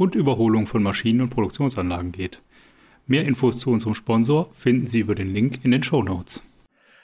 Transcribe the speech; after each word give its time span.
und 0.00 0.14
Überholung 0.14 0.66
von 0.66 0.82
Maschinen 0.82 1.20
und 1.20 1.28
Produktionsanlagen 1.28 2.10
geht. 2.10 2.42
Mehr 3.06 3.26
Infos 3.26 3.58
zu 3.58 3.70
unserem 3.70 3.94
Sponsor 3.94 4.50
finden 4.54 4.86
Sie 4.86 5.00
über 5.00 5.14
den 5.14 5.30
Link 5.30 5.62
in 5.62 5.72
den 5.72 5.82
Show 5.82 6.02
Notes. 6.02 6.42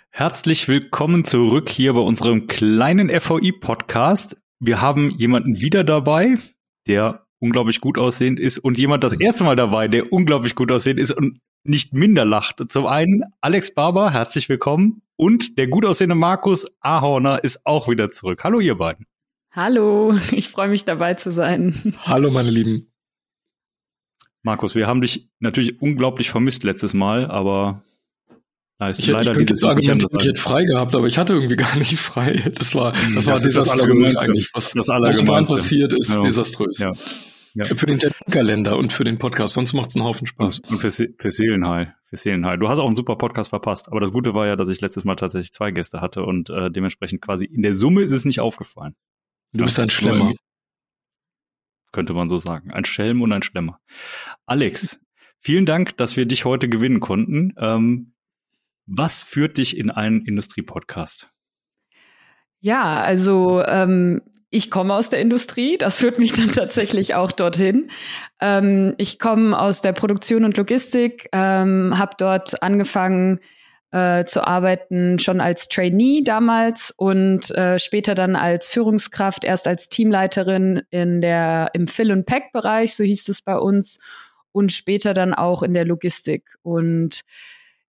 Herzlich 0.09 0.67
willkommen 0.67 1.27
zurück 1.27 1.69
hier 1.69 1.93
bei 1.93 2.01
unserem 2.01 2.47
kleinen 2.47 3.11
FVI-Podcast. 3.11 4.39
Wir 4.61 4.81
haben 4.81 5.11
jemanden 5.11 5.61
wieder 5.61 5.85
dabei, 5.85 6.39
der 6.87 7.27
unglaublich 7.39 7.83
gut 7.83 7.99
aussehend 7.99 8.41
ist 8.41 8.57
und 8.57 8.79
jemand 8.79 9.05
das 9.05 9.13
erste 9.13 9.45
Mal 9.45 9.57
dabei, 9.57 9.89
der 9.89 10.11
unglaublich 10.11 10.55
gut 10.55 10.73
aussehend 10.73 10.99
ist 10.99 11.13
und 11.13 11.39
nicht 11.65 11.93
minder 11.93 12.25
lacht. 12.25 12.63
Zum 12.71 12.87
einen 12.87 13.25
Alex 13.43 13.75
Barber, 13.75 14.11
herzlich 14.11 14.49
willkommen. 14.49 15.03
Und 15.17 15.59
der 15.59 15.67
gut 15.67 15.85
aussehende 15.85 16.15
Markus 16.15 16.67
Ahorner 16.81 17.45
ist 17.45 17.67
auch 17.67 17.91
wieder 17.91 18.11
zurück. 18.11 18.43
Hallo, 18.43 18.59
ihr 18.61 18.77
beiden. 18.77 19.05
Hallo, 19.57 20.15
ich 20.33 20.51
freue 20.51 20.69
mich 20.69 20.85
dabei 20.85 21.15
zu 21.15 21.33
sein. 21.33 21.95
Hallo, 22.05 22.31
meine 22.31 22.51
Lieben. 22.51 22.93
Markus, 24.43 24.75
wir 24.75 24.87
haben 24.87 25.01
dich 25.01 25.31
natürlich 25.41 25.81
unglaublich 25.81 26.31
vermisst 26.31 26.63
letztes 26.63 26.93
Mal, 26.93 27.27
aber 27.27 27.83
da 28.79 28.91
ist 28.91 29.01
ich, 29.01 29.07
leider 29.07 29.33
ich 29.33 29.39
dieses 29.39 29.61
sagen, 29.61 29.81
ich, 29.81 29.89
ich 29.89 30.27
hätte 30.27 30.41
frei 30.41 30.65
gehabt, 30.65 30.95
aber 30.95 31.07
ich 31.07 31.17
hatte 31.17 31.33
irgendwie 31.33 31.57
gar 31.57 31.77
nicht 31.79 31.97
frei. 31.97 32.53
Das 32.55 32.75
war, 32.75 32.93
das, 32.93 33.15
das 33.15 33.27
war 33.27 33.41
desaströs 33.41 34.17
eigentlich, 34.19 34.51
was 34.53 34.73
das 34.73 34.91
allgemein 34.91 35.47
passiert 35.47 35.95
ist, 35.95 36.11
ja. 36.11 36.21
desaströs. 36.21 36.79
Ja. 36.79 36.93
Ja. 37.55 37.65
Für 37.65 37.87
den 37.87 37.99
Kalender 38.31 38.77
und 38.77 38.93
für 38.93 39.05
den 39.05 39.17
Podcast, 39.17 39.55
sonst 39.55 39.73
macht 39.73 39.89
es 39.89 39.97
einen 39.97 40.05
Haufen 40.05 40.27
Spaß. 40.27 40.61
Und 40.69 40.79
für, 40.79 40.91
für 40.91 41.31
Seelenheil. 41.31 41.95
Für 42.11 42.19
Seelenheil. 42.19 42.59
Du 42.59 42.69
hast 42.69 42.79
auch 42.79 42.87
einen 42.87 42.97
super 42.97 43.17
Podcast 43.17 43.49
verpasst, 43.49 43.89
aber 43.89 44.01
das 44.01 44.13
Gute 44.13 44.35
war 44.35 44.47
ja, 44.47 44.57
dass 44.57 44.69
ich 44.69 44.83
letztes 44.83 45.05
Mal 45.05 45.17
tatsächlich 45.17 45.53
zwei 45.53 45.71
Gäste 45.71 46.03
hatte 46.03 46.23
und 46.25 46.51
äh, 46.51 46.71
dementsprechend 46.71 47.23
quasi 47.23 47.47
in 47.47 47.63
der 47.63 47.75
Summe 47.75 48.03
ist 48.03 48.13
es 48.13 48.27
nicht 48.27 48.41
aufgefallen. 48.41 48.95
Du 49.53 49.65
bist 49.65 49.79
ein 49.79 49.91
Schlemmer. 49.91 50.33
Könnte 51.93 52.13
man 52.13 52.29
so 52.29 52.39
sagen. 52.39 52.71
Ein 52.73 52.85
Schelm 52.85 53.23
und 53.23 53.33
ein 53.33 53.43
Schlemmer. 53.43 53.81
Alex, 54.45 55.01
vielen 55.41 55.67
Dank, 55.67 55.97
dass 55.97 56.17
wir 56.17 56.27
dich 56.27 56.45
heute 56.45 56.69
gewinnen 56.69 57.01
konnten. 57.01 57.55
Ähm, 57.59 58.13
was 58.87 59.23
führt 59.23 59.59
dich 59.59 59.77
in 59.77 59.91
einen 59.91 60.25
Industriepodcast? 60.25 61.29
Ja, 62.61 63.01
also 63.01 63.63
ähm, 63.65 64.23
ich 64.51 64.71
komme 64.71 64.95
aus 64.95 65.11
der 65.11 65.21
Industrie, 65.21 65.77
das 65.77 65.97
führt 65.97 66.19
mich 66.19 66.33
dann 66.33 66.49
tatsächlich 66.53 67.15
auch 67.15 67.33
dorthin. 67.33 67.91
Ähm, 68.41 68.95
ich 68.99 69.19
komme 69.19 69.59
aus 69.59 69.81
der 69.81 69.93
Produktion 69.93 70.45
und 70.45 70.57
Logistik, 70.57 71.29
ähm, 71.33 71.99
habe 71.99 72.13
dort 72.19 72.63
angefangen 72.63 73.41
äh, 73.97 74.27
zu 74.27 74.47
arbeiten, 74.47 75.19
schon 75.19 75.41
als 75.41 75.69
Trainee 75.69 76.21
damals 76.23 76.93
und 76.95 77.51
äh, 77.53 77.79
später 77.79 78.15
dann 78.15 78.37
als 78.37 78.69
Führungskraft, 78.69 79.43
erst 79.43 79.67
als 79.67 79.89
Teamleiterin 79.89 80.83
in 80.91 81.23
der, 81.23 81.71
im 81.73 81.89
Fill- 81.89 82.13
und 82.13 82.27
Pack-Bereich, 82.27 82.95
so 82.95 83.05
hieß 83.05 83.27
es 83.31 83.41
bei 83.41 83.57
uns, 83.57 83.99
und 84.53 84.71
später 84.71 85.15
dann 85.15 85.33
auch 85.33 85.63
in 85.63 85.73
der 85.73 85.87
Logistik. 85.87 86.57
Und 86.63 87.23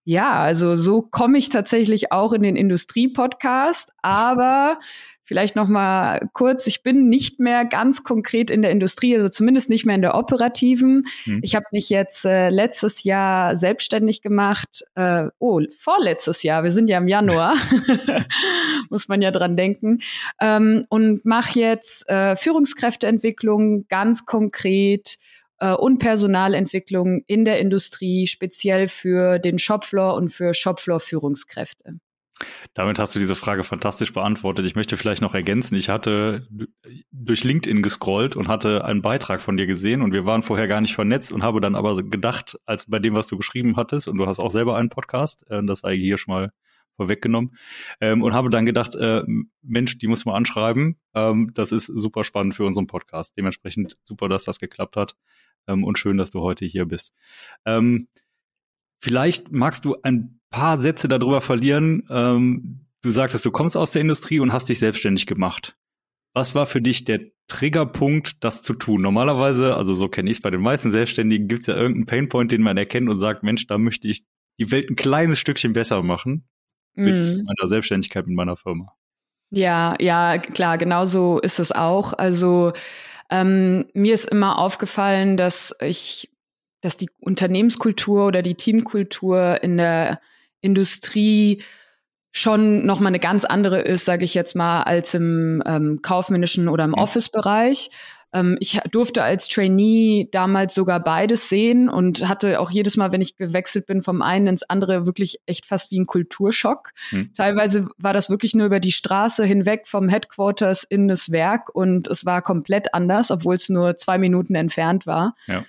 ja, 0.07 0.35
also 0.35 0.77
so 0.77 1.01
komme 1.01 1.37
ich 1.37 1.49
tatsächlich 1.49 2.13
auch 2.13 2.31
in 2.31 2.41
den 2.41 2.55
Industrie-Podcast, 2.55 3.91
aber 4.01 4.79
Vielleicht 5.27 5.57
noch 5.57 5.67
mal 5.67 6.29
kurz, 6.31 6.67
ich 6.67 6.83
bin 6.83 7.09
nicht 7.09 7.41
mehr 7.41 7.65
ganz 7.65 8.03
konkret 8.03 8.49
in 8.49 8.61
der 8.61 8.71
Industrie, 8.71 9.13
also 9.13 9.27
zumindest 9.27 9.69
nicht 9.69 9.85
mehr 9.85 9.95
in 9.95 10.01
der 10.01 10.15
operativen. 10.15 11.03
Hm. 11.25 11.41
Ich 11.43 11.53
habe 11.53 11.65
mich 11.73 11.89
jetzt 11.89 12.23
äh, 12.23 12.49
letztes 12.49 13.03
Jahr 13.03 13.53
selbstständig 13.57 14.21
gemacht. 14.21 14.85
Äh, 14.95 15.27
oh, 15.39 15.59
vorletztes 15.77 16.43
Jahr, 16.43 16.63
wir 16.63 16.71
sind 16.71 16.89
ja 16.89 16.97
im 16.97 17.09
Januar, 17.09 17.57
muss 18.89 19.09
man 19.09 19.21
ja 19.21 19.31
dran 19.31 19.57
denken. 19.57 19.99
Ähm, 20.39 20.85
und 20.87 21.25
mache 21.25 21.59
jetzt 21.59 22.07
äh, 22.09 22.37
Führungskräfteentwicklung 22.37 23.85
ganz 23.89 24.25
konkret 24.25 25.17
äh, 25.59 25.73
und 25.73 25.99
Personalentwicklung 25.99 27.23
in 27.27 27.45
der 27.45 27.59
Industrie, 27.59 28.27
speziell 28.27 28.87
für 28.87 29.39
den 29.39 29.59
Shopfloor 29.59 30.15
und 30.15 30.29
für 30.29 30.53
Shopfloor-Führungskräfte. 30.53 31.99
Damit 32.73 32.99
hast 32.99 33.15
du 33.15 33.19
diese 33.19 33.35
Frage 33.35 33.63
fantastisch 33.63 34.13
beantwortet. 34.13 34.65
Ich 34.65 34.75
möchte 34.75 34.97
vielleicht 34.97 35.21
noch 35.21 35.33
ergänzen, 35.33 35.75
ich 35.75 35.89
hatte 35.89 36.47
durch 37.11 37.43
LinkedIn 37.43 37.81
gescrollt 37.81 38.35
und 38.35 38.47
hatte 38.47 38.85
einen 38.85 39.01
Beitrag 39.01 39.41
von 39.41 39.57
dir 39.57 39.65
gesehen 39.65 40.01
und 40.01 40.13
wir 40.13 40.25
waren 40.25 40.43
vorher 40.43 40.67
gar 40.67 40.81
nicht 40.81 40.93
vernetzt 40.93 41.31
und 41.31 41.43
habe 41.43 41.61
dann 41.61 41.75
aber 41.75 41.95
gedacht, 42.03 42.59
als 42.65 42.85
bei 42.85 42.99
dem, 42.99 43.15
was 43.15 43.27
du 43.27 43.37
geschrieben 43.37 43.75
hattest, 43.75 44.07
und 44.07 44.17
du 44.17 44.27
hast 44.27 44.39
auch 44.39 44.51
selber 44.51 44.77
einen 44.77 44.89
Podcast, 44.89 45.49
äh, 45.49 45.63
das 45.63 45.79
sei 45.79 45.97
hier 45.97 46.17
schon 46.17 46.33
mal 46.33 46.51
vorweggenommen, 46.95 47.55
ähm, 48.01 48.21
und 48.21 48.33
habe 48.33 48.49
dann 48.49 48.65
gedacht, 48.65 48.95
äh, 48.95 49.23
Mensch, 49.61 49.97
die 49.97 50.07
muss 50.07 50.25
man 50.25 50.35
anschreiben. 50.35 50.99
Ähm, 51.15 51.51
das 51.53 51.71
ist 51.71 51.85
super 51.87 52.23
spannend 52.23 52.55
für 52.55 52.65
unseren 52.65 52.87
Podcast. 52.87 53.35
Dementsprechend 53.37 53.97
super, 54.03 54.29
dass 54.29 54.45
das 54.45 54.59
geklappt 54.59 54.95
hat 54.95 55.15
ähm, 55.67 55.83
und 55.83 55.99
schön, 55.99 56.17
dass 56.17 56.29
du 56.29 56.41
heute 56.41 56.65
hier 56.65 56.85
bist. 56.85 57.13
Ähm, 57.65 58.07
Vielleicht 58.99 59.51
magst 59.51 59.85
du 59.85 59.95
ein 60.01 60.39
paar 60.49 60.79
Sätze 60.79 61.07
darüber 61.07 61.41
verlieren. 61.41 62.07
Ähm, 62.09 62.87
du 63.01 63.09
sagtest, 63.09 63.45
du 63.45 63.51
kommst 63.51 63.77
aus 63.77 63.91
der 63.91 64.01
Industrie 64.01 64.39
und 64.39 64.53
hast 64.53 64.69
dich 64.69 64.79
selbstständig 64.79 65.27
gemacht. 65.27 65.77
Was 66.33 66.55
war 66.55 66.65
für 66.65 66.81
dich 66.81 67.03
der 67.03 67.21
Triggerpunkt, 67.47 68.43
das 68.43 68.61
zu 68.61 68.73
tun? 68.73 69.01
Normalerweise, 69.01 69.75
also 69.75 69.93
so 69.93 70.07
kenne 70.07 70.29
ich 70.29 70.37
es 70.37 70.41
bei 70.41 70.49
den 70.49 70.61
meisten 70.61 70.91
Selbstständigen, 70.91 71.47
gibt 71.47 71.61
es 71.61 71.67
ja 71.67 71.75
irgendeinen 71.75 72.05
Painpoint, 72.05 72.51
den 72.51 72.61
man 72.61 72.77
erkennt 72.77 73.09
und 73.09 73.17
sagt, 73.17 73.43
Mensch, 73.43 73.67
da 73.67 73.77
möchte 73.77 74.07
ich 74.07 74.23
die 74.59 74.71
Welt 74.71 74.89
ein 74.89 74.95
kleines 74.95 75.39
Stückchen 75.39 75.73
besser 75.73 76.01
machen 76.03 76.47
mit 76.95 77.25
mm. 77.25 77.43
meiner 77.43 77.67
Selbstständigkeit, 77.67 78.25
mit 78.25 78.35
meiner 78.35 78.55
Firma. 78.55 78.93
Ja, 79.51 79.95
ja, 79.99 80.37
klar, 80.39 80.77
genau 80.77 81.05
so 81.05 81.39
ist 81.39 81.59
es 81.59 81.71
auch. 81.71 82.13
Also 82.13 82.73
ähm, 83.29 83.85
mir 83.93 84.13
ist 84.13 84.29
immer 84.29 84.59
aufgefallen, 84.59 85.37
dass 85.37 85.75
ich 85.81 86.29
dass 86.81 86.95
die 86.95 87.09
Unternehmenskultur 87.19 88.27
oder 88.27 88.41
die 88.41 88.55
Teamkultur 88.55 89.61
in 89.63 89.77
der 89.77 90.21
Industrie 90.61 91.63
schon 92.31 92.85
noch 92.85 92.99
mal 92.99 93.07
eine 93.07 93.19
ganz 93.19 93.45
andere 93.45 93.81
ist, 93.81 94.05
sage 94.05 94.23
ich 94.23 94.35
jetzt 94.35 94.55
mal, 94.55 94.83
als 94.83 95.13
im 95.15 95.63
ähm, 95.65 96.01
kaufmännischen 96.01 96.69
oder 96.69 96.83
im 96.83 96.93
Office-Bereich. 96.93 97.89
Ähm, 98.33 98.57
ich 98.59 98.79
durfte 98.91 99.23
als 99.23 99.47
Trainee 99.47 100.27
damals 100.31 100.73
sogar 100.73 100.99
beides 100.99 101.49
sehen 101.49 101.89
und 101.89 102.27
hatte 102.27 102.59
auch 102.59 102.69
jedes 102.69 102.97
Mal, 102.97 103.11
wenn 103.11 103.21
ich 103.21 103.37
gewechselt 103.37 103.85
bin 103.85 104.01
vom 104.01 104.21
einen 104.21 104.47
ins 104.47 104.63
andere, 104.63 105.05
wirklich 105.05 105.39
echt 105.45 105.65
fast 105.65 105.91
wie 105.91 105.99
ein 105.99 106.05
Kulturschock. 106.05 106.91
Hm. 107.09 107.33
Teilweise 107.35 107.87
war 107.97 108.13
das 108.13 108.29
wirklich 108.29 108.55
nur 108.55 108.65
über 108.65 108.79
die 108.79 108.91
Straße 108.91 109.45
hinweg 109.45 109.87
vom 109.87 110.09
Headquarters 110.09 110.83
in 110.83 111.07
das 111.07 111.31
Werk 111.31 111.73
und 111.73 112.07
es 112.07 112.25
war 112.25 112.41
komplett 112.41 112.93
anders, 112.93 113.31
obwohl 113.31 113.55
es 113.55 113.69
nur 113.69 113.97
zwei 113.97 114.17
Minuten 114.17 114.55
entfernt 114.55 115.05
war. 115.05 115.35
Ja. 115.47 115.63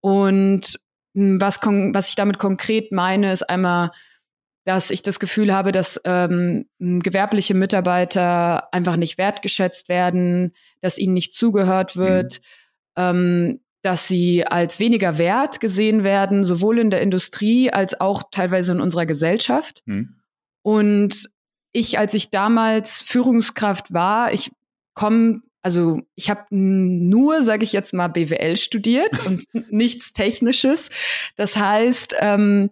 Und 0.00 0.78
hm, 1.14 1.40
was, 1.40 1.60
was 1.62 2.08
ich 2.10 2.14
damit 2.14 2.38
konkret 2.38 2.92
meine, 2.92 3.32
ist 3.32 3.48
einmal, 3.48 3.90
dass 4.66 4.90
ich 4.90 5.02
das 5.02 5.20
Gefühl 5.20 5.54
habe, 5.54 5.70
dass 5.70 6.00
ähm, 6.04 6.66
gewerbliche 6.80 7.54
Mitarbeiter 7.54 8.74
einfach 8.74 8.96
nicht 8.96 9.16
wertgeschätzt 9.16 9.88
werden, 9.88 10.52
dass 10.80 10.98
ihnen 10.98 11.14
nicht 11.14 11.34
zugehört 11.34 11.96
wird, 11.96 12.40
mhm. 12.96 13.02
ähm, 13.02 13.60
dass 13.82 14.08
sie 14.08 14.44
als 14.44 14.80
weniger 14.80 15.18
wert 15.18 15.60
gesehen 15.60 16.02
werden, 16.02 16.42
sowohl 16.42 16.80
in 16.80 16.90
der 16.90 17.00
Industrie 17.00 17.70
als 17.70 18.00
auch 18.00 18.24
teilweise 18.32 18.72
in 18.72 18.80
unserer 18.80 19.06
Gesellschaft. 19.06 19.84
Mhm. 19.86 20.16
Und 20.62 21.30
ich, 21.70 22.00
als 22.00 22.14
ich 22.14 22.30
damals 22.30 23.02
Führungskraft 23.02 23.92
war, 23.92 24.32
ich 24.32 24.50
komme 24.94 25.42
also 25.62 26.00
ich 26.14 26.30
habe 26.30 26.44
nur, 26.50 27.42
sage 27.42 27.64
ich 27.64 27.72
jetzt 27.72 27.92
mal, 27.92 28.06
BWL 28.06 28.56
studiert 28.56 29.24
und 29.26 29.44
nichts 29.70 30.12
Technisches. 30.12 30.90
Das 31.34 31.56
heißt, 31.56 32.14
ähm, 32.20 32.70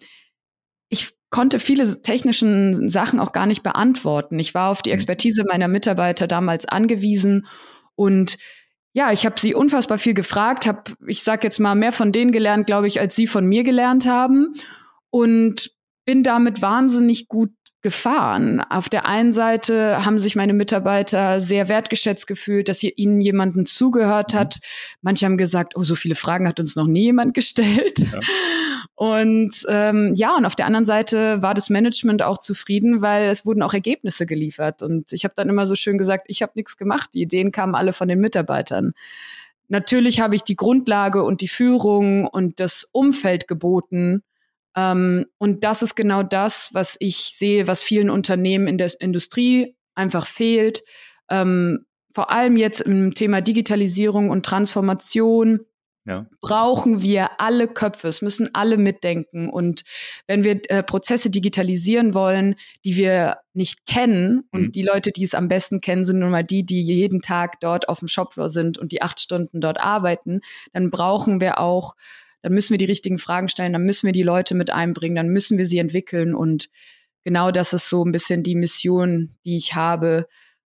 konnte 1.30 1.58
viele 1.58 2.02
technischen 2.02 2.88
Sachen 2.90 3.18
auch 3.18 3.32
gar 3.32 3.46
nicht 3.46 3.62
beantworten. 3.62 4.38
Ich 4.38 4.54
war 4.54 4.70
auf 4.70 4.82
die 4.82 4.90
mhm. 4.90 4.94
Expertise 4.94 5.44
meiner 5.48 5.68
Mitarbeiter 5.68 6.26
damals 6.26 6.66
angewiesen 6.66 7.46
und 7.96 8.38
ja, 8.96 9.10
ich 9.10 9.26
habe 9.26 9.40
sie 9.40 9.54
unfassbar 9.54 9.98
viel 9.98 10.14
gefragt, 10.14 10.66
habe, 10.66 10.92
ich 11.08 11.24
sag 11.24 11.42
jetzt 11.42 11.58
mal, 11.58 11.74
mehr 11.74 11.90
von 11.90 12.12
denen 12.12 12.30
gelernt, 12.30 12.66
glaube 12.66 12.86
ich, 12.86 13.00
als 13.00 13.16
sie 13.16 13.26
von 13.26 13.44
mir 13.44 13.64
gelernt 13.64 14.06
haben 14.06 14.54
und 15.10 15.72
bin 16.04 16.22
damit 16.22 16.62
wahnsinnig 16.62 17.26
gut 17.26 17.50
Gefahren. 17.84 18.62
Auf 18.62 18.88
der 18.88 19.04
einen 19.04 19.34
Seite 19.34 20.06
haben 20.06 20.18
sich 20.18 20.36
meine 20.36 20.54
Mitarbeiter 20.54 21.38
sehr 21.38 21.68
wertgeschätzt 21.68 22.26
gefühlt, 22.26 22.70
dass 22.70 22.80
hier 22.80 22.96
ihnen 22.96 23.20
jemanden 23.20 23.66
zugehört 23.66 24.32
mhm. 24.32 24.38
hat. 24.38 24.58
Manche 25.02 25.26
haben 25.26 25.36
gesagt, 25.36 25.76
oh, 25.76 25.82
so 25.82 25.94
viele 25.94 26.14
Fragen 26.14 26.48
hat 26.48 26.58
uns 26.58 26.76
noch 26.76 26.86
nie 26.86 27.02
jemand 27.02 27.34
gestellt. 27.34 27.98
Ja. 27.98 28.20
Und 28.94 29.66
ähm, 29.68 30.14
ja, 30.14 30.34
und 30.34 30.46
auf 30.46 30.54
der 30.54 30.64
anderen 30.64 30.86
Seite 30.86 31.42
war 31.42 31.52
das 31.52 31.68
Management 31.68 32.22
auch 32.22 32.38
zufrieden, 32.38 33.02
weil 33.02 33.28
es 33.28 33.44
wurden 33.44 33.62
auch 33.62 33.74
Ergebnisse 33.74 34.24
geliefert. 34.24 34.80
Und 34.80 35.12
ich 35.12 35.24
habe 35.24 35.34
dann 35.36 35.50
immer 35.50 35.66
so 35.66 35.74
schön 35.74 35.98
gesagt, 35.98 36.24
ich 36.28 36.40
habe 36.40 36.52
nichts 36.54 36.78
gemacht. 36.78 37.10
Die 37.12 37.20
Ideen 37.20 37.52
kamen 37.52 37.74
alle 37.74 37.92
von 37.92 38.08
den 38.08 38.20
Mitarbeitern. 38.20 38.94
Natürlich 39.68 40.20
habe 40.20 40.36
ich 40.36 40.42
die 40.42 40.56
Grundlage 40.56 41.22
und 41.22 41.42
die 41.42 41.48
Führung 41.48 42.26
und 42.26 42.60
das 42.60 42.88
Umfeld 42.92 43.46
geboten, 43.46 44.22
ähm, 44.76 45.26
und 45.38 45.64
das 45.64 45.82
ist 45.82 45.94
genau 45.94 46.22
das, 46.22 46.70
was 46.72 46.96
ich 47.00 47.16
sehe, 47.16 47.66
was 47.66 47.82
vielen 47.82 48.10
Unternehmen 48.10 48.66
in 48.66 48.78
der 48.78 48.90
Industrie 49.00 49.76
einfach 49.94 50.26
fehlt. 50.26 50.82
Ähm, 51.30 51.86
vor 52.12 52.30
allem 52.30 52.56
jetzt 52.56 52.80
im 52.80 53.14
Thema 53.14 53.40
Digitalisierung 53.40 54.30
und 54.30 54.46
Transformation 54.46 55.60
ja. 56.06 56.26
brauchen 56.40 57.02
wir 57.02 57.40
alle 57.40 57.66
Köpfe. 57.66 58.08
Es 58.08 58.20
müssen 58.20 58.50
alle 58.52 58.76
mitdenken. 58.76 59.48
Und 59.48 59.84
wenn 60.26 60.44
wir 60.44 60.60
äh, 60.68 60.82
Prozesse 60.82 61.30
digitalisieren 61.30 62.14
wollen, 62.14 62.56
die 62.84 62.96
wir 62.96 63.38
nicht 63.52 63.86
kennen, 63.86 64.34
mhm. 64.34 64.42
und 64.52 64.74
die 64.74 64.82
Leute, 64.82 65.12
die 65.12 65.24
es 65.24 65.34
am 65.34 65.48
besten 65.48 65.80
kennen, 65.80 66.04
sind 66.04 66.18
nun 66.18 66.30
mal 66.30 66.44
die, 66.44 66.64
die 66.64 66.82
jeden 66.82 67.20
Tag 67.20 67.60
dort 67.60 67.88
auf 67.88 68.00
dem 68.00 68.08
Shopfloor 68.08 68.48
sind 68.48 68.78
und 68.78 68.92
die 68.92 69.02
acht 69.02 69.20
Stunden 69.20 69.60
dort 69.60 69.80
arbeiten, 69.80 70.40
dann 70.72 70.90
brauchen 70.90 71.40
wir 71.40 71.58
auch 71.58 71.94
dann 72.44 72.52
müssen 72.52 72.74
wir 72.74 72.78
die 72.78 72.84
richtigen 72.84 73.16
Fragen 73.16 73.48
stellen, 73.48 73.72
dann 73.72 73.86
müssen 73.86 74.04
wir 74.04 74.12
die 74.12 74.22
Leute 74.22 74.54
mit 74.54 74.70
einbringen, 74.70 75.16
dann 75.16 75.28
müssen 75.28 75.56
wir 75.56 75.64
sie 75.64 75.78
entwickeln. 75.78 76.34
Und 76.34 76.68
genau 77.24 77.50
das 77.50 77.72
ist 77.72 77.88
so 77.88 78.04
ein 78.04 78.12
bisschen 78.12 78.42
die 78.42 78.54
Mission, 78.54 79.30
die 79.46 79.56
ich 79.56 79.74
habe, 79.74 80.26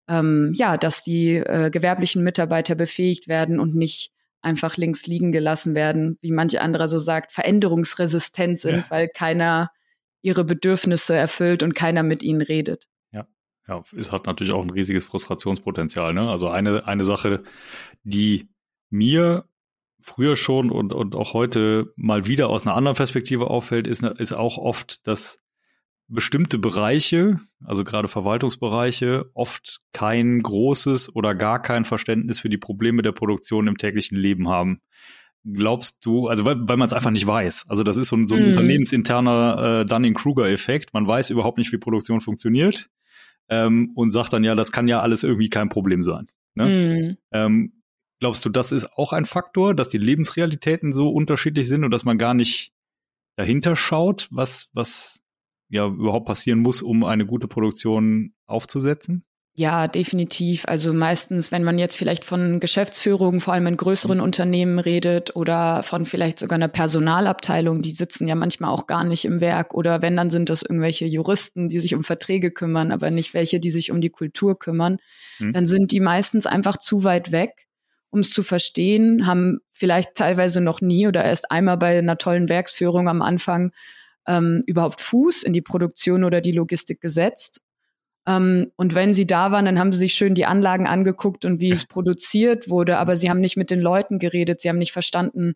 ähm, 0.07 0.53
ja, 0.55 0.77
dass 0.77 1.03
die 1.03 1.37
äh, 1.37 1.71
gewerblichen 1.71 2.23
Mitarbeiter 2.23 2.75
befähigt 2.75 3.27
werden 3.27 3.59
und 3.59 3.75
nicht 3.75 4.13
einfach 4.43 4.77
links 4.77 5.07
liegen 5.07 5.33
gelassen 5.33 5.75
werden, 5.75 6.19
wie 6.21 6.31
manche 6.31 6.61
andere 6.61 6.89
so 6.89 6.99
sagt, 6.99 7.33
veränderungsresistent 7.33 8.61
sind, 8.61 8.77
ja. 8.77 8.85
weil 8.91 9.09
keiner 9.09 9.71
ihre 10.21 10.45
Bedürfnisse 10.45 11.15
erfüllt 11.15 11.63
und 11.63 11.75
keiner 11.75 12.03
mit 12.03 12.23
ihnen 12.23 12.43
redet. 12.43 12.87
Ja, 13.13 13.27
ja, 13.67 13.83
es 13.97 14.13
hat 14.13 14.27
natürlich 14.27 14.53
auch 14.53 14.63
ein 14.63 14.69
riesiges 14.69 15.07
Frustrationspotenzial. 15.07 16.13
Ne? 16.13 16.29
Also 16.29 16.51
eine, 16.51 16.87
eine 16.87 17.07
Sache, 17.07 17.45
die 18.03 18.51
mir 18.91 19.47
früher 20.03 20.37
schon 20.37 20.71
und, 20.71 20.93
und 20.93 21.15
auch 21.15 21.33
heute 21.33 21.93
mal 21.97 22.27
wieder 22.27 22.49
aus 22.49 22.67
einer 22.67 22.77
anderen 22.77 22.97
Perspektive 22.97 23.49
auffällt, 23.49 23.87
ist, 23.87 24.03
ist 24.03 24.33
auch 24.33 24.59
oft, 24.59 25.07
dass 25.07 25.39
bestimmte 26.09 26.59
Bereiche, 26.59 27.41
also 27.65 27.85
gerade 27.85 28.09
Verwaltungsbereiche, 28.09 29.31
oft 29.35 29.81
kein 29.93 30.43
großes 30.43 31.15
oder 31.15 31.35
gar 31.35 31.63
kein 31.63 31.85
Verständnis 31.85 32.39
für 32.39 32.51
die 32.51 32.59
Probleme 32.59 33.03
der 33.03 33.13
Produktion 33.13 33.67
im 33.67 33.79
täglichen 33.79 34.19
Leben 34.19 34.49
haben. 34.49 34.81
Glaubst 35.45 36.05
du, 36.05 36.29
also 36.29 36.45
weil, 36.45 36.57
weil 36.69 36.77
man 36.77 36.87
es 36.87 36.93
einfach 36.93 37.11
nicht 37.11 37.27
weiß. 37.27 37.65
Also 37.69 37.83
das 37.83 37.97
ist 37.97 38.09
so 38.09 38.17
ein, 38.17 38.29
so 38.29 38.37
ein 38.37 38.45
mm. 38.45 38.49
unternehmensinterner 38.49 39.81
äh, 39.81 39.87
Dunning-Kruger-Effekt. 39.87 40.93
Man 40.93 41.07
weiß 41.07 41.31
überhaupt 41.31 41.59
nicht, 41.59 41.73
wie 41.73 41.79
Produktion 41.79 42.21
funktioniert 42.21 42.91
ähm, 43.49 43.91
und 43.95 44.13
sagt 44.13 44.33
dann 44.33 44.45
ja, 44.45 44.55
das 44.55 44.71
kann 44.71 44.87
ja 44.87 45.01
alles 45.01 45.25
irgendwie 45.25 45.49
kein 45.49 45.69
Problem 45.69 46.03
sein. 46.05 46.29
Ne? 46.55 46.67
Mm. 46.67 47.17
Ähm, 47.33 47.82
Glaubst 48.23 48.45
du, 48.45 48.51
das 48.51 48.71
ist 48.71 48.87
auch 48.93 49.13
ein 49.13 49.25
Faktor, 49.25 49.75
dass 49.75 49.89
die 49.89 49.99
Lebensrealitäten 49.99 50.93
so 50.93 51.09
unterschiedlich 51.09 51.67
sind 51.67 51.83
und 51.83 51.91
dass 51.91 52.05
man 52.05 52.19
gar 52.19 52.35
nicht 52.35 52.71
dahinter 53.35 53.75
schaut, 53.75 54.29
was, 54.31 54.69
was 54.73 55.25
ja 55.69 55.89
überhaupt 55.89 56.27
passieren 56.27 56.61
muss, 56.61 56.83
um 56.83 57.03
eine 57.03 57.27
gute 57.27 57.49
Produktion 57.49 58.33
aufzusetzen? 58.47 59.25
Ja, 59.55 59.89
definitiv. 59.89 60.67
Also 60.69 60.93
meistens, 60.93 61.51
wenn 61.51 61.65
man 61.65 61.81
jetzt 61.81 61.97
vielleicht 61.97 62.25
von 62.25 62.61
Geschäftsführung, 62.61 63.41
vor 63.41 63.55
allem 63.55 63.67
in 63.67 63.77
größeren 63.77 64.19
mhm. 64.19 64.23
Unternehmen 64.23 64.79
redet 64.79 65.35
oder 65.35 65.83
von 65.83 66.07
vielleicht 66.07 66.39
sogar 66.39 66.55
einer 66.55 66.69
Personalabteilung, 66.69 67.83
die 67.83 67.91
sitzen 67.91 68.29
ja 68.29 68.37
manchmal 68.37 68.71
auch 68.71 68.87
gar 68.87 69.03
nicht 69.03 69.25
im 69.25 69.41
Werk 69.41 69.75
oder 69.75 70.01
wenn, 70.01 70.17
dann 70.17 70.31
sind 70.31 70.49
das 70.49 70.63
irgendwelche 70.63 71.07
Juristen, 71.07 71.69
die 71.69 71.81
sich 71.81 71.97
um 71.97 72.05
Verträge 72.05 72.53
kümmern, 72.53 72.93
aber 72.93 73.11
nicht 73.11 73.35
welche, 73.35 73.59
die 73.59 73.73
sich 73.73 73.91
um 73.91 74.01
die 74.01 74.11
Kultur 74.11 74.57
kümmern, 74.61 74.99
mhm. 75.41 75.55
dann 75.55 75.67
sind 75.67 75.91
die 75.91 75.99
meistens 75.99 76.47
einfach 76.47 76.77
zu 76.77 77.03
weit 77.03 77.33
weg 77.33 77.67
um 78.13 78.21
es 78.21 78.31
zu 78.31 78.43
verstehen, 78.43 79.27
haben 79.27 79.61
vielleicht 79.73 80.15
teilweise 80.15 80.61
noch 80.61 80.83
nie 80.83 81.09
oder 81.09 81.25
erst 81.25 81.51
einmal 81.51 81.79
bei 81.79 81.99
einer 81.99 82.19
tollen 82.19 82.51
Werksführung 82.51 83.09
am 83.09 83.23
Anfang 83.23 83.73
ähm, 84.29 84.63
überhaupt 84.67 85.01
Fuß 85.01 85.43
in 85.43 85.55
die 85.55 85.63
Produktion 85.63 86.23
oder 86.23 86.43
die 86.43 86.53
Logistik 86.53 87.01
gesetzt. 87.01 87.63
Ähm, 88.27 88.71
und 88.77 88.95
wenn 88.95 89.15
sie 89.15 89.27
da 89.27 89.51
waren, 89.51 89.65
dann 89.65 89.79
haben 89.79 89.93
sie 89.93 90.01
sich 90.01 90.15
schön 90.15 90.35
die 90.35 90.45
Anlagen 90.45 90.87
angeguckt 90.87 91.47
und 91.47 91.61
wie 91.63 91.73
es 91.73 91.87
produziert 91.87 92.69
wurde, 92.69 92.99
aber 92.99 93.17
sie 93.17 93.31
haben 93.31 93.41
nicht 93.41 93.57
mit 93.57 93.71
den 93.71 93.81
Leuten 93.81 94.19
geredet, 94.19 94.61
sie 94.61 94.69
haben 94.69 94.79
nicht 94.79 94.93
verstanden, 94.93 95.55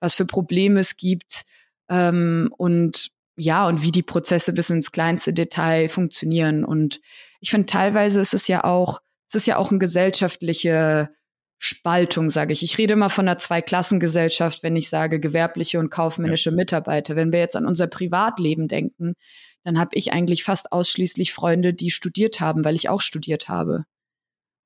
was 0.00 0.14
für 0.14 0.24
Probleme 0.24 0.80
es 0.80 0.96
gibt 0.96 1.44
ähm, 1.90 2.52
und 2.56 3.10
ja, 3.36 3.68
und 3.68 3.82
wie 3.82 3.92
die 3.92 4.02
Prozesse 4.02 4.54
bis 4.54 4.70
ins 4.70 4.90
kleinste 4.92 5.32
Detail 5.34 5.88
funktionieren. 5.88 6.64
Und 6.64 7.00
ich 7.40 7.50
finde, 7.50 7.66
teilweise 7.66 8.20
ist 8.20 8.34
es 8.34 8.48
ja 8.48 8.64
auch, 8.64 9.00
es 9.28 9.36
ist 9.36 9.46
ja 9.46 9.58
auch 9.58 9.70
ein 9.70 9.78
gesellschaftliche 9.78 11.10
Spaltung, 11.58 12.30
sage 12.30 12.52
ich. 12.52 12.62
Ich 12.62 12.78
rede 12.78 12.92
immer 12.92 13.10
von 13.10 13.26
einer 13.26 13.38
Zweiklassengesellschaft, 13.38 14.62
wenn 14.62 14.76
ich 14.76 14.88
sage 14.88 15.18
gewerbliche 15.18 15.80
und 15.80 15.90
kaufmännische 15.90 16.50
ja. 16.50 16.56
Mitarbeiter. 16.56 17.16
Wenn 17.16 17.32
wir 17.32 17.40
jetzt 17.40 17.56
an 17.56 17.66
unser 17.66 17.88
Privatleben 17.88 18.68
denken, 18.68 19.14
dann 19.64 19.78
habe 19.78 19.90
ich 19.94 20.12
eigentlich 20.12 20.44
fast 20.44 20.72
ausschließlich 20.72 21.32
Freunde, 21.32 21.74
die 21.74 21.90
studiert 21.90 22.40
haben, 22.40 22.64
weil 22.64 22.76
ich 22.76 22.88
auch 22.88 23.00
studiert 23.00 23.48
habe. 23.48 23.84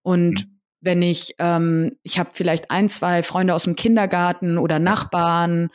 Und 0.03 0.45
mhm. 0.47 0.61
wenn 0.81 1.03
ich, 1.03 1.35
ähm, 1.39 1.97
ich 2.03 2.19
habe 2.19 2.31
vielleicht 2.35 2.71
ein, 2.71 2.91
zwei 2.91 3.23
Freunde 3.23 3.55
aus 3.55 3.65
dem 3.65 3.75
Kindergarten 3.75 4.59
oder 4.59 4.79
Nachbarn 4.79 5.71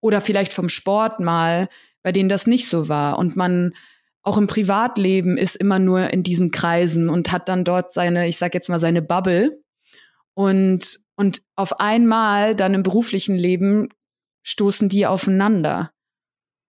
oder 0.00 0.20
vielleicht 0.20 0.52
vom 0.52 0.68
Sport 0.68 1.18
mal, 1.18 1.68
bei 2.02 2.12
denen 2.12 2.28
das 2.28 2.46
nicht 2.46 2.68
so 2.68 2.88
war. 2.88 3.18
Und 3.18 3.34
man 3.34 3.72
auch 4.22 4.38
im 4.38 4.46
Privatleben 4.46 5.36
ist 5.36 5.56
immer 5.56 5.78
nur 5.78 6.12
in 6.12 6.22
diesen 6.22 6.50
Kreisen 6.50 7.08
und 7.08 7.32
hat 7.32 7.48
dann 7.48 7.64
dort 7.64 7.92
seine, 7.92 8.28
ich 8.28 8.36
sag 8.36 8.54
jetzt 8.54 8.68
mal, 8.68 8.78
seine 8.78 9.02
Bubble 9.02 9.59
und, 10.40 11.00
und 11.16 11.42
auf 11.54 11.80
einmal 11.80 12.56
dann 12.56 12.72
im 12.72 12.82
beruflichen 12.82 13.36
Leben 13.36 13.90
stoßen 14.42 14.88
die 14.88 15.04
aufeinander. 15.04 15.90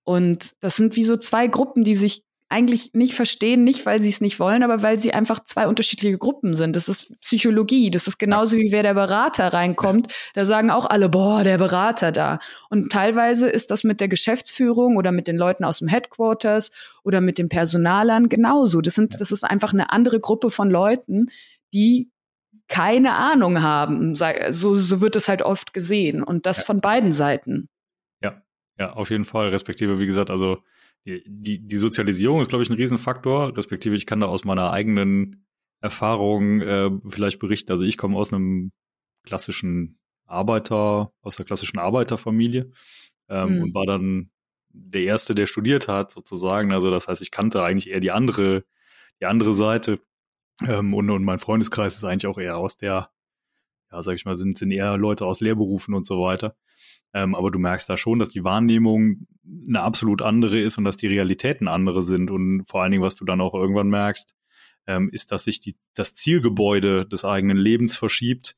Und 0.03 0.55
das 0.59 0.75
sind 0.75 0.97
wie 0.97 1.05
so 1.05 1.15
zwei 1.15 1.47
Gruppen, 1.47 1.85
die 1.85 1.95
sich 1.95 2.25
eigentlich 2.49 2.91
nicht 2.91 3.13
verstehen, 3.13 3.63
nicht 3.63 3.85
weil 3.85 4.01
sie 4.01 4.09
es 4.09 4.19
nicht 4.19 4.41
wollen, 4.41 4.63
aber 4.63 4.81
weil 4.81 4.99
sie 4.99 5.13
einfach 5.13 5.45
zwei 5.45 5.69
unterschiedliche 5.69 6.17
Gruppen 6.17 6.53
sind. 6.53 6.75
Das 6.75 6.89
ist 6.89 7.17
Psychologie. 7.21 7.89
Das 7.89 8.07
ist 8.07 8.17
genauso 8.17 8.57
wie 8.57 8.73
wer 8.73 8.83
der 8.83 8.93
Berater 8.93 9.53
reinkommt. 9.53 10.13
Da 10.33 10.43
sagen 10.43 10.69
auch 10.69 10.85
alle, 10.85 11.07
boah, 11.07 11.45
der 11.45 11.57
Berater 11.57 12.11
da. 12.11 12.39
Und 12.69 12.91
teilweise 12.91 13.47
ist 13.47 13.71
das 13.71 13.85
mit 13.85 14.01
der 14.01 14.09
Geschäftsführung 14.09 14.97
oder 14.97 15.13
mit 15.13 15.29
den 15.29 15.37
Leuten 15.37 15.63
aus 15.63 15.79
dem 15.79 15.87
Headquarters 15.87 16.71
oder 17.05 17.21
mit 17.21 17.37
den 17.37 17.47
Personalern 17.47 18.27
genauso. 18.27 18.81
Das 18.81 18.95
sind, 18.95 19.21
das 19.21 19.31
ist 19.31 19.45
einfach 19.45 19.71
eine 19.71 19.91
andere 19.93 20.19
Gruppe 20.19 20.51
von 20.51 20.69
Leuten, 20.69 21.27
die 21.73 22.09
keine 22.71 23.15
Ahnung 23.15 23.61
haben. 23.61 24.15
So, 24.15 24.73
so 24.73 25.01
wird 25.01 25.17
es 25.17 25.27
halt 25.27 25.41
oft 25.41 25.73
gesehen 25.73 26.23
und 26.23 26.45
das 26.45 26.59
ja. 26.59 26.63
von 26.63 26.79
beiden 26.79 27.11
Seiten. 27.11 27.67
Ja, 28.23 28.41
ja, 28.79 28.93
auf 28.93 29.09
jeden 29.09 29.25
Fall. 29.25 29.49
Respektive, 29.49 29.99
wie 29.99 30.05
gesagt, 30.05 30.29
also 30.29 30.63
die, 31.05 31.59
die, 31.59 31.75
Sozialisierung 31.75 32.39
ist, 32.39 32.47
glaube 32.47 32.63
ich, 32.63 32.69
ein 32.69 32.77
Riesenfaktor. 32.77 33.57
Respektive, 33.57 33.95
ich 33.95 34.05
kann 34.05 34.21
da 34.21 34.27
aus 34.27 34.45
meiner 34.45 34.71
eigenen 34.71 35.45
Erfahrung 35.81 36.61
äh, 36.61 36.89
vielleicht 37.09 37.39
berichten. 37.39 37.71
Also 37.71 37.83
ich 37.83 37.97
komme 37.97 38.17
aus 38.17 38.31
einem 38.31 38.71
klassischen 39.23 39.99
Arbeiter, 40.25 41.11
aus 41.21 41.35
der 41.35 41.45
klassischen 41.45 41.77
Arbeiterfamilie 41.77 42.71
ähm, 43.27 43.57
mhm. 43.57 43.63
und 43.63 43.73
war 43.73 43.85
dann 43.85 44.31
der 44.69 45.03
Erste, 45.03 45.35
der 45.35 45.45
studiert 45.45 45.89
hat, 45.89 46.11
sozusagen. 46.11 46.71
Also 46.71 46.89
das 46.89 47.09
heißt, 47.09 47.21
ich 47.21 47.31
kannte 47.31 47.63
eigentlich 47.63 47.89
eher 47.89 47.99
die 47.99 48.11
andere, 48.11 48.63
die 49.19 49.25
andere 49.25 49.51
Seite 49.51 49.99
ähm, 50.67 50.93
und, 50.93 51.09
und 51.09 51.23
mein 51.23 51.39
Freundeskreis 51.39 51.95
ist 51.95 52.03
eigentlich 52.03 52.27
auch 52.27 52.37
eher 52.37 52.57
aus 52.57 52.77
der, 52.77 53.09
ja, 53.91 54.03
sag 54.03 54.15
ich 54.15 54.25
mal, 54.25 54.35
sind, 54.35 54.57
sind 54.57 54.71
eher 54.71 54.97
Leute 54.97 55.25
aus 55.25 55.39
Lehrberufen 55.39 55.93
und 55.93 56.05
so 56.05 56.21
weiter. 56.21 56.55
Ähm, 57.13 57.35
aber 57.35 57.51
du 57.51 57.59
merkst 57.59 57.89
da 57.89 57.97
schon, 57.97 58.19
dass 58.19 58.29
die 58.29 58.43
Wahrnehmung 58.43 59.27
eine 59.67 59.81
absolut 59.81 60.21
andere 60.21 60.59
ist 60.59 60.77
und 60.77 60.85
dass 60.85 60.97
die 60.97 61.07
Realitäten 61.07 61.67
andere 61.67 62.01
sind. 62.01 62.31
Und 62.31 62.63
vor 62.65 62.81
allen 62.81 62.91
Dingen, 62.91 63.03
was 63.03 63.15
du 63.15 63.25
dann 63.25 63.41
auch 63.41 63.53
irgendwann 63.53 63.89
merkst, 63.89 64.33
ähm, 64.87 65.09
ist, 65.11 65.31
dass 65.31 65.43
sich 65.43 65.59
die, 65.59 65.75
das 65.93 66.13
Zielgebäude 66.13 67.05
des 67.05 67.25
eigenen 67.25 67.57
Lebens 67.57 67.97
verschiebt 67.97 68.55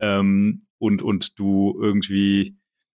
ähm, 0.00 0.66
und, 0.78 1.02
und 1.02 1.38
du 1.38 1.78
irgendwie 1.80 2.56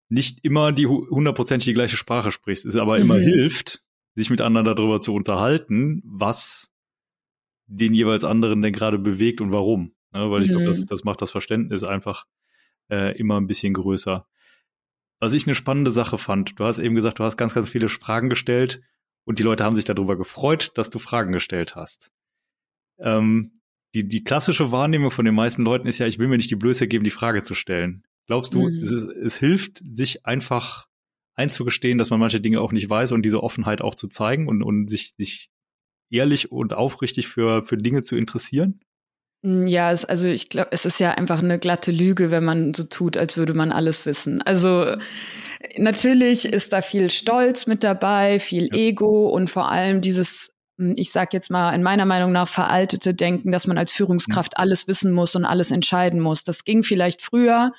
nicht 0.10 0.46
immer 0.46 0.72
die 0.72 0.88
hundertprozentig 0.88 1.66
die 1.66 1.74
gleiche 1.74 1.98
Sprache 1.98 2.32
sprichst, 2.32 2.66
es 2.66 2.76
aber 2.76 2.96
mhm. 2.96 3.02
immer 3.04 3.18
hilft, 3.18 3.84
sich 4.16 4.30
miteinander 4.30 4.76
darüber 4.76 5.02
zu 5.02 5.14
unterhalten, 5.14 6.02
was 6.06 6.73
den 7.68 7.94
jeweils 7.94 8.24
anderen 8.24 8.62
denn 8.62 8.74
gerade 8.74 9.00
bewegt 9.00 9.42
und 9.42 9.52
warum. 9.52 9.94
Ne? 10.12 10.30
Weil 10.30 10.42
ich 10.42 10.50
mhm. 10.50 10.54
glaube, 10.54 10.66
das, 10.68 10.86
das 10.86 11.04
macht 11.04 11.22
das 11.22 11.32
Verständnis 11.32 11.84
einfach 11.84 12.26
äh, 12.90 13.18
immer 13.18 13.40
ein 13.40 13.48
bisschen 13.48 13.74
größer. 13.74 14.28
Was 15.20 15.34
ich 15.34 15.48
eine 15.48 15.56
spannende 15.56 15.92
Sache 15.92 16.18
fand, 16.18 16.60
du 16.60 16.66
hast 16.66 16.80
eben 16.80 16.96
gesagt, 16.96 17.20
du 17.20 17.24
hast 17.24 17.38
ganz, 17.38 17.54
ganz 17.54 17.70
viele 17.70 17.90
Fragen 17.90 18.30
gestellt 18.30 18.82
und 19.26 19.40
die 19.40 19.44
Leute 19.44 19.64
haben 19.64 19.76
sich 19.76 19.86
darüber 19.86 20.18
gefreut, 20.18 20.72
dass 20.76 20.90
du 20.90 21.00
Fragen 21.00 21.32
gestellt 21.32 21.76
hast. 21.76 22.12
Ähm, 23.00 23.62
die, 23.94 24.08
die 24.08 24.24
klassische 24.24 24.72
Wahrnehmung 24.72 25.12
von 25.12 25.26
den 25.26 25.36
meisten 25.36 25.64
Leuten 25.64 25.88
ist 25.88 26.00
ja, 26.00 26.08
ich 26.08 26.20
will 26.20 26.28
mir 26.28 26.38
nicht 26.38 26.52
die 26.52 26.56
Blöße 26.56 26.88
geben, 26.88 27.04
die 27.04 27.12
Frage 27.12 27.44
zu 27.44 27.54
stellen. 27.54 28.04
Glaubst 28.26 28.54
du, 28.54 28.68
mhm. 28.68 28.80
es, 28.82 28.92
ist, 28.92 29.04
es 29.04 29.38
hilft, 29.38 29.82
sich 29.90 30.26
einfach 30.26 30.88
einzugestehen, 31.36 31.98
dass 31.98 32.10
man 32.10 32.20
manche 32.20 32.42
Dinge 32.42 32.62
auch 32.62 32.72
nicht 32.72 32.90
weiß 32.90 33.12
und 33.12 33.24
diese 33.24 33.42
Offenheit 33.42 33.82
auch 33.82 33.96
zu 33.96 34.08
zeigen 34.08 34.48
und, 34.48 34.62
und 34.62 34.90
sich, 34.90 35.14
sich 35.18 35.52
ehrlich 36.14 36.52
und 36.52 36.74
aufrichtig 36.74 37.28
für, 37.28 37.64
für 37.64 37.78
Dinge 37.78 38.04
zu 38.04 38.16
interessieren? 38.16 38.80
Mm, 39.44 39.68
ja, 39.68 39.92
es, 39.92 40.06
also 40.06 40.28
ich 40.28 40.50
glaube, 40.50 40.70
es 40.72 40.86
ist 40.86 41.00
ja 41.00 41.12
einfach 41.12 41.44
eine 41.44 41.60
glatte 41.60 41.92
Lüge, 41.92 42.32
wenn 42.32 42.44
man 42.44 42.74
so 42.74 42.84
tut, 42.84 43.18
als 43.18 43.38
würde 43.38 43.54
man 43.54 43.72
alles 43.72 44.06
wissen. 44.06 44.42
Also 44.42 44.96
natürlich 45.78 46.46
ist 46.46 46.74
da 46.74 46.82
viel 46.82 47.10
Stolz 47.10 47.68
mit 47.68 47.84
dabei, 47.84 48.40
viel 48.40 48.68
ja. 48.68 48.76
Ego 48.76 49.30
und 49.30 49.50
vor 49.50 49.70
allem 49.70 50.02
dieses, 50.02 50.56
hm, 50.78 50.94
ich 50.96 51.12
sag 51.12 51.34
jetzt 51.34 51.52
mal, 51.52 51.74
in 51.74 51.84
meiner 51.84 52.06
Meinung 52.06 52.32
nach 52.32 52.48
veraltete 52.48 53.14
Denken, 53.14 53.52
dass 53.52 53.68
man 53.68 53.78
als 53.78 53.92
Führungskraft 53.92 54.54
mhm. 54.58 54.62
alles 54.62 54.88
wissen 54.88 55.12
muss 55.12 55.36
und 55.36 55.46
alles 55.46 55.72
entscheiden 55.72 56.20
muss. 56.20 56.44
Das 56.44 56.64
ging 56.64 56.84
vielleicht 56.84 57.22
früher, 57.22 57.72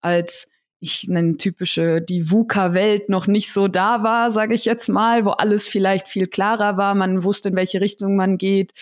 als 0.00 0.48
ich 0.80 1.08
nenne 1.08 1.36
typische, 1.36 2.00
die 2.00 2.30
VUCA-Welt 2.30 3.10
noch 3.10 3.26
nicht 3.26 3.52
so 3.52 3.68
da 3.68 4.02
war, 4.02 4.30
sage 4.30 4.54
ich 4.54 4.64
jetzt 4.64 4.88
mal, 4.88 5.24
wo 5.26 5.30
alles 5.30 5.68
vielleicht 5.68 6.08
viel 6.08 6.26
klarer 6.26 6.78
war, 6.78 6.94
man 6.94 7.22
wusste, 7.22 7.50
in 7.50 7.56
welche 7.56 7.80
Richtung 7.80 8.16
man 8.16 8.38
geht. 8.38 8.72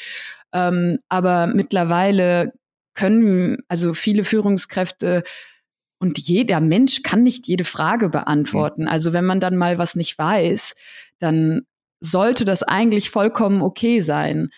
Ähm, 0.52 1.00
aber 1.08 1.48
mittlerweile 1.48 2.52
können 2.94 3.58
also 3.68 3.94
viele 3.94 4.24
Führungskräfte 4.24 5.24
und 5.98 6.18
jeder 6.18 6.60
Mensch 6.60 7.02
kann 7.02 7.24
nicht 7.24 7.48
jede 7.48 7.64
Frage 7.64 8.08
beantworten. 8.08 8.82
Mhm. 8.82 8.88
Also 8.88 9.12
wenn 9.12 9.24
man 9.24 9.40
dann 9.40 9.56
mal 9.56 9.78
was 9.78 9.96
nicht 9.96 10.16
weiß, 10.16 10.76
dann 11.18 11.62
sollte 12.00 12.44
das 12.44 12.62
eigentlich 12.62 13.10
vollkommen 13.10 13.60
okay 13.60 14.00
sein. 14.00 14.50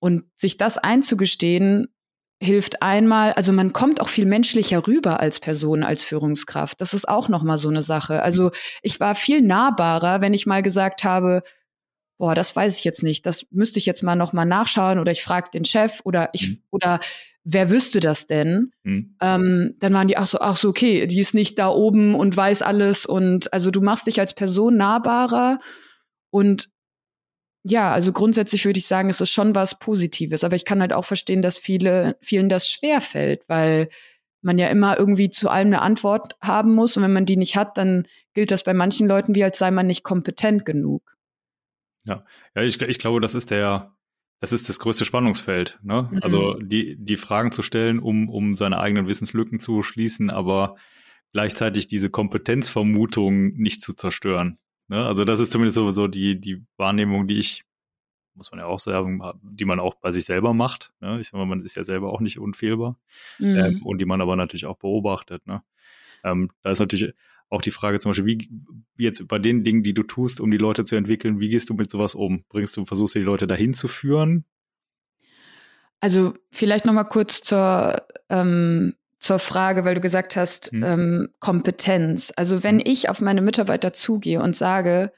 Und 0.00 0.24
sich 0.34 0.56
das 0.56 0.78
einzugestehen, 0.78 1.86
hilft 2.42 2.82
einmal, 2.82 3.32
also 3.32 3.52
man 3.52 3.72
kommt 3.72 4.00
auch 4.00 4.08
viel 4.08 4.26
menschlicher 4.26 4.86
rüber 4.86 5.20
als 5.20 5.38
Person, 5.38 5.84
als 5.84 6.04
Führungskraft. 6.04 6.80
Das 6.80 6.92
ist 6.92 7.08
auch 7.08 7.28
nochmal 7.28 7.58
so 7.58 7.68
eine 7.68 7.82
Sache. 7.82 8.22
Also 8.22 8.50
ich 8.82 8.98
war 8.98 9.14
viel 9.14 9.40
nahbarer, 9.40 10.20
wenn 10.20 10.34
ich 10.34 10.44
mal 10.44 10.62
gesagt 10.62 11.04
habe, 11.04 11.42
boah, 12.18 12.34
das 12.34 12.54
weiß 12.54 12.78
ich 12.78 12.84
jetzt 12.84 13.02
nicht, 13.02 13.26
das 13.26 13.46
müsste 13.50 13.78
ich 13.78 13.86
jetzt 13.86 14.02
mal 14.02 14.16
nochmal 14.16 14.46
nachschauen 14.46 14.98
oder 14.98 15.12
ich 15.12 15.22
frage 15.22 15.50
den 15.52 15.64
Chef 15.64 16.00
oder 16.04 16.30
ich 16.32 16.48
mhm. 16.50 16.58
oder 16.70 17.00
wer 17.44 17.70
wüsste 17.70 18.00
das 18.00 18.26
denn? 18.26 18.72
Mhm. 18.82 19.16
Ähm, 19.20 19.74
dann 19.78 19.92
waren 19.94 20.08
die 20.08 20.18
auch 20.18 20.26
so, 20.26 20.40
ach 20.40 20.56
so, 20.56 20.68
okay, 20.68 21.06
die 21.06 21.20
ist 21.20 21.34
nicht 21.34 21.58
da 21.58 21.68
oben 21.68 22.14
und 22.14 22.36
weiß 22.36 22.62
alles 22.62 23.06
und 23.06 23.52
also 23.52 23.70
du 23.70 23.80
machst 23.80 24.06
dich 24.08 24.20
als 24.20 24.34
Person 24.34 24.76
nahbarer 24.76 25.58
und 26.30 26.71
ja, 27.64 27.92
also 27.92 28.12
grundsätzlich 28.12 28.64
würde 28.64 28.78
ich 28.78 28.86
sagen, 28.86 29.08
es 29.08 29.20
ist 29.20 29.30
schon 29.30 29.54
was 29.54 29.78
Positives. 29.78 30.42
Aber 30.42 30.56
ich 30.56 30.64
kann 30.64 30.80
halt 30.80 30.92
auch 30.92 31.04
verstehen, 31.04 31.42
dass 31.42 31.58
viele, 31.58 32.16
vielen 32.20 32.48
das 32.48 32.68
schwer 32.68 33.00
fällt, 33.00 33.48
weil 33.48 33.88
man 34.40 34.58
ja 34.58 34.68
immer 34.68 34.98
irgendwie 34.98 35.30
zu 35.30 35.48
allem 35.48 35.68
eine 35.68 35.82
Antwort 35.82 36.36
haben 36.40 36.74
muss. 36.74 36.96
Und 36.96 37.04
wenn 37.04 37.12
man 37.12 37.26
die 37.26 37.36
nicht 37.36 37.56
hat, 37.56 37.78
dann 37.78 38.08
gilt 38.34 38.50
das 38.50 38.64
bei 38.64 38.74
manchen 38.74 39.06
Leuten 39.06 39.36
wie, 39.36 39.44
als 39.44 39.58
sei 39.58 39.70
man 39.70 39.86
nicht 39.86 40.02
kompetent 40.02 40.64
genug. 40.64 41.16
Ja, 42.04 42.24
ja, 42.56 42.62
ich, 42.62 42.82
ich 42.82 42.98
glaube, 42.98 43.20
das 43.20 43.36
ist 43.36 43.52
der, 43.52 43.94
das 44.40 44.52
ist 44.52 44.68
das 44.68 44.80
größte 44.80 45.04
Spannungsfeld. 45.04 45.78
Ne? 45.84 46.08
Mhm. 46.10 46.18
Also 46.20 46.54
die, 46.54 46.96
die 46.98 47.16
Fragen 47.16 47.52
zu 47.52 47.62
stellen, 47.62 48.00
um, 48.00 48.28
um 48.28 48.56
seine 48.56 48.80
eigenen 48.80 49.06
Wissenslücken 49.06 49.60
zu 49.60 49.84
schließen, 49.84 50.30
aber 50.30 50.74
gleichzeitig 51.32 51.86
diese 51.86 52.10
Kompetenzvermutung 52.10 53.52
nicht 53.52 53.82
zu 53.82 53.94
zerstören. 53.94 54.58
Ne? 54.88 55.04
Also 55.04 55.24
das 55.24 55.40
ist 55.40 55.52
zumindest 55.52 55.76
so, 55.76 55.90
so 55.90 56.08
die, 56.08 56.40
die 56.40 56.64
Wahrnehmung, 56.76 57.26
die 57.26 57.38
ich, 57.38 57.64
muss 58.34 58.50
man 58.50 58.60
ja 58.60 58.66
auch 58.66 58.78
sagen, 58.78 59.22
die 59.42 59.64
man 59.64 59.80
auch 59.80 59.94
bei 59.94 60.10
sich 60.10 60.24
selber 60.24 60.54
macht. 60.54 60.92
Ne? 61.00 61.20
Ich 61.20 61.28
sag 61.28 61.38
mal, 61.38 61.46
man 61.46 61.62
ist 61.62 61.76
ja 61.76 61.84
selber 61.84 62.12
auch 62.12 62.20
nicht 62.20 62.38
unfehlbar. 62.38 62.98
Mhm. 63.38 63.56
Ähm, 63.56 63.82
und 63.84 63.98
die 63.98 64.06
man 64.06 64.20
aber 64.20 64.36
natürlich 64.36 64.66
auch 64.66 64.78
beobachtet. 64.78 65.46
Ne? 65.46 65.62
Ähm, 66.24 66.50
da 66.62 66.70
ist 66.70 66.80
natürlich 66.80 67.14
auch 67.50 67.60
die 67.60 67.70
Frage 67.70 68.00
zum 68.00 68.10
Beispiel, 68.10 68.26
wie, 68.26 68.50
wie 68.96 69.04
jetzt 69.04 69.28
bei 69.28 69.38
den 69.38 69.62
Dingen, 69.62 69.82
die 69.82 69.92
du 69.92 70.02
tust, 70.02 70.40
um 70.40 70.50
die 70.50 70.56
Leute 70.56 70.84
zu 70.84 70.96
entwickeln, 70.96 71.38
wie 71.38 71.50
gehst 71.50 71.68
du 71.68 71.74
mit 71.74 71.90
sowas 71.90 72.14
um? 72.14 72.44
Bringst 72.48 72.76
du, 72.76 72.86
versuchst 72.86 73.14
du 73.14 73.18
die 73.18 73.26
Leute 73.26 73.46
dahin 73.46 73.74
zu 73.74 73.88
führen? 73.88 74.46
Also 76.00 76.34
vielleicht 76.50 76.86
noch 76.86 76.94
mal 76.94 77.04
kurz 77.04 77.42
zur 77.42 78.02
ähm, 78.30 78.94
zur 79.22 79.38
Frage, 79.38 79.84
weil 79.84 79.94
du 79.94 80.00
gesagt 80.00 80.34
hast, 80.34 80.72
mhm. 80.72 80.82
ähm, 80.82 81.28
Kompetenz. 81.38 82.32
Also 82.36 82.64
wenn 82.64 82.76
mhm. 82.76 82.82
ich 82.84 83.08
auf 83.08 83.20
meine 83.20 83.40
Mitarbeiter 83.40 83.92
zugehe 83.92 84.42
und 84.42 84.56
sage, 84.56 85.12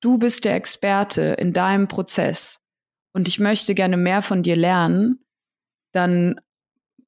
du 0.00 0.18
bist 0.18 0.46
der 0.46 0.54
Experte 0.54 1.36
in 1.38 1.52
deinem 1.52 1.86
Prozess 1.86 2.60
und 3.12 3.28
ich 3.28 3.38
möchte 3.38 3.74
gerne 3.74 3.98
mehr 3.98 4.22
von 4.22 4.42
dir 4.42 4.56
lernen, 4.56 5.20
dann 5.92 6.40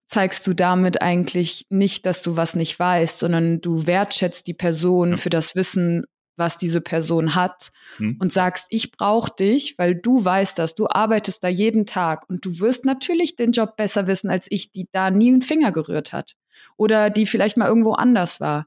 zeigst 0.07 0.47
du 0.47 0.53
damit 0.53 1.01
eigentlich 1.01 1.67
nicht, 1.71 2.05
dass 2.05 2.21
du 2.21 2.37
was 2.37 2.55
nicht 2.55 2.79
weißt, 2.79 3.19
sondern 3.19 3.63
du 3.63 3.87
wertschätzt 3.87 4.47
die 4.47 4.55
Person 4.55 5.11
ja. 5.11 5.17
für 5.17 5.31
das 5.31 5.57
Wissen, 5.57 6.05
was 6.39 6.57
diese 6.57 6.81
Person 6.81 7.35
hat 7.35 7.71
hm. 7.97 8.17
und 8.21 8.33
sagst, 8.33 8.67
ich 8.71 8.93
brauche 8.93 9.33
dich, 9.39 9.77
weil 9.79 9.95
du 9.95 10.25
weißt 10.25 10.59
das, 10.59 10.75
du 10.75 10.87
arbeitest 10.89 11.45
da 11.45 11.49
jeden 11.49 11.87
Tag 11.87 12.29
und 12.29 12.45
du 12.45 12.61
wirst 12.61 12.85
natürlich 12.85 13.37
den 13.37 13.53
Job 13.53 13.77
besser 13.77 14.07
wissen 14.07 14.31
als 14.31 14.47
ich, 14.51 14.73
die 14.73 14.89
da 14.93 15.11
nie 15.11 15.29
einen 15.29 15.43
Finger 15.43 15.73
gerührt 15.73 16.13
hat 16.13 16.35
oder 16.77 17.11
die 17.11 17.27
vielleicht 17.27 17.57
mal 17.57 17.69
irgendwo 17.69 17.93
anders 17.93 18.41
war. 18.41 18.67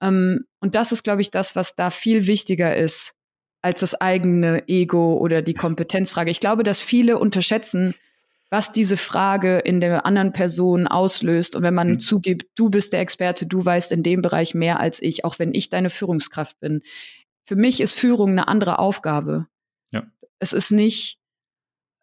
Ähm, 0.00 0.44
und 0.60 0.74
das 0.74 0.92
ist, 0.92 1.02
glaube 1.02 1.22
ich, 1.22 1.30
das, 1.30 1.56
was 1.56 1.74
da 1.74 1.90
viel 1.90 2.26
wichtiger 2.26 2.76
ist 2.76 3.14
als 3.62 3.80
das 3.80 3.94
eigene 3.94 4.68
Ego 4.68 5.16
oder 5.16 5.40
die 5.40 5.54
Kompetenzfrage. 5.54 6.30
Ich 6.30 6.40
glaube, 6.40 6.64
dass 6.64 6.80
viele 6.80 7.18
unterschätzen, 7.18 7.94
was 8.54 8.70
diese 8.70 8.96
Frage 8.96 9.58
in 9.58 9.80
der 9.80 10.06
anderen 10.06 10.32
Person 10.32 10.86
auslöst. 10.86 11.56
Und 11.56 11.64
wenn 11.64 11.74
man 11.74 11.88
mhm. 11.88 11.98
zugibt, 11.98 12.46
du 12.54 12.70
bist 12.70 12.92
der 12.92 13.00
Experte, 13.00 13.46
du 13.46 13.64
weißt 13.64 13.90
in 13.90 14.04
dem 14.04 14.22
Bereich 14.22 14.54
mehr 14.54 14.78
als 14.78 15.02
ich, 15.02 15.24
auch 15.24 15.40
wenn 15.40 15.52
ich 15.52 15.70
deine 15.70 15.90
Führungskraft 15.90 16.60
bin. 16.60 16.82
Für 17.42 17.56
mich 17.56 17.80
ist 17.80 17.94
Führung 17.94 18.30
eine 18.30 18.46
andere 18.46 18.78
Aufgabe. 18.78 19.48
Ja. 19.90 20.04
Es 20.38 20.52
ist 20.52 20.70
nicht, 20.70 21.18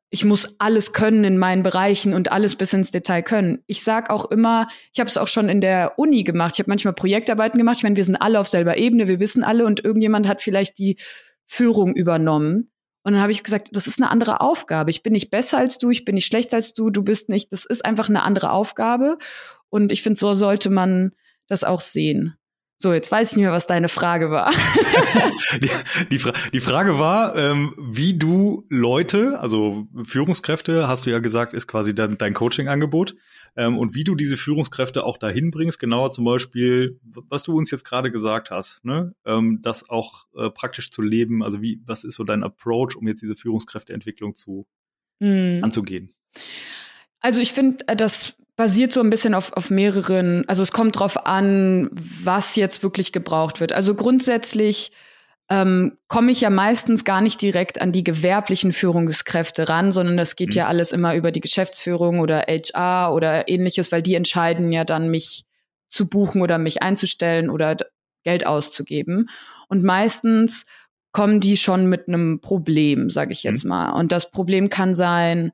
ich 0.09 0.25
muss 0.25 0.59
alles 0.59 0.91
können 0.91 1.23
in 1.23 1.37
meinen 1.37 1.63
Bereichen 1.63 2.13
und 2.13 2.33
alles 2.33 2.57
bis 2.57 2.73
ins 2.73 2.91
Detail 2.91 3.21
können. 3.21 3.63
Ich 3.67 3.85
sag 3.85 4.09
auch 4.09 4.25
immer, 4.29 4.67
ich 4.91 4.99
habe 4.99 5.09
es 5.09 5.15
auch 5.15 5.29
schon 5.29 5.47
in 5.47 5.61
der 5.61 5.97
Uni 5.97 6.25
gemacht. 6.25 6.55
Ich 6.55 6.59
habe 6.59 6.69
manchmal 6.69 6.95
Projektarbeiten 6.95 7.59
gemacht. 7.59 7.77
Ich 7.77 7.83
meine, 7.83 7.95
wir 7.95 8.03
sind 8.03 8.17
alle 8.17 8.41
auf 8.41 8.49
selber 8.49 8.77
Ebene, 8.77 9.07
wir 9.07 9.21
wissen 9.21 9.45
alle 9.45 9.65
und 9.65 9.85
irgendjemand 9.85 10.27
hat 10.27 10.41
vielleicht 10.41 10.77
die 10.79 10.97
Führung 11.45 11.95
übernommen. 11.95 12.73
Und 13.03 13.13
dann 13.13 13.21
habe 13.21 13.31
ich 13.31 13.43
gesagt, 13.43 13.69
das 13.71 13.87
ist 13.87 13.99
eine 13.99 14.11
andere 14.11 14.41
Aufgabe. 14.41 14.91
Ich 14.91 15.01
bin 15.01 15.13
nicht 15.13 15.31
besser 15.31 15.57
als 15.57 15.77
du, 15.77 15.89
ich 15.89 16.05
bin 16.05 16.15
nicht 16.15 16.27
schlechter 16.27 16.57
als 16.57 16.73
du, 16.73 16.89
du 16.89 17.03
bist 17.03 17.29
nicht. 17.29 17.51
Das 17.51 17.65
ist 17.65 17.83
einfach 17.83 18.09
eine 18.09 18.23
andere 18.23 18.51
Aufgabe. 18.51 19.17
Und 19.69 19.91
ich 19.91 20.03
finde, 20.03 20.19
so 20.19 20.33
sollte 20.33 20.69
man 20.69 21.11
das 21.47 21.63
auch 21.63 21.81
sehen. 21.81 22.35
So, 22.81 22.93
jetzt 22.93 23.11
weiß 23.11 23.31
ich 23.31 23.37
nicht 23.37 23.43
mehr, 23.43 23.51
was 23.51 23.67
deine 23.67 23.89
Frage 23.89 24.31
war. 24.31 24.51
die, 25.61 25.69
die, 26.09 26.17
Fra 26.17 26.33
die, 26.51 26.61
Frage 26.61 26.97
war, 26.97 27.35
ähm, 27.35 27.75
wie 27.77 28.17
du 28.17 28.65
Leute, 28.69 29.39
also 29.39 29.87
Führungskräfte, 30.01 30.87
hast 30.87 31.05
du 31.05 31.11
ja 31.11 31.19
gesagt, 31.19 31.53
ist 31.53 31.67
quasi 31.67 31.93
dein, 31.93 32.17
dein 32.17 32.33
Coaching-Angebot, 32.33 33.15
ähm, 33.55 33.77
und 33.77 33.93
wie 33.93 34.03
du 34.03 34.15
diese 34.15 34.35
Führungskräfte 34.35 35.03
auch 35.03 35.17
dahin 35.17 35.51
bringst, 35.51 35.79
genauer 35.79 36.09
zum 36.09 36.25
Beispiel, 36.25 36.99
was 37.03 37.43
du 37.43 37.55
uns 37.55 37.69
jetzt 37.69 37.83
gerade 37.83 38.11
gesagt 38.11 38.49
hast, 38.49 38.83
ne? 38.83 39.13
ähm, 39.25 39.59
das 39.61 39.87
auch 39.87 40.25
äh, 40.35 40.49
praktisch 40.49 40.89
zu 40.89 41.03
leben. 41.03 41.43
Also 41.43 41.61
wie, 41.61 41.81
was 41.85 42.03
ist 42.03 42.15
so 42.15 42.23
dein 42.23 42.43
Approach, 42.43 42.95
um 42.95 43.07
jetzt 43.07 43.21
diese 43.21 43.35
Führungskräfteentwicklung 43.35 44.33
zu 44.33 44.65
mm. 45.19 45.63
anzugehen? 45.63 46.15
Also 47.19 47.41
ich 47.41 47.53
finde, 47.53 47.87
äh, 47.87 47.95
das 47.95 48.40
basiert 48.55 48.93
so 48.93 49.01
ein 49.01 49.09
bisschen 49.09 49.33
auf, 49.33 49.53
auf 49.53 49.69
mehreren, 49.69 50.43
also 50.47 50.61
es 50.63 50.71
kommt 50.71 50.99
drauf 50.99 51.25
an, 51.25 51.89
was 51.91 52.55
jetzt 52.55 52.83
wirklich 52.83 53.11
gebraucht 53.11 53.59
wird. 53.59 53.73
Also 53.73 53.95
grundsätzlich 53.95 54.91
ähm, 55.49 55.97
komme 56.07 56.31
ich 56.31 56.41
ja 56.41 56.49
meistens 56.49 57.03
gar 57.03 57.21
nicht 57.21 57.41
direkt 57.41 57.81
an 57.81 57.91
die 57.91 58.03
gewerblichen 58.03 58.71
Führungskräfte 58.71 59.67
ran, 59.67 59.91
sondern 59.91 60.15
das 60.15 60.35
geht 60.35 60.51
mhm. 60.51 60.55
ja 60.55 60.67
alles 60.67 60.91
immer 60.91 61.15
über 61.15 61.31
die 61.31 61.41
Geschäftsführung 61.41 62.19
oder 62.19 62.45
HR 62.47 63.13
oder 63.13 63.49
ähnliches, 63.49 63.91
weil 63.91 64.01
die 64.01 64.15
entscheiden 64.15 64.71
ja 64.71 64.85
dann, 64.85 65.09
mich 65.09 65.43
zu 65.89 66.07
buchen 66.07 66.41
oder 66.41 66.57
mich 66.57 66.81
einzustellen 66.81 67.49
oder 67.49 67.75
Geld 68.23 68.45
auszugeben. 68.45 69.27
Und 69.67 69.83
meistens 69.83 70.65
kommen 71.11 71.41
die 71.41 71.57
schon 71.57 71.87
mit 71.87 72.07
einem 72.07 72.39
Problem, 72.39 73.09
sage 73.09 73.33
ich 73.33 73.43
jetzt 73.43 73.65
mhm. 73.65 73.69
mal. 73.69 73.91
Und 73.91 74.11
das 74.11 74.31
Problem 74.31 74.69
kann 74.69 74.93
sein, 74.93 75.51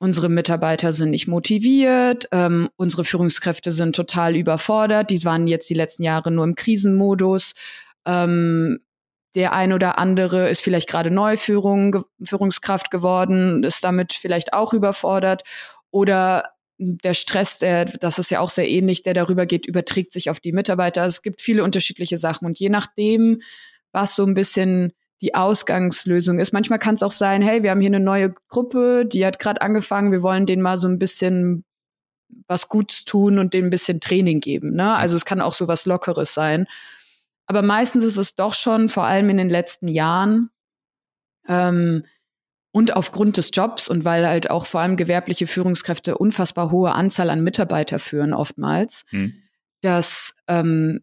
Unsere 0.00 0.28
Mitarbeiter 0.28 0.92
sind 0.92 1.10
nicht 1.10 1.26
motiviert, 1.26 2.28
ähm, 2.30 2.70
unsere 2.76 3.04
Führungskräfte 3.04 3.72
sind 3.72 3.96
total 3.96 4.36
überfordert, 4.36 5.10
die 5.10 5.24
waren 5.24 5.48
jetzt 5.48 5.68
die 5.68 5.74
letzten 5.74 6.04
Jahre 6.04 6.30
nur 6.30 6.44
im 6.44 6.54
Krisenmodus. 6.54 7.54
Ähm, 8.06 8.78
der 9.34 9.52
ein 9.52 9.72
oder 9.72 9.98
andere 9.98 10.48
ist 10.48 10.60
vielleicht 10.60 10.88
gerade 10.88 11.10
Neuführung, 11.10 12.04
Führungskraft 12.22 12.90
geworden, 12.90 13.62
ist 13.62 13.84
damit 13.84 14.12
vielleicht 14.12 14.52
auch 14.52 14.72
überfordert. 14.72 15.42
Oder 15.90 16.44
der 16.78 17.14
Stress, 17.14 17.58
der, 17.58 17.84
das 17.84 18.18
ist 18.18 18.30
ja 18.30 18.40
auch 18.40 18.50
sehr 18.50 18.68
ähnlich, 18.68 19.02
der 19.02 19.14
darüber 19.14 19.46
geht, 19.46 19.66
überträgt 19.66 20.12
sich 20.12 20.30
auf 20.30 20.40
die 20.40 20.52
Mitarbeiter. 20.52 21.04
Es 21.04 21.22
gibt 21.22 21.42
viele 21.42 21.64
unterschiedliche 21.64 22.16
Sachen. 22.16 22.46
Und 22.46 22.58
je 22.58 22.68
nachdem, 22.68 23.40
was 23.92 24.14
so 24.14 24.24
ein 24.24 24.34
bisschen 24.34 24.92
die 25.20 25.34
Ausgangslösung 25.34 26.38
ist. 26.38 26.52
Manchmal 26.52 26.78
kann 26.78 26.94
es 26.94 27.02
auch 27.02 27.10
sein, 27.10 27.42
hey, 27.42 27.62
wir 27.62 27.70
haben 27.70 27.80
hier 27.80 27.90
eine 27.90 28.00
neue 28.00 28.34
Gruppe, 28.48 29.04
die 29.04 29.26
hat 29.26 29.38
gerade 29.38 29.60
angefangen, 29.60 30.12
wir 30.12 30.22
wollen 30.22 30.46
denen 30.46 30.62
mal 30.62 30.76
so 30.76 30.88
ein 30.88 30.98
bisschen 30.98 31.64
was 32.46 32.68
Gutes 32.68 33.04
tun 33.04 33.38
und 33.38 33.54
denen 33.54 33.68
ein 33.68 33.70
bisschen 33.70 34.00
Training 34.00 34.40
geben. 34.40 34.74
Ne? 34.74 34.94
Also 34.94 35.16
es 35.16 35.24
kann 35.24 35.40
auch 35.40 35.54
so 35.54 35.66
was 35.66 35.86
Lockeres 35.86 36.34
sein. 36.34 36.66
Aber 37.46 37.62
meistens 37.62 38.04
ist 38.04 38.18
es 38.18 38.34
doch 38.34 38.54
schon, 38.54 38.88
vor 38.88 39.04
allem 39.04 39.30
in 39.30 39.38
den 39.38 39.48
letzten 39.48 39.88
Jahren, 39.88 40.50
ähm, 41.48 42.04
und 42.70 42.94
aufgrund 42.94 43.38
des 43.38 43.50
Jobs 43.52 43.88
und 43.88 44.04
weil 44.04 44.28
halt 44.28 44.50
auch 44.50 44.66
vor 44.66 44.80
allem 44.80 44.96
gewerbliche 44.96 45.46
Führungskräfte 45.46 46.18
unfassbar 46.18 46.70
hohe 46.70 46.92
Anzahl 46.92 47.30
an 47.30 47.42
Mitarbeiter 47.42 47.98
führen 47.98 48.34
oftmals, 48.34 49.04
hm. 49.08 49.34
dass 49.80 50.34
ähm, 50.46 51.00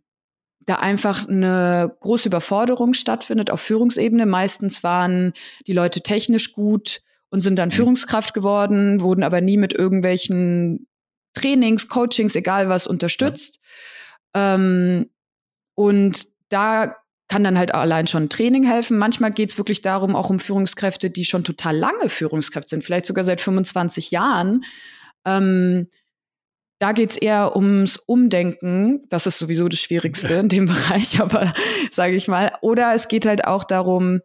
da 0.65 0.75
einfach 0.75 1.27
eine 1.27 1.95
große 1.99 2.29
Überforderung 2.29 2.93
stattfindet 2.93 3.51
auf 3.51 3.61
Führungsebene. 3.61 4.25
Meistens 4.25 4.83
waren 4.83 5.33
die 5.67 5.73
Leute 5.73 6.01
technisch 6.01 6.53
gut 6.53 7.01
und 7.29 7.41
sind 7.41 7.57
dann 7.57 7.69
hm. 7.69 7.75
Führungskraft 7.75 8.33
geworden, 8.33 9.01
wurden 9.01 9.23
aber 9.23 9.41
nie 9.41 9.57
mit 9.57 9.73
irgendwelchen 9.73 10.87
Trainings, 11.33 11.87
Coachings, 11.87 12.35
egal 12.35 12.69
was 12.69 12.87
unterstützt. 12.87 13.59
Ja. 14.33 14.55
Ähm, 14.55 15.09
und 15.75 16.27
da 16.49 16.95
kann 17.27 17.43
dann 17.43 17.57
halt 17.57 17.73
allein 17.73 18.07
schon 18.07 18.29
Training 18.29 18.63
helfen. 18.63 18.97
Manchmal 18.97 19.31
geht 19.31 19.49
es 19.51 19.57
wirklich 19.57 19.81
darum, 19.81 20.15
auch 20.15 20.29
um 20.29 20.39
Führungskräfte, 20.39 21.09
die 21.09 21.25
schon 21.25 21.43
total 21.43 21.75
lange 21.75 22.09
Führungskräfte 22.09 22.69
sind, 22.69 22.83
vielleicht 22.83 23.05
sogar 23.05 23.23
seit 23.23 23.41
25 23.41 24.11
Jahren. 24.11 24.63
Ähm, 25.25 25.87
da 26.85 26.91
geht 26.91 27.09
es 27.09 27.17
eher 27.17 27.55
ums 27.55 27.97
Umdenken. 27.97 29.01
Das 29.09 29.25
ist 29.25 29.39
sowieso 29.39 29.67
das 29.67 29.79
Schwierigste 29.79 30.35
in 30.35 30.49
dem 30.49 30.65
Bereich, 30.67 31.19
aber 31.19 31.51
sage 31.89 32.15
ich 32.15 32.27
mal. 32.27 32.51
Oder 32.61 32.93
es 32.93 33.07
geht 33.07 33.25
halt 33.25 33.43
auch 33.43 33.63
darum, 33.63 34.19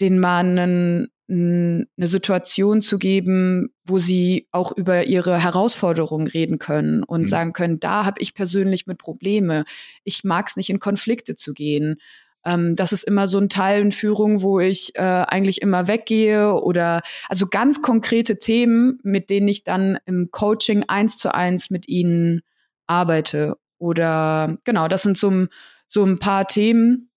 den 0.00 0.20
Mann 0.20 0.58
einen 0.58 1.08
eine 1.30 2.06
Situation 2.06 2.80
zu 2.80 2.98
geben, 2.98 3.68
wo 3.84 3.98
sie 3.98 4.48
auch 4.50 4.74
über 4.74 5.04
ihre 5.04 5.42
Herausforderungen 5.42 6.26
reden 6.26 6.58
können 6.58 7.02
und 7.02 7.22
mhm. 7.22 7.26
sagen 7.26 7.52
können, 7.52 7.80
da 7.80 8.06
habe 8.06 8.22
ich 8.22 8.32
persönlich 8.32 8.86
mit 8.86 8.96
Probleme. 8.96 9.64
Ich 10.04 10.24
mag 10.24 10.48
es 10.48 10.56
nicht, 10.56 10.70
in 10.70 10.78
Konflikte 10.78 11.34
zu 11.34 11.52
gehen. 11.52 11.96
Ähm, 12.44 12.76
das 12.76 12.92
ist 12.92 13.04
immer 13.04 13.26
so 13.26 13.38
ein 13.38 13.48
Teil 13.48 13.82
in 13.82 13.92
Führung, 13.92 14.42
wo 14.42 14.60
ich 14.60 14.94
äh, 14.96 15.00
eigentlich 15.00 15.62
immer 15.62 15.88
weggehe 15.88 16.52
oder 16.54 17.02
also 17.28 17.46
ganz 17.46 17.82
konkrete 17.82 18.38
Themen, 18.38 19.00
mit 19.02 19.30
denen 19.30 19.48
ich 19.48 19.64
dann 19.64 19.98
im 20.06 20.30
Coaching 20.30 20.84
eins 20.88 21.16
zu 21.16 21.34
eins 21.34 21.70
mit 21.70 21.88
ihnen 21.88 22.42
arbeite. 22.86 23.56
Oder 23.78 24.56
genau, 24.64 24.88
das 24.88 25.02
sind 25.02 25.18
so, 25.18 25.46
so 25.86 26.04
ein 26.04 26.18
paar 26.18 26.46
Themen, 26.46 27.10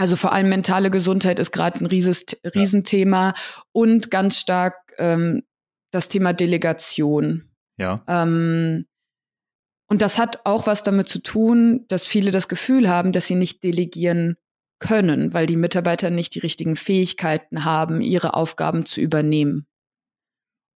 also 0.00 0.16
vor 0.16 0.32
allem 0.32 0.48
mentale 0.48 0.90
Gesundheit 0.90 1.38
ist 1.38 1.52
gerade 1.52 1.78
ein 1.78 1.86
rieses, 1.86 2.24
Riesenthema 2.54 3.34
und 3.72 4.10
ganz 4.10 4.38
stark 4.38 4.94
ähm, 4.96 5.42
das 5.90 6.08
Thema 6.08 6.32
Delegation. 6.32 7.50
Ja. 7.76 8.02
Ähm, 8.08 8.86
und 9.88 10.00
das 10.00 10.18
hat 10.18 10.40
auch 10.44 10.66
was 10.66 10.82
damit 10.82 11.08
zu 11.08 11.18
tun, 11.18 11.84
dass 11.88 12.06
viele 12.06 12.30
das 12.30 12.48
Gefühl 12.48 12.88
haben, 12.88 13.12
dass 13.12 13.26
sie 13.26 13.34
nicht 13.34 13.62
delegieren 13.62 14.36
können, 14.80 15.32
weil 15.32 15.46
die 15.46 15.56
Mitarbeiter 15.56 16.10
nicht 16.10 16.34
die 16.34 16.40
richtigen 16.40 16.74
Fähigkeiten 16.74 17.64
haben, 17.64 18.00
ihre 18.00 18.34
Aufgaben 18.34 18.86
zu 18.86 19.00
übernehmen. 19.00 19.66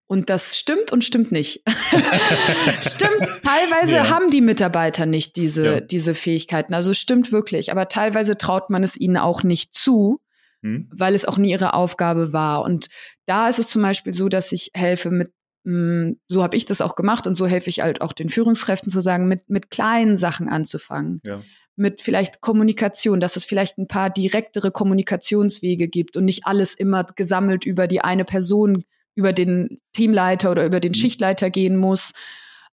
Und 0.06 0.28
das 0.28 0.58
stimmt 0.58 0.90
und 0.90 1.04
stimmt 1.04 1.30
nicht. 1.30 1.62
stimmt, 2.80 3.20
teilweise 3.44 3.94
ja. 3.94 4.10
haben 4.10 4.30
die 4.30 4.40
Mitarbeiter 4.40 5.06
nicht 5.06 5.36
diese, 5.36 5.64
ja. 5.64 5.80
diese 5.80 6.16
Fähigkeiten. 6.16 6.74
Also 6.74 6.94
stimmt 6.94 7.30
wirklich. 7.30 7.70
Aber 7.70 7.86
teilweise 7.86 8.36
traut 8.36 8.70
man 8.70 8.82
es 8.82 8.96
ihnen 8.96 9.16
auch 9.16 9.44
nicht 9.44 9.72
zu, 9.72 10.20
hm. 10.64 10.90
weil 10.92 11.14
es 11.14 11.26
auch 11.26 11.38
nie 11.38 11.52
ihre 11.52 11.74
Aufgabe 11.74 12.32
war. 12.32 12.64
Und 12.64 12.88
da 13.26 13.48
ist 13.48 13.60
es 13.60 13.68
zum 13.68 13.82
Beispiel 13.82 14.12
so, 14.12 14.28
dass 14.28 14.50
ich 14.50 14.72
helfe 14.74 15.10
mit, 15.10 15.30
mh, 15.62 15.74
hm, 16.08 16.20
so 16.26 16.42
habe 16.42 16.56
ich 16.56 16.64
das 16.64 16.80
auch 16.80 16.96
gemacht 16.96 17.28
und 17.28 17.36
so 17.36 17.46
helfe 17.46 17.70
ich 17.70 17.80
halt 17.82 18.00
auch 18.00 18.12
den 18.12 18.30
Führungskräften 18.30 18.90
zu 18.90 19.00
sagen, 19.00 19.28
mit, 19.28 19.48
mit 19.48 19.70
kleinen 19.70 20.16
Sachen 20.16 20.48
anzufangen. 20.48 21.20
Ja 21.22 21.40
mit 21.80 22.00
vielleicht 22.00 22.40
Kommunikation, 22.40 23.20
dass 23.20 23.36
es 23.36 23.44
vielleicht 23.44 23.78
ein 23.78 23.88
paar 23.88 24.10
direktere 24.10 24.70
Kommunikationswege 24.70 25.88
gibt 25.88 26.16
und 26.16 26.26
nicht 26.26 26.46
alles 26.46 26.74
immer 26.74 27.04
gesammelt 27.16 27.64
über 27.64 27.86
die 27.86 28.02
eine 28.02 28.24
Person 28.24 28.84
über 29.14 29.32
den 29.32 29.80
Teamleiter 29.92 30.50
oder 30.50 30.64
über 30.64 30.80
den 30.80 30.92
mhm. 30.92 30.96
Schichtleiter 30.96 31.50
gehen 31.50 31.76
muss. 31.76 32.12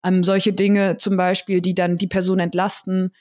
Ähm, 0.03 0.23
solche 0.23 0.53
Dinge 0.53 0.97
zum 0.97 1.17
Beispiel, 1.17 1.61
die 1.61 1.73
dann 1.73 1.97
die 1.97 2.07
Person 2.07 2.39
entlasten. 2.39 3.11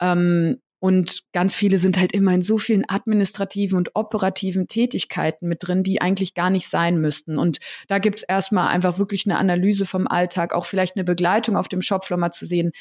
Ähm, 0.00 0.60
und 0.80 1.22
ganz 1.32 1.54
viele 1.54 1.78
sind 1.78 1.98
halt 1.98 2.12
immer 2.12 2.34
in 2.34 2.42
so 2.42 2.58
vielen 2.58 2.84
administrativen 2.86 3.78
und 3.78 3.92
operativen 3.94 4.68
Tätigkeiten 4.68 5.48
mit 5.48 5.66
drin, 5.66 5.82
die 5.82 6.02
eigentlich 6.02 6.34
gar 6.34 6.50
nicht 6.50 6.68
sein 6.68 7.00
müssten. 7.00 7.38
Und 7.38 7.58
da 7.88 7.98
gibt's 7.98 8.22
erstmal 8.22 8.68
einfach 8.68 8.98
wirklich 8.98 9.24
eine 9.24 9.38
Analyse 9.38 9.86
vom 9.86 10.06
Alltag, 10.06 10.52
auch 10.52 10.66
vielleicht 10.66 10.96
eine 10.96 11.04
Begleitung 11.04 11.56
auf 11.56 11.68
dem 11.68 11.80
Shopfloor 11.80 12.18
mal 12.18 12.32
zu 12.32 12.44
sehen, 12.44 12.72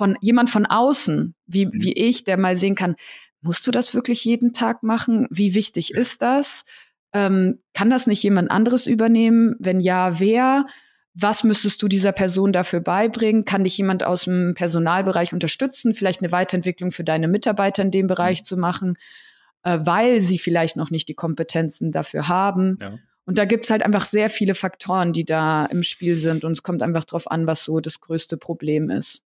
von 0.00 0.16
jemand 0.22 0.48
von 0.48 0.64
außen, 0.64 1.34
wie, 1.46 1.66
mhm. 1.66 1.72
wie 1.74 1.92
ich, 1.92 2.24
der 2.24 2.38
mal 2.38 2.56
sehen 2.56 2.74
kann, 2.74 2.96
musst 3.42 3.66
du 3.66 3.70
das 3.70 3.92
wirklich 3.92 4.24
jeden 4.24 4.54
Tag 4.54 4.82
machen? 4.82 5.26
Wie 5.30 5.54
wichtig 5.54 5.90
ja. 5.90 5.98
ist 5.98 6.22
das? 6.22 6.64
Ähm, 7.12 7.58
kann 7.74 7.90
das 7.90 8.06
nicht 8.06 8.22
jemand 8.22 8.50
anderes 8.50 8.86
übernehmen? 8.86 9.56
Wenn 9.58 9.78
ja, 9.78 10.18
wer? 10.18 10.64
Was 11.12 11.44
müsstest 11.44 11.82
du 11.82 11.88
dieser 11.88 12.12
Person 12.12 12.54
dafür 12.54 12.80
beibringen? 12.80 13.44
Kann 13.44 13.64
dich 13.64 13.76
jemand 13.76 14.02
aus 14.02 14.24
dem 14.24 14.54
Personalbereich 14.54 15.34
unterstützen, 15.34 15.92
vielleicht 15.92 16.22
eine 16.22 16.32
Weiterentwicklung 16.32 16.92
für 16.92 17.04
deine 17.04 17.28
Mitarbeiter 17.28 17.82
in 17.82 17.90
dem 17.90 18.06
Bereich 18.06 18.40
mhm. 18.40 18.44
zu 18.44 18.56
machen, 18.56 18.96
äh, 19.64 19.80
weil 19.82 20.22
sie 20.22 20.38
vielleicht 20.38 20.76
noch 20.76 20.90
nicht 20.90 21.10
die 21.10 21.14
Kompetenzen 21.14 21.92
dafür 21.92 22.26
haben? 22.26 22.78
Ja. 22.80 22.98
Und 23.26 23.36
da 23.36 23.44
gibt's 23.44 23.68
halt 23.68 23.82
einfach 23.82 24.06
sehr 24.06 24.30
viele 24.30 24.54
Faktoren, 24.54 25.12
die 25.12 25.26
da 25.26 25.66
im 25.66 25.82
Spiel 25.82 26.16
sind. 26.16 26.42
Und 26.42 26.52
es 26.52 26.62
kommt 26.62 26.80
einfach 26.80 27.04
drauf 27.04 27.30
an, 27.30 27.46
was 27.46 27.64
so 27.64 27.80
das 27.80 28.00
größte 28.00 28.38
Problem 28.38 28.88
ist. 28.88 29.26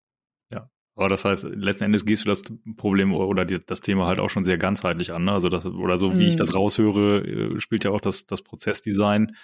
Aber 0.95 1.09
das 1.09 1.25
heißt, 1.25 1.43
letzten 1.43 1.85
Endes 1.85 2.05
gehst 2.05 2.23
du 2.23 2.29
das 2.29 2.43
Problem 2.77 3.13
oder 3.13 3.43
die, 3.43 3.59
das 3.63 3.81
Thema 3.81 4.07
halt 4.07 4.19
auch 4.19 4.29
schon 4.29 4.45
sehr 4.45 4.57
ganzheitlich 4.57 5.11
an. 5.11 5.25
Ne? 5.25 5.33
Also 5.33 5.49
das, 5.49 5.65
oder 5.65 5.97
so 5.97 6.13
wie 6.13 6.23
mhm. 6.23 6.29
ich 6.29 6.35
das 6.37 6.55
raushöre, 6.55 7.25
äh, 7.25 7.59
spielt 7.59 7.83
ja 7.83 7.91
auch 7.91 7.99
das, 7.99 8.25
das 8.27 8.41
Prozessdesign 8.41 9.35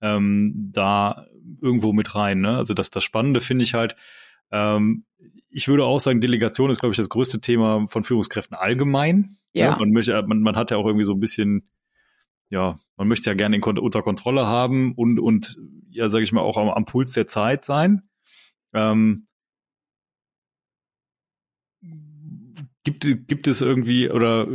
ähm, 0.00 0.70
da 0.72 1.26
irgendwo 1.62 1.92
mit 1.92 2.14
rein. 2.16 2.40
Ne? 2.40 2.56
Also 2.56 2.74
das, 2.74 2.90
das 2.90 3.04
Spannende 3.04 3.40
finde 3.40 3.62
ich 3.62 3.74
halt, 3.74 3.94
ähm, 4.50 5.04
ich 5.48 5.68
würde 5.68 5.84
auch 5.84 6.00
sagen, 6.00 6.20
Delegation 6.20 6.70
ist, 6.70 6.80
glaube 6.80 6.92
ich, 6.92 6.98
das 6.98 7.08
größte 7.08 7.40
Thema 7.40 7.86
von 7.86 8.02
Führungskräften 8.02 8.56
allgemein. 8.56 9.36
Ne? 9.54 9.60
Ja. 9.60 9.70
Ne? 9.72 9.76
Man, 9.78 9.90
möchte, 9.90 10.20
man, 10.26 10.40
man 10.40 10.56
hat 10.56 10.72
ja 10.72 10.76
auch 10.76 10.86
irgendwie 10.86 11.04
so 11.04 11.12
ein 11.12 11.20
bisschen, 11.20 11.70
ja, 12.50 12.78
man 12.96 13.06
möchte 13.06 13.30
ja 13.30 13.34
gerne 13.34 13.56
in, 13.56 13.62
unter 13.62 14.02
Kontrolle 14.02 14.46
haben 14.46 14.92
und, 14.94 15.20
und 15.20 15.56
ja, 15.88 16.08
sage 16.08 16.24
ich 16.24 16.32
mal, 16.32 16.40
auch 16.40 16.56
am, 16.56 16.68
am 16.68 16.84
Puls 16.84 17.12
der 17.12 17.28
Zeit 17.28 17.64
sein. 17.64 18.02
Ähm, 18.74 19.25
Gibt, 22.86 23.26
gibt 23.26 23.48
es 23.48 23.62
irgendwie, 23.62 24.08
oder 24.10 24.46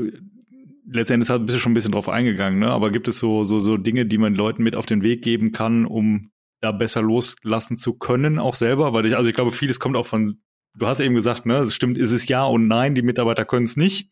letztendlich 0.90 1.28
bist 1.28 1.54
du 1.54 1.60
schon 1.60 1.74
ein 1.74 1.76
bisschen 1.76 1.92
drauf 1.92 2.08
eingegangen, 2.08 2.60
ne? 2.60 2.70
aber 2.70 2.90
gibt 2.90 3.10
es 3.10 3.20
so, 3.20 3.44
so, 3.44 3.60
so 3.60 3.76
Dinge, 3.76 4.06
die 4.06 4.18
man 4.18 4.36
Leuten 4.36 4.64
mit 4.64 4.74
auf 4.78 4.86
den 4.86 5.04
Weg 5.04 5.22
geben 5.22 5.52
kann, 5.52 5.86
um 5.86 6.32
da 6.62 6.72
besser 6.72 7.02
loslassen 7.02 7.78
zu 7.78 7.94
können, 7.98 8.40
auch 8.40 8.56
selber? 8.56 8.94
Weil 8.94 9.06
ich, 9.06 9.18
also 9.18 9.30
ich 9.30 9.36
glaube, 9.36 9.52
vieles 9.52 9.82
kommt 9.82 9.98
auch 9.98 10.06
von, 10.06 10.40
du 10.76 10.88
hast 10.88 11.02
eben 11.02 11.14
gesagt, 11.14 11.46
ne, 11.46 11.58
es 11.58 11.76
stimmt, 11.76 11.98
ist 11.98 12.14
es 12.14 12.26
ja 12.30 12.46
und 12.46 12.70
nein, 12.70 12.96
die 12.96 13.02
Mitarbeiter 13.02 13.44
können 13.44 13.66
es 13.66 13.76
nicht. 13.76 14.12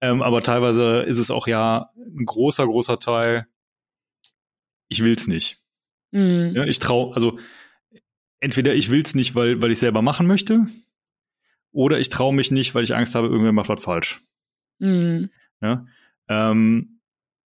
Ähm, 0.00 0.22
aber 0.22 0.40
teilweise 0.40 1.00
ist 1.00 1.18
es 1.18 1.32
auch 1.32 1.48
ja 1.48 1.90
ein 1.96 2.26
großer, 2.26 2.64
großer 2.64 3.00
Teil, 3.00 3.48
ich 4.88 5.02
will's 5.02 5.26
nicht. 5.26 5.60
Mhm. 6.12 6.52
Ja, 6.54 6.64
ich 6.64 6.78
trau, 6.78 7.10
also 7.10 7.40
entweder 8.38 8.72
ich 8.76 8.92
will's 8.92 9.16
nicht, 9.16 9.34
weil, 9.34 9.60
weil 9.60 9.72
ich 9.72 9.80
selber 9.80 10.00
machen 10.00 10.28
möchte, 10.28 10.68
oder 11.72 11.98
ich 11.98 12.08
traue 12.08 12.34
mich 12.34 12.50
nicht, 12.50 12.74
weil 12.74 12.84
ich 12.84 12.94
Angst 12.94 13.14
habe, 13.14 13.28
irgendwer 13.28 13.52
macht 13.52 13.68
was 13.68 13.82
falsch. 13.82 14.22
Mhm. 14.78 15.30
Ja? 15.60 15.86
Ähm, 16.28 17.00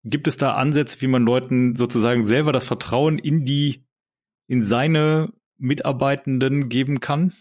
gibt 0.03 0.27
es 0.27 0.38
da 0.38 0.53
Ansätze, 0.53 1.01
wie 1.01 1.07
man 1.07 1.23
Leuten 1.23 1.75
sozusagen 1.75 2.25
selber 2.25 2.51
das 2.51 2.65
Vertrauen 2.65 3.19
in 3.19 3.45
die, 3.45 3.86
in 4.47 4.63
seine 4.63 5.34
Mitarbeitenden 5.57 6.69
geben 6.69 6.99
kann? 6.99 7.34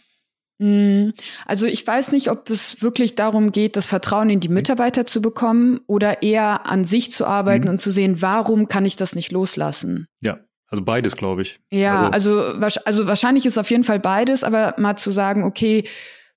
Mhm. 0.59 1.13
Also 1.47 1.67
ich 1.67 1.87
weiß 1.87 2.13
nicht, 2.13 2.31
ob 2.31 2.51
es 2.51 2.83
wirklich 2.83 3.15
darum 3.15 3.51
geht, 3.51 3.77
das 3.77 3.87
Vertrauen 3.87 4.29
in 4.29 4.41
die 4.41 4.51
Mitarbeiter 4.51 5.07
zu 5.07 5.23
bekommen 5.23 5.81
oder 5.87 6.23
eher 6.23 6.67
an 6.67 6.85
sich 6.85 7.11
zu 7.11 7.27
arbeiten 7.27 7.65
mhm. 7.65 7.71
und 7.71 7.81
zu 7.81 7.91
sehen, 7.91 8.21
warum 8.21 8.69
kann 8.69 8.85
ich 8.85 8.97
das 8.97 9.15
nicht 9.15 9.33
loslassen? 9.33 10.07
Ja, 10.21 10.39
also 10.67 10.85
beides, 10.85 11.17
glaube 11.17 11.43
ich. 11.43 11.61
Ja, 11.71 12.11
also, 12.11 12.41
also, 12.41 12.81
also 12.85 13.07
wahrscheinlich 13.07 13.47
ist 13.47 13.59
auf 13.59 13.71
jeden 13.71 13.85
Fall 13.85 14.01
beides, 14.01 14.45
aber 14.45 14.75
mal 14.77 14.97
zu 14.97 15.11
sagen, 15.11 15.45
okay, 15.45 15.85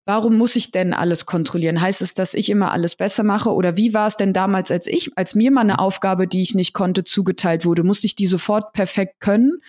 Warum 0.06 0.38
muss 0.38 0.58
ich 0.58 0.72
denn 0.72 0.94
alles 0.94 1.26
kontrollieren? 1.26 1.80
Heißt 1.80 2.02
es, 2.02 2.14
dass 2.14 2.34
ich 2.34 2.50
immer 2.50 2.72
alles 2.74 2.96
besser 2.96 3.24
mache? 3.24 3.54
Oder 3.54 3.78
wie 3.78 3.94
war 3.94 4.08
es 4.08 4.18
denn 4.18 4.34
damals, 4.34 4.70
als 4.70 4.88
ich, 4.88 5.12
als 5.18 5.34
mir 5.34 5.50
mal 5.50 5.62
eine 5.62 5.80
Aufgabe, 5.80 6.28
die 6.28 6.42
ich 6.42 6.56
nicht 6.56 6.74
konnte, 6.74 7.06
zugeteilt 7.06 7.64
wurde? 7.64 7.84
Musste 7.84 8.08
ich 8.08 8.16
die 8.16 8.28
sofort 8.28 8.74
perfekt 8.74 9.22
können? 9.22 9.60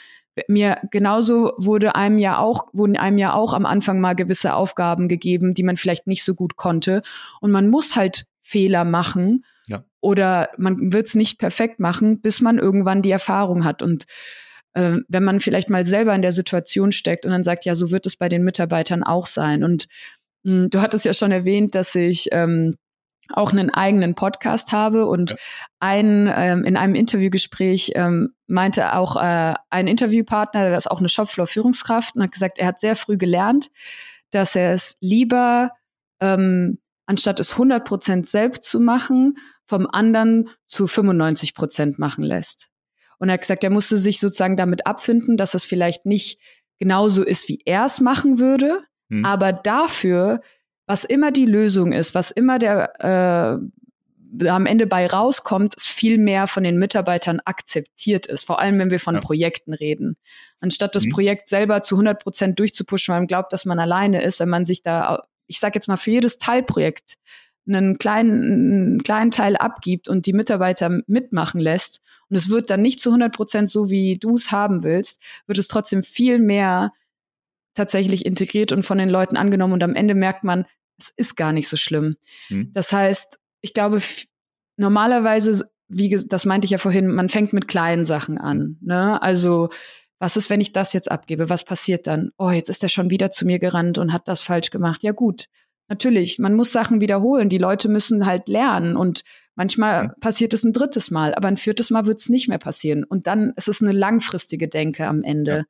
Mir 0.49 0.79
genauso 0.91 1.53
wurde 1.59 1.95
einem 1.95 2.19
ja 2.19 2.39
auch, 2.39 2.67
wurden 2.73 2.97
einem 2.97 3.19
ja 3.19 3.35
auch 3.35 3.55
am 3.55 3.65
Anfang 3.65 4.01
mal 4.01 4.15
gewisse 4.15 4.55
Aufgaben 4.55 5.07
gegeben, 5.07 5.55
die 5.55 5.63
man 5.63 5.77
vielleicht 5.77 6.09
nicht 6.09 6.25
so 6.25 6.35
gut 6.35 6.57
konnte. 6.57 7.03
Und 7.41 7.53
man 7.53 7.69
muss 7.69 7.95
halt 7.95 8.27
Fehler 8.41 8.85
machen 8.85 9.45
Ja. 9.67 9.85
Oder 10.01 10.51
man 10.59 10.93
wird 10.93 11.07
es 11.07 11.15
nicht 11.15 11.39
perfekt 11.39 11.79
machen, 11.79 12.21
bis 12.21 12.41
man 12.41 12.59
irgendwann 12.59 13.03
die 13.03 13.13
Erfahrung 13.13 13.65
hat. 13.65 13.83
Und 13.83 14.05
äh, 14.75 14.99
wenn 15.09 15.25
man 15.25 15.39
vielleicht 15.39 15.71
mal 15.71 15.85
selber 15.85 16.15
in 16.15 16.23
der 16.23 16.33
Situation 16.33 16.91
steckt 16.93 17.25
und 17.25 17.31
dann 17.31 17.45
sagt, 17.45 17.65
ja, 17.65 17.75
so 17.77 17.93
wird 17.93 18.05
es 18.05 18.17
bei 18.17 18.29
den 18.29 18.43
Mitarbeitern 18.43 19.05
auch 19.05 19.27
sein. 19.27 19.63
Und 19.63 19.87
du 20.45 20.81
hattest 20.81 21.05
ja 21.05 21.15
schon 21.15 21.33
erwähnt, 21.33 21.75
dass 21.75 21.95
ich 21.95 22.29
ähm, 22.33 22.77
auch 23.31 23.53
einen 23.53 23.71
eigenen 23.71 24.15
Podcast 24.15 24.73
habe 24.73 25.07
und 25.07 25.31
ja. 25.31 25.37
ein 25.81 26.31
ähm, 26.35 26.65
in 26.65 26.77
einem 26.77 26.95
Interviewgespräch 26.95 27.93
ähm, 27.95 28.35
meinte 28.47 28.95
auch 28.95 29.17
äh, 29.17 29.55
ein 29.71 29.87
Interviewpartner, 29.87 30.69
der 30.69 30.77
ist 30.77 30.91
auch 30.91 30.99
eine 30.99 31.09
Shopfloor-Führungskraft 31.09 32.17
und 32.17 32.23
hat 32.23 32.33
gesagt, 32.33 32.59
er 32.59 32.67
hat 32.67 32.81
sehr 32.81 32.97
früh 32.97 33.17
gelernt, 33.17 33.71
dass 34.31 34.55
er 34.55 34.73
es 34.73 34.97
lieber 35.01 35.71
ähm, 36.21 36.79
anstatt 37.07 37.41
es 37.41 37.53
100 37.53 37.85
Prozent 37.85 38.29
selbst 38.29 38.65
zu 38.65 38.81
machen, 38.81 39.37
vom 39.67 39.87
anderen 39.87 40.51
zu 40.67 40.87
95 40.87 41.55
Prozent 41.55 41.99
machen 41.99 42.25
lässt. 42.25 42.69
Und 43.19 43.29
er 43.29 43.35
hat 43.35 43.43
gesagt, 43.43 43.65
er 43.65 43.71
musste 43.71 43.97
sich 43.97 44.21
sozusagen 44.21 44.57
damit 44.57 44.87
abfinden, 44.87 45.37
dass 45.37 45.55
es 45.55 45.65
vielleicht 45.65 46.05
nicht 46.07 46.39
genauso 46.79 47.23
ist, 47.23 47.49
wie 47.49 47.61
er 47.65 47.87
es 47.87 48.01
machen 48.01 48.39
würde, 48.39 48.83
hm. 49.15 49.25
aber 49.25 49.53
dafür, 49.53 50.41
was 50.87 51.05
immer 51.05 51.31
die 51.31 51.47
Lösung 51.47 51.93
ist, 51.93 52.15
was 52.15 52.31
immer 52.31 52.59
der 52.59 53.61
äh, 53.61 54.49
am 54.49 54.67
Ende 54.67 54.87
bei 54.87 55.07
rauskommt, 55.07 55.75
viel 55.79 56.19
mehr 56.19 56.47
von 56.49 56.65
den 56.65 56.77
Mitarbeitern 56.77 57.41
akzeptiert 57.45 58.27
ist. 58.27 58.45
Vor 58.45 58.59
allem, 58.59 58.79
wenn 58.79 58.91
wir 58.91 58.99
von 58.99 59.15
ja. 59.15 59.21
Projekten 59.21 59.73
reden. 59.73 60.17
Anstatt 60.61 60.97
das 60.97 61.05
mhm. 61.05 61.11
Projekt 61.11 61.49
selber 61.49 61.83
zu 61.83 61.95
100 61.95 62.21
Prozent 62.21 62.59
durchzupushen, 62.59 63.13
weil 63.13 63.21
man 63.21 63.27
glaubt, 63.29 63.53
dass 63.53 63.65
man 63.65 63.79
alleine 63.79 64.23
ist, 64.23 64.41
wenn 64.41 64.49
man 64.49 64.67
sich 64.67 64.83
da, 64.83 65.23
ich 65.47 65.61
sage 65.61 65.77
jetzt 65.77 65.87
mal, 65.87 65.97
für 65.97 66.11
jedes 66.11 66.39
Teilprojekt 66.39 67.15
einen 67.67 67.97
kleinen, 67.99 68.73
einen 68.73 69.03
kleinen 69.05 69.31
Teil 69.31 69.57
abgibt 69.57 70.09
und 70.09 70.27
die 70.27 70.33
Mitarbeiter 70.33 71.01
mitmachen 71.07 71.61
lässt 71.61 72.01
und 72.29 72.37
es 72.37 72.51
wird 72.51 72.71
dann 72.71 72.83
nicht 72.83 73.01
zu 73.01 73.11
100 73.11 73.35
Prozent 73.35 73.71
so, 73.71 73.91
wie 73.91 74.19
du 74.19 74.35
es 74.35 74.51
haben 74.51 74.83
willst, 74.83 75.21
wird 75.47 75.59
es 75.59 75.69
trotzdem 75.69 76.03
viel 76.03 76.39
mehr 76.39 76.93
tatsächlich 77.75 78.25
integriert 78.25 78.73
und 78.73 78.85
von 78.85 78.99
den 78.99 79.09
Leuten 79.09 79.37
angenommen 79.37 79.75
und 79.75 79.83
am 79.83 79.95
Ende 79.95 80.15
merkt 80.15 80.45
man, 80.45 80.65
es 80.99 81.13
ist 81.17 81.37
gar 81.37 81.53
nicht 81.53 81.69
so 81.69 81.77
schlimm. 81.77 82.17
Hm. 82.49 82.71
Das 82.73 82.93
heißt, 82.93 83.39
ich 83.61 83.75
glaube, 83.75 84.01
normalerweise, 84.77 85.69
wie 85.89 86.09
das 86.09 86.45
meinte 86.45 86.65
ich 86.67 86.71
ja 86.71 86.79
vorhin, 86.79 87.09
man 87.09 87.29
fängt 87.29 87.53
mit 87.53 87.69
kleinen 87.69 88.05
Sachen 88.05 88.39
an. 88.39 88.79
Ne? 88.81 89.21
Also 89.23 89.71
was 90.21 90.37
ist, 90.37 90.49
wenn 90.49 90.61
ich 90.61 90.73
das 90.73 90.93
jetzt 90.93 91.11
abgebe? 91.11 91.51
Was 91.51 91.65
passiert 91.65 92.07
dann? 92.07 92.31
Oh, 92.39 92.51
jetzt 92.51 92.71
ist 92.71 92.83
er 92.83 92.89
schon 92.89 93.11
wieder 93.11 93.31
zu 93.31 93.45
mir 93.45 93.59
gerannt 93.59 93.99
und 93.99 94.13
hat 94.13 94.29
das 94.29 94.41
falsch 94.41 94.71
gemacht. 94.71 95.03
Ja 95.03 95.13
gut, 95.13 95.49
Natürlich, 95.89 96.39
man 96.39 96.55
muss 96.55 96.73
Sachen 96.73 97.01
wiederholen. 97.01 97.49
Die 97.49 97.59
Leute 97.59 97.89
müssen 97.89 98.25
halt 98.25 98.49
lernen 98.49 98.97
und 98.97 99.23
manchmal 99.55 100.05
ja. 100.05 100.15
passiert 100.21 100.55
es 100.55 100.65
ein 100.65 100.73
drittes 100.73 101.11
Mal, 101.11 101.35
aber 101.35 101.49
ein 101.49 101.59
viertes 101.59 101.91
Mal 101.91 102.07
wird 102.07 102.21
es 102.21 102.29
nicht 102.29 102.49
mehr 102.49 102.59
passieren. 102.59 103.05
Und 103.05 103.27
dann 103.27 103.53
ist 103.57 103.69
es 103.69 103.83
eine 103.83 103.93
langfristige 103.93 104.69
Denke 104.69 105.07
am 105.07 105.23
Ende. 105.23 105.53
Ja. 105.53 105.65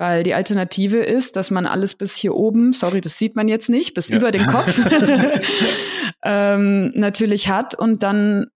Weil 0.00 0.22
die 0.22 0.32
Alternative 0.32 0.96
ist, 0.96 1.36
dass 1.36 1.50
man 1.50 1.66
alles 1.66 1.94
bis 1.94 2.16
hier 2.16 2.34
oben, 2.34 2.72
sorry, 2.72 3.02
das 3.02 3.18
sieht 3.18 3.36
man 3.36 3.48
jetzt 3.48 3.68
nicht, 3.68 3.92
bis 3.92 4.08
ja. 4.08 4.16
über 4.16 4.30
den 4.30 4.46
Kopf 4.46 4.80
ähm, 6.24 6.90
natürlich 6.94 7.50
hat 7.50 7.74
und 7.74 8.02
dann 8.02 8.46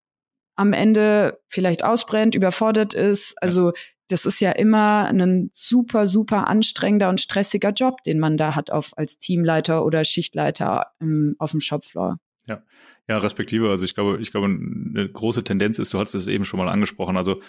am 0.56 0.72
Ende 0.72 1.38
vielleicht 1.48 1.84
ausbrennt, 1.84 2.34
überfordert 2.34 2.94
ist. 2.94 3.34
Also 3.42 3.72
das 4.08 4.24
ist 4.24 4.40
ja 4.40 4.52
immer 4.52 5.04
ein 5.04 5.50
super, 5.52 6.06
super 6.06 6.48
anstrengender 6.48 7.10
und 7.10 7.20
stressiger 7.20 7.72
Job, 7.72 8.02
den 8.04 8.20
man 8.20 8.38
da 8.38 8.54
hat 8.54 8.70
auf, 8.70 8.96
als 8.96 9.18
Teamleiter 9.18 9.84
oder 9.84 10.02
Schichtleiter 10.04 10.92
im, 10.98 11.36
auf 11.38 11.50
dem 11.50 11.60
Shopfloor. 11.60 12.16
Ja. 12.46 12.62
Ja, 13.06 13.18
respektive. 13.18 13.68
Also 13.68 13.84
ich 13.84 13.94
glaube, 13.94 14.18
ich 14.22 14.30
glaube, 14.30 14.46
eine 14.46 15.10
große 15.12 15.44
Tendenz 15.44 15.78
ist, 15.78 15.92
du 15.92 15.98
hattest 15.98 16.14
es 16.14 16.26
eben 16.26 16.46
schon 16.46 16.56
mal 16.56 16.70
angesprochen. 16.70 17.18
Also 17.18 17.42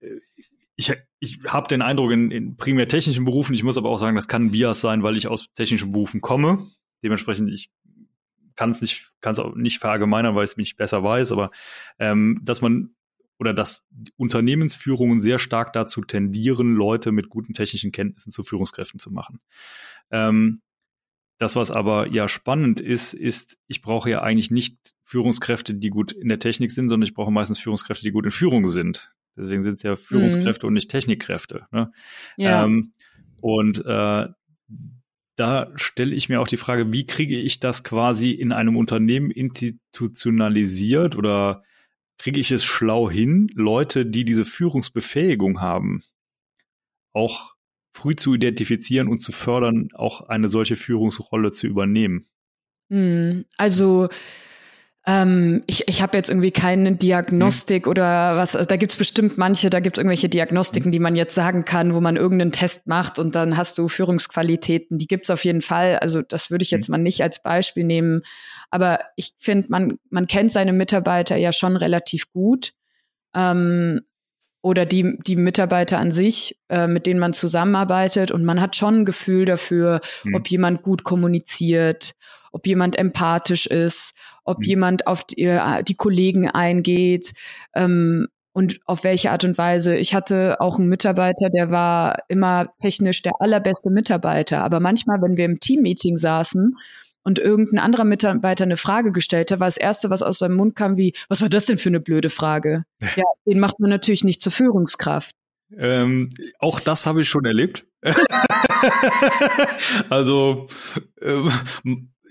äh, 0.00 0.20
ich, 0.76 0.92
ich 1.20 1.40
habe 1.46 1.68
den 1.68 1.82
Eindruck 1.82 2.10
in, 2.10 2.30
in 2.30 2.56
primär 2.56 2.88
technischen 2.88 3.24
Berufen, 3.24 3.54
ich 3.54 3.62
muss 3.62 3.78
aber 3.78 3.90
auch 3.90 3.98
sagen, 3.98 4.16
das 4.16 4.28
kann 4.28 4.50
Bias 4.50 4.80
sein, 4.80 5.02
weil 5.02 5.16
ich 5.16 5.28
aus 5.28 5.52
technischen 5.54 5.92
Berufen 5.92 6.20
komme. 6.20 6.70
Dementsprechend, 7.02 7.50
ich 7.50 7.70
kann 8.56 8.70
es 8.70 8.80
nicht, 8.80 9.12
kann 9.20 9.32
es 9.32 9.38
auch 9.38 9.54
nicht 9.54 9.78
verallgemeinern, 9.78 10.34
weil 10.34 10.44
ich 10.44 10.50
es 10.50 10.56
nicht 10.56 10.76
besser 10.76 11.02
weiß, 11.02 11.32
aber 11.32 11.50
ähm, 11.98 12.40
dass 12.42 12.60
man 12.60 12.94
oder 13.38 13.52
dass 13.52 13.84
Unternehmensführungen 14.16 15.20
sehr 15.20 15.38
stark 15.38 15.72
dazu 15.72 16.02
tendieren, 16.02 16.74
Leute 16.74 17.10
mit 17.12 17.28
guten 17.28 17.52
technischen 17.52 17.90
Kenntnissen 17.90 18.30
zu 18.30 18.44
Führungskräften 18.44 19.00
zu 19.00 19.10
machen. 19.10 19.40
Ähm, 20.10 20.62
das, 21.38 21.56
was 21.56 21.72
aber 21.72 22.06
ja 22.08 22.28
spannend 22.28 22.80
ist, 22.80 23.12
ist, 23.12 23.58
ich 23.66 23.82
brauche 23.82 24.08
ja 24.08 24.22
eigentlich 24.22 24.52
nicht 24.52 24.78
Führungskräfte, 25.02 25.74
die 25.74 25.90
gut 25.90 26.12
in 26.12 26.28
der 26.28 26.38
Technik 26.38 26.70
sind, 26.70 26.88
sondern 26.88 27.08
ich 27.08 27.14
brauche 27.14 27.32
meistens 27.32 27.58
Führungskräfte, 27.58 28.04
die 28.04 28.12
gut 28.12 28.24
in 28.24 28.30
Führung 28.30 28.68
sind. 28.68 29.12
Deswegen 29.36 29.64
sind 29.64 29.74
es 29.74 29.82
ja 29.82 29.96
Führungskräfte 29.96 30.66
mhm. 30.66 30.68
und 30.68 30.74
nicht 30.74 30.90
Technikkräfte. 30.90 31.66
Ne? 31.72 31.92
Ja. 32.36 32.64
Ähm, 32.64 32.92
und 33.40 33.84
äh, 33.84 34.28
da 35.36 35.72
stelle 35.74 36.14
ich 36.14 36.28
mir 36.28 36.40
auch 36.40 36.48
die 36.48 36.56
Frage, 36.56 36.92
wie 36.92 37.06
kriege 37.06 37.38
ich 37.38 37.58
das 37.58 37.82
quasi 37.82 38.30
in 38.30 38.52
einem 38.52 38.76
Unternehmen 38.76 39.30
institutionalisiert 39.30 41.16
oder 41.16 41.64
kriege 42.18 42.38
ich 42.38 42.52
es 42.52 42.64
schlau 42.64 43.10
hin, 43.10 43.50
Leute, 43.54 44.06
die 44.06 44.24
diese 44.24 44.44
Führungsbefähigung 44.44 45.60
haben, 45.60 46.04
auch 47.12 47.54
früh 47.90 48.14
zu 48.14 48.34
identifizieren 48.34 49.08
und 49.08 49.18
zu 49.18 49.32
fördern, 49.32 49.88
auch 49.94 50.22
eine 50.22 50.48
solche 50.48 50.76
Führungsrolle 50.76 51.50
zu 51.50 51.66
übernehmen? 51.66 52.28
Hm, 52.90 53.44
also 53.56 54.08
ähm, 55.06 55.62
ich 55.66 55.86
ich 55.86 56.00
habe 56.00 56.16
jetzt 56.16 56.30
irgendwie 56.30 56.50
keine 56.50 56.92
Diagnostik 56.92 57.84
hm. 57.84 57.90
oder 57.90 58.36
was, 58.36 58.52
da 58.52 58.76
gibt's 58.76 58.96
bestimmt 58.96 59.36
manche, 59.36 59.68
da 59.68 59.80
gibt's 59.80 59.98
irgendwelche 59.98 60.30
Diagnostiken, 60.30 60.86
hm. 60.86 60.92
die 60.92 60.98
man 60.98 61.14
jetzt 61.14 61.34
sagen 61.34 61.66
kann, 61.66 61.94
wo 61.94 62.00
man 62.00 62.16
irgendeinen 62.16 62.52
Test 62.52 62.86
macht 62.86 63.18
und 63.18 63.34
dann 63.34 63.56
hast 63.56 63.76
du 63.76 63.88
Führungsqualitäten. 63.88 64.96
Die 64.96 65.06
gibt's 65.06 65.28
auf 65.28 65.44
jeden 65.44 65.60
Fall. 65.60 65.98
Also 65.98 66.22
das 66.22 66.50
würde 66.50 66.62
ich 66.62 66.70
jetzt 66.70 66.88
hm. 66.88 66.92
mal 66.92 66.98
nicht 66.98 67.22
als 67.22 67.42
Beispiel 67.42 67.84
nehmen. 67.84 68.22
Aber 68.70 69.00
ich 69.16 69.34
finde, 69.38 69.68
man, 69.68 69.98
man 70.08 70.26
kennt 70.26 70.52
seine 70.52 70.72
Mitarbeiter 70.72 71.36
ja 71.36 71.52
schon 71.52 71.76
relativ 71.76 72.32
gut. 72.32 72.72
Ähm, 73.34 74.00
oder 74.62 74.86
die, 74.86 75.18
die 75.26 75.36
Mitarbeiter 75.36 75.98
an 75.98 76.10
sich, 76.10 76.58
äh, 76.70 76.86
mit 76.86 77.04
denen 77.04 77.20
man 77.20 77.34
zusammenarbeitet. 77.34 78.30
Und 78.30 78.46
man 78.46 78.62
hat 78.62 78.74
schon 78.76 79.00
ein 79.00 79.04
Gefühl 79.04 79.44
dafür, 79.44 80.00
mhm. 80.22 80.36
ob 80.36 80.48
jemand 80.48 80.80
gut 80.80 81.04
kommuniziert, 81.04 82.14
ob 82.54 82.66
jemand 82.66 82.96
empathisch 82.96 83.66
ist, 83.66 84.14
ob 84.44 84.58
mhm. 84.58 84.64
jemand 84.64 85.06
auf 85.06 85.24
die, 85.24 85.42
äh, 85.42 85.82
die 85.82 85.96
Kollegen 85.96 86.48
eingeht 86.48 87.32
ähm, 87.74 88.28
und 88.52 88.78
auf 88.86 89.02
welche 89.02 89.32
Art 89.32 89.44
und 89.44 89.58
Weise. 89.58 89.96
Ich 89.96 90.14
hatte 90.14 90.60
auch 90.60 90.78
einen 90.78 90.88
Mitarbeiter, 90.88 91.50
der 91.50 91.72
war 91.72 92.16
immer 92.28 92.72
technisch 92.80 93.22
der 93.22 93.32
allerbeste 93.40 93.90
Mitarbeiter. 93.90 94.62
Aber 94.62 94.78
manchmal, 94.78 95.20
wenn 95.20 95.36
wir 95.36 95.44
im 95.44 95.58
Teammeeting 95.58 96.16
saßen 96.16 96.76
und 97.24 97.40
irgendein 97.40 97.80
anderer 97.80 98.04
Mitarbeiter 98.04 98.62
eine 98.62 98.76
Frage 98.76 99.10
gestellt 99.10 99.50
hat, 99.50 99.58
war 99.58 99.66
das 99.66 99.76
Erste, 99.76 100.10
was 100.10 100.22
aus 100.22 100.38
seinem 100.38 100.54
Mund 100.54 100.76
kam, 100.76 100.96
wie, 100.96 101.12
was 101.28 101.42
war 101.42 101.48
das 101.48 101.66
denn 101.66 101.78
für 101.78 101.88
eine 101.88 102.00
blöde 102.00 102.30
Frage? 102.30 102.84
Ja, 103.00 103.24
den 103.46 103.58
macht 103.58 103.80
man 103.80 103.90
natürlich 103.90 104.22
nicht 104.22 104.40
zur 104.40 104.52
Führungskraft. 104.52 105.32
Ähm, 105.76 106.28
auch 106.60 106.78
das 106.78 107.06
habe 107.06 107.22
ich 107.22 107.28
schon 107.28 107.46
erlebt. 107.46 107.84
also 110.08 110.68
ähm, 111.20 111.50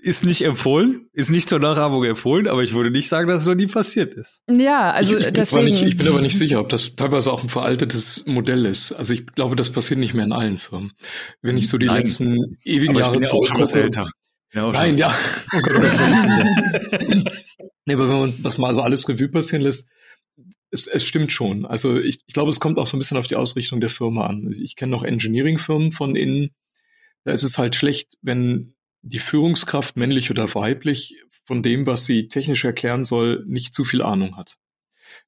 ist 0.02 0.24
nicht 0.24 0.42
empfohlen, 0.42 1.08
ist 1.12 1.30
nicht 1.30 1.48
zur 1.48 1.58
Nachahmung 1.60 2.04
empfohlen, 2.04 2.46
aber 2.48 2.62
ich 2.62 2.74
würde 2.74 2.90
nicht 2.90 3.08
sagen, 3.08 3.28
dass 3.28 3.42
es 3.42 3.46
noch 3.46 3.54
nie 3.54 3.66
passiert 3.66 4.14
ist. 4.14 4.42
Ja, 4.50 4.90
also 4.90 5.16
ich, 5.16 5.26
ich 5.26 5.32
deswegen. 5.32 5.64
Nicht, 5.64 5.82
ich 5.82 5.96
bin 5.96 6.08
aber 6.08 6.20
nicht 6.20 6.36
sicher, 6.36 6.60
ob 6.60 6.68
das 6.68 6.94
teilweise 6.96 7.32
auch 7.32 7.42
ein 7.42 7.48
veraltetes 7.48 8.26
Modell 8.26 8.66
ist. 8.66 8.92
Also 8.92 9.14
ich 9.14 9.26
glaube, 9.26 9.56
das 9.56 9.70
passiert 9.70 10.00
nicht 10.00 10.14
mehr 10.14 10.24
in 10.24 10.32
allen 10.32 10.58
Firmen. 10.58 10.92
Wenn 11.42 11.56
ich 11.56 11.68
so 11.68 11.78
die 11.78 11.86
Nein, 11.86 11.98
letzten 11.98 12.56
ewigen 12.64 12.94
Jahre 12.96 13.20
zurückgucke. 13.20 13.90
Ja, 14.52 14.70
Nein, 14.70 14.96
ja. 14.96 15.12
Oh 15.52 15.56
oh 15.58 15.60
Gott. 15.62 15.82
nee, 17.86 17.94
aber 17.94 18.08
wenn 18.08 18.20
man 18.20 18.42
das 18.42 18.58
mal 18.58 18.74
so 18.74 18.82
alles 18.82 19.08
Revue 19.08 19.28
passieren 19.28 19.62
lässt, 19.62 19.88
es, 20.70 20.86
es 20.86 21.04
stimmt 21.04 21.32
schon. 21.32 21.64
Also 21.64 21.98
ich, 21.98 22.20
ich 22.26 22.34
glaube, 22.34 22.50
es 22.50 22.60
kommt 22.60 22.78
auch 22.78 22.86
so 22.86 22.96
ein 22.96 23.00
bisschen 23.00 23.16
auf 23.16 23.26
die 23.26 23.36
Ausrichtung 23.36 23.80
der 23.80 23.90
Firma 23.90 24.26
an. 24.26 24.50
Ich 24.52 24.76
kenne 24.76 24.92
noch 24.92 25.04
Engineering-Firmen 25.04 25.92
von 25.92 26.14
innen. 26.14 26.50
Da 27.24 27.32
ist 27.32 27.42
es 27.42 27.58
halt 27.58 27.74
schlecht, 27.74 28.18
wenn 28.22 28.73
die 29.04 29.18
Führungskraft, 29.18 29.96
männlich 29.96 30.30
oder 30.30 30.54
weiblich, 30.54 31.16
von 31.44 31.62
dem, 31.62 31.86
was 31.86 32.06
sie 32.06 32.28
technisch 32.28 32.64
erklären 32.64 33.04
soll, 33.04 33.44
nicht 33.46 33.74
zu 33.74 33.84
viel 33.84 34.02
Ahnung 34.02 34.36
hat. 34.36 34.56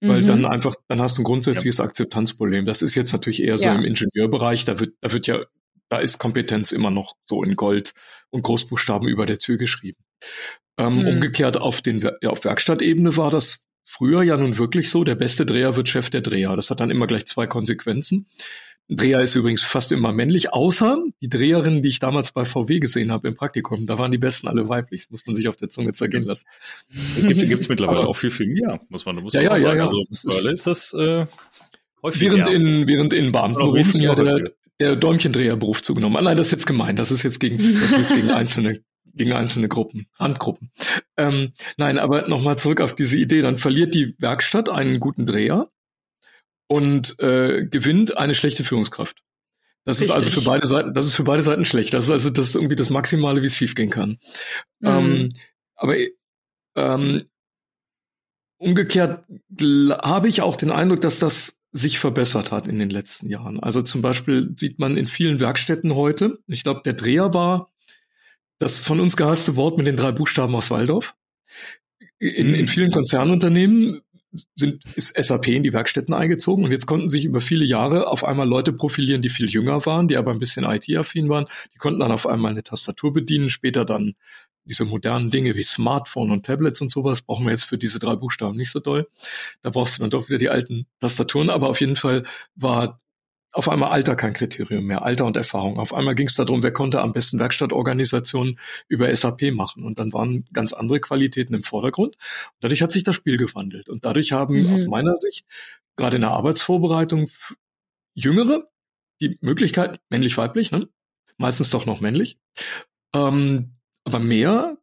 Weil 0.01 0.23
mhm. 0.23 0.27
dann 0.27 0.45
einfach, 0.47 0.75
dann 0.89 1.01
hast 1.01 1.19
du 1.19 1.23
ein 1.23 1.25
grundsätzliches 1.25 1.79
ja. 1.79 1.85
Akzeptanzproblem. 1.85 2.67
Das 2.67 2.83
ist 2.83 2.95
jetzt 2.95 3.13
natürlich 3.13 3.43
eher 3.43 3.59
so 3.59 3.67
ja. 3.67 3.75
im 3.75 3.85
Ingenieurbereich, 3.85 4.65
da 4.65 4.81
wird, 4.81 4.95
da 5.01 5.13
wird 5.13 5.27
ja 5.27 5.45
da 5.89 5.99
ist 5.99 6.19
Kompetenz 6.19 6.73
immer 6.73 6.91
noch 6.91 7.15
so 7.25 7.43
in 7.43 7.55
Gold 7.55 7.93
und 8.31 8.43
Großbuchstaben 8.43 9.09
über 9.09 9.27
der 9.27 9.39
Tür 9.39 9.57
geschrieben. 9.57 10.05
Ähm, 10.79 11.01
hm. 11.01 11.07
Umgekehrt 11.07 11.57
auf 11.57 11.81
den 11.81 12.01
ja, 12.01 12.31
auf 12.31 12.45
Werkstattebene 12.45 13.17
war 13.17 13.31
das 13.31 13.69
früher 13.85 14.23
ja 14.23 14.37
nun 14.37 14.59
wirklich 14.59 14.91
so, 14.91 15.05
der 15.05 15.15
beste 15.15 15.47
Dreher 15.47 15.77
wird 15.77 15.89
Chef 15.89 16.11
der 16.11 16.21
Dreher. 16.21 16.57
Das 16.57 16.71
hat 16.71 16.81
dann 16.81 16.91
immer 16.91 17.07
gleich 17.07 17.25
zwei 17.27 17.47
Konsequenzen. 17.47 18.29
Dreher 18.89 19.21
ist 19.21 19.35
übrigens 19.35 19.63
fast 19.63 19.91
immer 19.91 20.13
männlich, 20.13 20.53
außer 20.53 21.03
die 21.21 21.29
Dreherinnen, 21.29 21.83
die 21.83 21.89
ich 21.89 21.99
damals 21.99 22.31
bei 22.33 22.45
VW 22.45 22.79
gesehen 22.79 23.11
habe 23.11 23.27
im 23.27 23.35
Praktikum. 23.35 23.87
Da 23.87 23.99
waren 23.99 24.13
die 24.13 24.19
besten 24.19 24.47
alle 24.47 24.69
weiblich. 24.69 25.03
Das 25.03 25.11
muss 25.11 25.27
man 25.27 25.35
sich 25.35 25.49
auf 25.49 25.57
der 25.57 25.69
Zunge 25.69 25.93
zergehen 25.93 26.23
lassen. 26.23 26.47
Gibt 27.21 27.43
es 27.43 27.69
mittlerweile 27.69 28.01
Aber, 28.01 28.09
auch 28.09 28.17
viel, 28.17 28.31
viel 28.31 28.47
mehr, 28.47 28.81
muss 28.89 29.05
man, 29.05 29.17
muss 29.17 29.33
ja, 29.33 29.41
man 29.41 29.51
ja, 29.51 29.59
sagen. 29.59 29.79
Ja, 29.79 29.85
ja. 29.87 29.91
Also, 29.91 30.49
ist 30.49 30.67
das 30.67 30.95
äh, 30.95 31.27
häufig 32.03 32.21
während 32.21 32.49
in 32.49 32.87
Während 32.87 33.13
in 33.13 33.33
Beamtenberufen 33.33 34.01
ja 34.01 34.15
der, 34.15 34.45
der 34.79 34.95
Däumchendreherberuf 34.95 35.83
zugenommen. 35.83 36.17
Ah, 36.17 36.23
nein, 36.23 36.37
das 36.37 36.49
ist 36.49 36.53
jetzt 36.53 36.67
gemein. 36.67 36.95
Das 36.95 37.11
ist 37.11 37.25
jetzt 37.25 37.41
gegen, 37.41 37.57
das 37.57 37.67
ist 37.67 37.99
jetzt 37.99 38.15
gegen 38.15 38.31
einzelne 38.31 38.83
gegen 39.17 39.33
einzelne 39.33 39.69
Gruppen, 39.69 40.07
Handgruppen. 40.19 40.71
Ähm, 41.17 41.53
nein, 41.79 41.99
aber 41.99 42.29
nochmal 42.29 42.59
zurück 42.59 42.81
auf 42.83 42.95
diese 42.95 43.17
Idee. 43.17 43.41
Dann 43.41 43.57
verliert 43.57 43.95
die 43.95 44.15
Werkstatt 44.19 44.69
einen 44.69 45.01
guten 45.01 45.25
Dreher 45.25 45.71
und 46.69 47.19
äh, 47.21 47.65
gewinnt 47.67 48.17
eine 48.19 48.35
schlechte 48.35 48.65
Führungskraft. 48.65 49.23
Das 49.85 50.01
Richtig. 50.01 50.17
ist 50.17 50.25
also 50.25 50.41
für 50.41 50.51
beide 50.51 50.67
Seiten, 50.67 50.95
das 50.95 51.07
ist 51.07 51.15
für 51.15 51.23
beide 51.23 51.43
Seiten 51.43 51.65
schlecht. 51.65 51.95
Das 51.95 52.05
ist 52.05 52.11
also 52.11 52.31
das 52.31 52.49
ist 52.49 52.55
irgendwie 52.57 52.77
das 52.77 52.91
Maximale, 52.91 53.43
wie 53.43 53.47
es 53.47 53.57
schiefgehen 53.57 53.91
kann. 53.91 54.19
Mhm. 54.81 54.89
Ähm, 54.89 55.29
aber 55.77 55.97
ähm, 56.75 57.23
umgekehrt 58.59 59.25
habe 60.03 60.29
ich 60.29 60.43
auch 60.43 60.57
den 60.57 60.73
Eindruck, 60.73 61.03
dass 61.03 61.21
das 61.21 61.59
sich 61.73 61.99
verbessert 61.99 62.53
hat 62.53 62.67
in 62.67 62.79
den 62.79 62.91
letzten 62.91 63.29
Jahren. 63.29 63.61
Also 63.61 63.83
zum 63.83 64.03
Beispiel 64.03 64.53
sieht 64.57 64.79
man 64.79 64.97
in 64.97 65.07
vielen 65.07 65.41
Werkstätten 65.41 65.95
heute, 65.95 66.39
ich 66.47 66.65
glaube, 66.65 66.81
der 66.85 66.95
Dreher 66.95 67.35
war 67.35 67.71
das 68.59 68.81
von 68.81 69.01
uns 69.01 69.17
gehasste 69.17 69.57
Wort 69.57 69.77
mit 69.77 69.87
den 69.87 69.97
drei 69.97 70.13
Buchstaben 70.13 70.55
aus 70.55 70.71
Waldorf. 70.71 71.15
In, 72.19 72.55
in 72.55 72.63
mhm. 72.63 72.67
vielen 72.67 72.91
Konzernunternehmen 72.91 74.01
sind, 74.55 74.83
ist 74.97 75.17
SAP 75.17 75.49
in 75.49 75.63
die 75.63 75.73
Werkstätten 75.73 76.15
eingezogen 76.15 76.65
und 76.65 76.73
jetzt 76.73 76.87
konnten 76.87 77.09
sich 77.09 77.25
über 77.25 77.41
viele 77.41 77.65
Jahre 77.65 78.09
auf 78.09 78.25
einmal 78.25 78.49
Leute 78.49 78.73
profilieren, 78.73 79.23
die 79.23 79.29
viel 79.29 79.49
jünger 79.49 79.87
waren, 79.87 80.09
die 80.09 80.17
aber 80.17 80.31
ein 80.31 80.39
bisschen 80.39 80.65
IT-affin 80.65 81.29
waren. 81.29 81.47
Die 81.75 81.79
konnten 81.79 82.01
dann 82.01 82.13
auf 82.13 82.27
einmal 82.27 82.53
eine 82.53 82.63
Tastatur 82.63 83.13
bedienen, 83.13 83.51
später 83.51 83.85
dann 83.85 84.15
diese 84.65 84.85
modernen 84.85 85.31
Dinge 85.31 85.55
wie 85.55 85.63
Smartphone 85.63 86.31
und 86.31 86.45
Tablets 86.45 86.81
und 86.81 86.91
sowas 86.91 87.23
brauchen 87.23 87.47
wir 87.47 87.53
jetzt 87.53 87.65
für 87.65 87.79
diese 87.79 87.99
drei 87.99 88.17
Buchstaben 88.17 88.57
nicht 88.57 88.71
so 88.71 88.81
doll. 88.81 89.09
Da 89.63 89.71
brauchst 89.71 89.97
du 89.97 90.03
dann 90.03 90.11
doch 90.11 90.29
wieder 90.29 90.39
die 90.39 90.49
alten 90.49 90.87
Tastaturen, 91.01 91.51
aber 91.51 91.69
auf 91.69 91.81
jeden 91.81 91.97
Fall 91.97 92.25
war 92.57 93.01
auf 93.53 93.69
einmal 93.69 93.91
Alter 93.91 94.17
kein 94.17 94.35
Kriterium 94.35 94.85
mehr, 94.85 95.03
Alter 95.03 95.25
und 95.25 95.37
Erfahrung. 95.37 95.79
Auf 95.79 95.95
einmal 95.95 96.15
ging 96.15 96.27
es 96.27 96.35
darum, 96.35 96.63
wer 96.63 96.73
konnte 96.73 97.01
am 97.01 97.13
besten 97.13 97.39
Werkstattorganisationen 97.39 98.59
über 98.89 99.15
SAP 99.15 99.53
machen. 99.53 99.85
Und 99.85 99.99
dann 99.99 100.13
waren 100.13 100.45
ganz 100.53 100.73
andere 100.73 101.01
Qualitäten 101.01 101.55
im 101.55 101.63
Vordergrund. 101.63 102.17
Und 102.17 102.57
dadurch 102.61 102.83
hat 102.83 102.93
sich 102.93 103.03
das 103.03 103.17
Spiel 103.17 103.39
gewandelt. 103.39 103.89
Und 103.89 104.05
dadurch 104.05 104.33
haben 104.33 104.65
mhm. 104.65 104.73
aus 104.75 104.87
meiner 104.87 105.17
Sicht 105.17 105.47
gerade 105.97 106.17
in 106.17 106.23
der 106.23 106.33
Arbeitsvorbereitung 106.33 107.31
Jüngere 108.15 108.69
die 109.21 109.39
Möglichkeit, 109.41 110.01
männlich-weiblich, 110.11 110.71
ne? 110.71 110.89
meistens 111.39 111.71
doch 111.71 111.87
noch 111.87 112.01
männlich, 112.01 112.39
ähm, 113.15 113.77
aber 114.05 114.19
mehr 114.19 114.79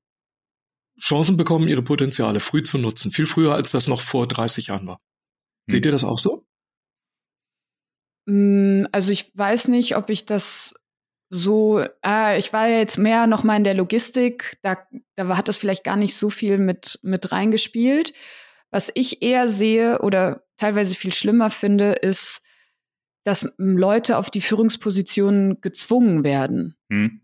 Chancen 0.99 1.37
bekommen, 1.37 1.67
ihre 1.67 1.81
Potenziale 1.81 2.39
früh 2.39 2.63
zu 2.63 2.77
nutzen. 2.77 3.11
Viel 3.11 3.25
früher, 3.25 3.53
als 3.53 3.71
das 3.71 3.87
noch 3.87 4.01
vor 4.01 4.27
30 4.27 4.67
Jahren 4.67 4.87
war. 4.87 4.97
Hm. 4.97 5.71
Seht 5.71 5.85
ihr 5.85 5.91
das 5.91 6.03
auch 6.03 6.19
so? 6.19 6.42
Hm, 8.27 8.87
also 8.91 9.11
ich 9.11 9.31
weiß 9.37 9.67
nicht, 9.67 9.97
ob 9.97 10.09
ich 10.09 10.25
das 10.25 10.73
so, 11.29 11.83
ah, 12.01 12.35
ich 12.35 12.53
war 12.53 12.67
ja 12.67 12.77
jetzt 12.77 12.97
mehr 12.97 13.27
noch 13.27 13.43
mal 13.43 13.57
in 13.57 13.63
der 13.63 13.73
Logistik, 13.73 14.57
da, 14.61 14.77
da 15.15 15.35
hat 15.35 15.47
das 15.47 15.57
vielleicht 15.57 15.83
gar 15.83 15.95
nicht 15.95 16.15
so 16.15 16.29
viel 16.29 16.57
mit, 16.57 16.99
mit 17.01 17.31
reingespielt. 17.31 18.13
Was 18.69 18.91
ich 18.93 19.21
eher 19.21 19.49
sehe 19.49 19.99
oder 20.01 20.43
teilweise 20.57 20.95
viel 20.95 21.13
schlimmer 21.13 21.49
finde, 21.49 21.93
ist, 21.93 22.41
dass 23.23 23.53
Leute 23.57 24.17
auf 24.17 24.29
die 24.29 24.41
Führungspositionen 24.41 25.61
gezwungen 25.61 26.23
werden. 26.23 26.75
Hm. 26.89 27.21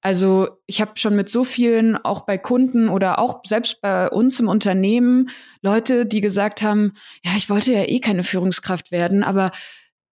Also 0.00 0.48
ich 0.66 0.80
habe 0.80 0.92
schon 0.96 1.14
mit 1.14 1.28
so 1.28 1.44
vielen, 1.44 1.96
auch 1.96 2.22
bei 2.22 2.36
Kunden 2.36 2.88
oder 2.88 3.20
auch 3.20 3.42
selbst 3.44 3.80
bei 3.80 4.08
uns 4.08 4.40
im 4.40 4.48
Unternehmen, 4.48 5.30
Leute, 5.60 6.06
die 6.06 6.20
gesagt 6.20 6.60
haben, 6.62 6.94
ja, 7.24 7.32
ich 7.36 7.48
wollte 7.48 7.72
ja 7.72 7.84
eh 7.84 8.00
keine 8.00 8.24
Führungskraft 8.24 8.90
werden, 8.90 9.22
aber 9.22 9.52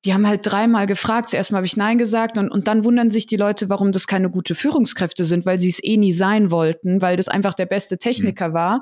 die 0.05 0.15
haben 0.15 0.27
halt 0.27 0.41
dreimal 0.43 0.87
gefragt. 0.87 1.31
Zuerst 1.31 1.53
mal 1.53 1.59
habe 1.59 1.67
ich 1.67 1.77
Nein 1.77 1.99
gesagt 1.99 2.39
und, 2.39 2.51
und 2.51 2.69
dann 2.69 2.85
wundern 2.85 3.11
sich 3.11 3.27
die 3.27 3.37
Leute, 3.37 3.69
warum 3.69 3.93
das 3.93 4.07
keine 4.07 4.31
gute 4.31 4.55
Führungskräfte 4.55 5.25
sind, 5.25 5.45
weil 5.45 5.59
sie 5.59 5.69
es 5.69 5.83
eh 5.83 5.97
nie 5.97 6.13
sein 6.13 6.51
wollten, 6.51 7.03
weil 7.03 7.17
das 7.17 7.29
einfach 7.29 7.55
der 7.55 7.67
beste 7.67 7.99
Techniker 7.99 8.49
mhm. 8.51 8.55
war, 8.55 8.81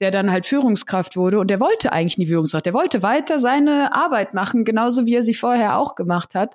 der 0.00 0.10
dann 0.10 0.30
halt 0.30 0.46
Führungskraft 0.46 1.16
wurde 1.16 1.40
und 1.40 1.48
der 1.48 1.60
wollte 1.60 1.92
eigentlich 1.92 2.18
nie 2.18 2.26
Führungskraft. 2.26 2.66
Der 2.66 2.74
wollte 2.74 3.02
weiter 3.02 3.38
seine 3.38 3.92
Arbeit 3.94 4.34
machen, 4.34 4.64
genauso 4.64 5.06
wie 5.06 5.16
er 5.16 5.22
sie 5.22 5.34
vorher 5.34 5.78
auch 5.78 5.94
gemacht 5.96 6.34
hat. 6.34 6.54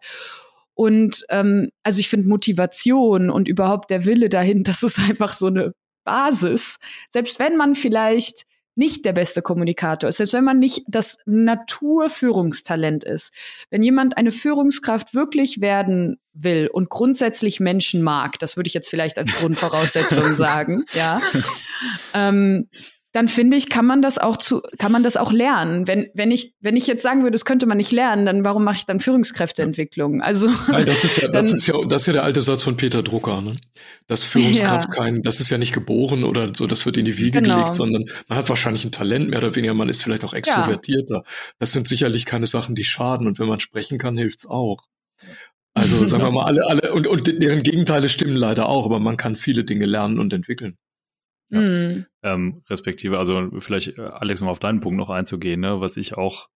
Und 0.74 1.26
ähm, 1.30 1.70
also 1.84 2.00
ich 2.00 2.08
finde 2.08 2.30
Motivation 2.30 3.30
und 3.30 3.48
überhaupt 3.48 3.90
der 3.90 4.06
Wille 4.06 4.30
dahin, 4.30 4.64
das 4.64 4.84
ist 4.84 5.00
einfach 5.00 5.34
so 5.34 5.48
eine 5.48 5.74
Basis. 6.06 6.78
Selbst 7.10 7.40
wenn 7.40 7.58
man 7.58 7.76
vielleicht 7.76 8.44
nicht 8.78 9.06
der 9.06 9.14
beste 9.14 9.42
Kommunikator 9.42 10.10
ist, 10.10 10.18
selbst 10.18 10.34
wenn 10.34 10.44
man 10.44 10.60
nicht 10.60 10.84
das 10.88 11.18
Naturführungstalent 11.26 13.04
ist. 13.04 13.34
Wenn 13.70 13.82
jemand 13.82 14.18
eine 14.18 14.32
Führungskraft 14.32 15.14
wirklich 15.14 15.62
werden 15.62 16.20
will 16.34 16.70
und 16.72 16.90
grundsätzlich 16.90 17.60
Menschen 17.60 18.04
mag, 18.04 18.38
das 18.40 18.56
würde 18.56 18.68
ich 18.68 18.74
jetzt 18.74 18.90
vielleicht 18.90 19.18
als 19.18 19.34
Grundvoraussetzung 19.36 20.36
sagen, 20.36 20.86
ja, 20.94 21.20
ähm, 22.14 22.70
dann 23.18 23.28
finde 23.28 23.58
ich, 23.58 23.68
kann 23.68 23.88
man 23.88 24.04
das 24.04 24.20
auch 24.20 24.38
zu, 24.38 24.62
kann 24.78 24.92
man 24.92 25.02
das 25.02 25.18
auch 25.18 25.32
lernen. 25.32 25.88
Wenn, 25.88 26.06
wenn 26.14 26.30
ich, 26.30 26.54
wenn 26.60 26.76
ich 26.76 26.86
jetzt 26.86 27.02
sagen 27.02 27.22
würde, 27.22 27.32
das 27.32 27.46
könnte 27.46 27.66
man 27.66 27.78
nicht 27.78 27.92
lernen, 27.92 28.28
dann 28.28 28.46
warum 28.46 28.64
mache 28.64 28.76
ich 28.76 28.86
dann 28.86 29.00
Führungskräfteentwicklung? 29.00 30.22
Also. 30.22 30.48
Nein, 30.70 30.86
das 30.86 31.04
ist 31.04 31.18
ja, 31.18 31.28
das 31.32 31.52
ist 31.52 31.66
ja, 31.66 31.74
das 31.90 32.04
ist 32.04 32.06
ja 32.06 32.14
der 32.14 32.24
alte 32.24 32.44
Satz 32.44 32.62
von 32.62 32.78
Peter 32.78 33.02
Drucker, 33.02 33.42
ne? 33.42 33.60
Dass 34.06 34.24
Führungskraft 34.24 34.90
ja. 34.90 35.04
kein, 35.04 35.24
das 35.24 35.40
ist 35.40 35.50
ja 35.50 35.58
nicht 35.58 35.74
geboren 35.74 36.24
oder 36.24 36.54
so, 36.54 36.68
das 36.68 36.86
wird 36.86 36.98
in 36.98 37.06
die 37.06 37.18
Wiege 37.18 37.42
genau. 37.42 37.56
gelegt, 37.56 37.76
sondern 37.76 38.06
man 38.28 38.38
hat 38.38 38.50
wahrscheinlich 38.50 38.86
ein 38.86 38.92
Talent, 38.92 39.30
mehr 39.30 39.40
oder 39.40 39.56
weniger, 39.56 39.74
man 39.74 39.90
ist 39.90 40.04
vielleicht 40.04 40.24
auch 40.24 40.36
extrovertierter. 40.36 41.24
Ja. 41.26 41.32
Das 41.58 41.72
sind 41.72 41.88
sicherlich 41.88 42.28
keine 42.28 42.46
Sachen, 42.46 42.76
die 42.76 42.84
schaden 42.84 43.26
und 43.26 43.40
wenn 43.40 43.48
man 43.48 43.60
sprechen 43.60 43.98
kann, 43.98 44.16
hilft's 44.16 44.46
auch. 44.46 44.84
Also 45.74 46.06
sagen 46.06 46.24
wir 46.24 46.32
mal 46.34 46.46
alle, 46.46 46.68
alle 46.68 46.94
und, 46.94 47.08
und 47.08 47.42
deren 47.42 47.64
Gegenteile 47.64 48.10
stimmen 48.10 48.36
leider 48.36 48.70
auch, 48.70 48.86
aber 48.86 49.00
man 49.00 49.18
kann 49.18 49.36
viele 49.36 49.64
Dinge 49.64 49.88
lernen 49.88 50.20
und 50.20 50.34
entwickeln. 50.34 50.78
Ja. 51.50 51.62
Mhm. 51.62 52.06
Ähm, 52.24 52.64
respektive, 52.70 53.20
also 53.20 53.50
vielleicht, 53.60 53.98
äh, 53.98 54.02
Alex, 54.02 54.42
um 54.42 54.48
auf 54.48 54.60
deinen 54.60 54.82
Punkt 54.82 54.98
noch 54.98 55.10
einzugehen, 55.10 55.62
ne, 55.62 55.80
was 55.80 55.98
ich 55.98 56.16
auch 56.16 56.50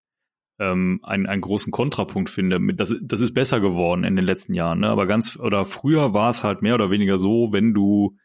ähm, 0.60 1.00
einen, 1.04 1.26
einen 1.26 1.42
großen 1.42 1.72
Kontrapunkt 1.72 2.30
finde. 2.30 2.60
Das, 2.76 2.94
das 3.02 3.20
ist 3.20 3.34
besser 3.34 3.60
geworden 3.60 4.04
in 4.04 4.16
den 4.16 4.26
letzten 4.26 4.54
Jahren, 4.54 4.80
ne? 4.80 4.90
aber 4.90 5.08
ganz, 5.08 5.38
oder 5.38 5.66
früher 5.66 6.14
war 6.14 6.30
es 6.30 6.44
halt 6.44 6.62
mehr 6.62 6.76
oder 6.76 6.92
weniger 6.92 7.18
so, 7.18 7.52
wenn 7.52 7.74
du 7.74 8.18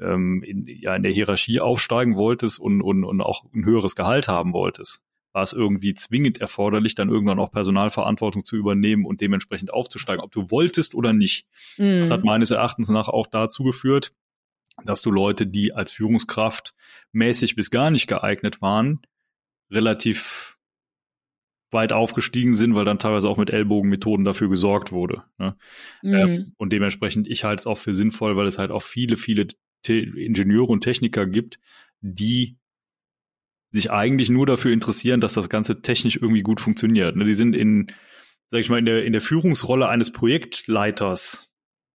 ähm, 0.00 0.42
in, 0.42 0.66
ja, 0.66 0.94
in 0.94 1.02
der 1.02 1.12
Hierarchie 1.12 1.60
aufsteigen 1.60 2.16
wolltest 2.16 2.58
und, 2.58 2.82
und, 2.82 3.04
und 3.04 3.20
auch 3.20 3.44
ein 3.54 3.64
höheres 3.64 3.96
Gehalt 3.96 4.28
haben 4.28 4.52
wolltest, 4.52 5.02
war 5.32 5.42
es 5.42 5.52
irgendwie 5.52 5.94
zwingend 5.94 6.40
erforderlich, 6.40 6.94
dann 6.94 7.08
irgendwann 7.08 7.38
auch 7.38 7.50
Personalverantwortung 7.50 8.44
zu 8.44 8.56
übernehmen 8.56 9.06
und 9.06 9.20
dementsprechend 9.20 9.72
aufzusteigen, 9.72 10.22
ob 10.22 10.30
du 10.30 10.50
wolltest 10.50 10.94
oder 10.94 11.12
nicht. 11.12 11.46
Mhm. 11.78 12.00
Das 12.00 12.10
hat 12.10 12.20
mhm. 12.20 12.26
meines 12.26 12.50
Erachtens 12.50 12.90
nach 12.90 13.08
auch 13.08 13.26
dazu 13.26 13.64
geführt, 13.64 14.12
dass 14.84 15.02
du 15.02 15.10
Leute, 15.10 15.46
die 15.46 15.72
als 15.72 15.92
Führungskraft 15.92 16.74
mäßig 17.12 17.56
bis 17.56 17.70
gar 17.70 17.90
nicht 17.90 18.06
geeignet 18.06 18.62
waren, 18.62 19.00
relativ 19.70 20.58
weit 21.70 21.92
aufgestiegen 21.92 22.54
sind, 22.54 22.74
weil 22.74 22.84
dann 22.84 22.98
teilweise 22.98 23.28
auch 23.28 23.38
mit 23.38 23.50
Ellbogenmethoden 23.50 24.24
dafür 24.24 24.48
gesorgt 24.48 24.92
wurde. 24.92 25.24
Ne? 25.38 25.56
Mhm. 26.02 26.14
Ähm, 26.14 26.52
und 26.58 26.72
dementsprechend, 26.72 27.26
ich 27.26 27.44
halte 27.44 27.60
es 27.60 27.66
auch 27.66 27.78
für 27.78 27.94
sinnvoll, 27.94 28.36
weil 28.36 28.46
es 28.46 28.58
halt 28.58 28.70
auch 28.70 28.82
viele, 28.82 29.16
viele 29.16 29.48
Te 29.82 29.94
Ingenieure 29.94 30.70
und 30.70 30.82
Techniker 30.82 31.26
gibt, 31.26 31.58
die 32.00 32.58
sich 33.72 33.90
eigentlich 33.90 34.28
nur 34.28 34.46
dafür 34.46 34.72
interessieren, 34.72 35.20
dass 35.20 35.32
das 35.32 35.48
Ganze 35.48 35.80
technisch 35.80 36.16
irgendwie 36.16 36.42
gut 36.42 36.60
funktioniert. 36.60 37.16
Ne? 37.16 37.24
Die 37.24 37.34
sind 37.34 37.56
in, 37.56 37.86
sag 38.50 38.60
ich 38.60 38.68
mal, 38.68 38.78
in 38.78 38.84
der, 38.84 39.04
in 39.04 39.12
der 39.12 39.22
Führungsrolle 39.22 39.88
eines 39.88 40.12
Projektleiters 40.12 41.51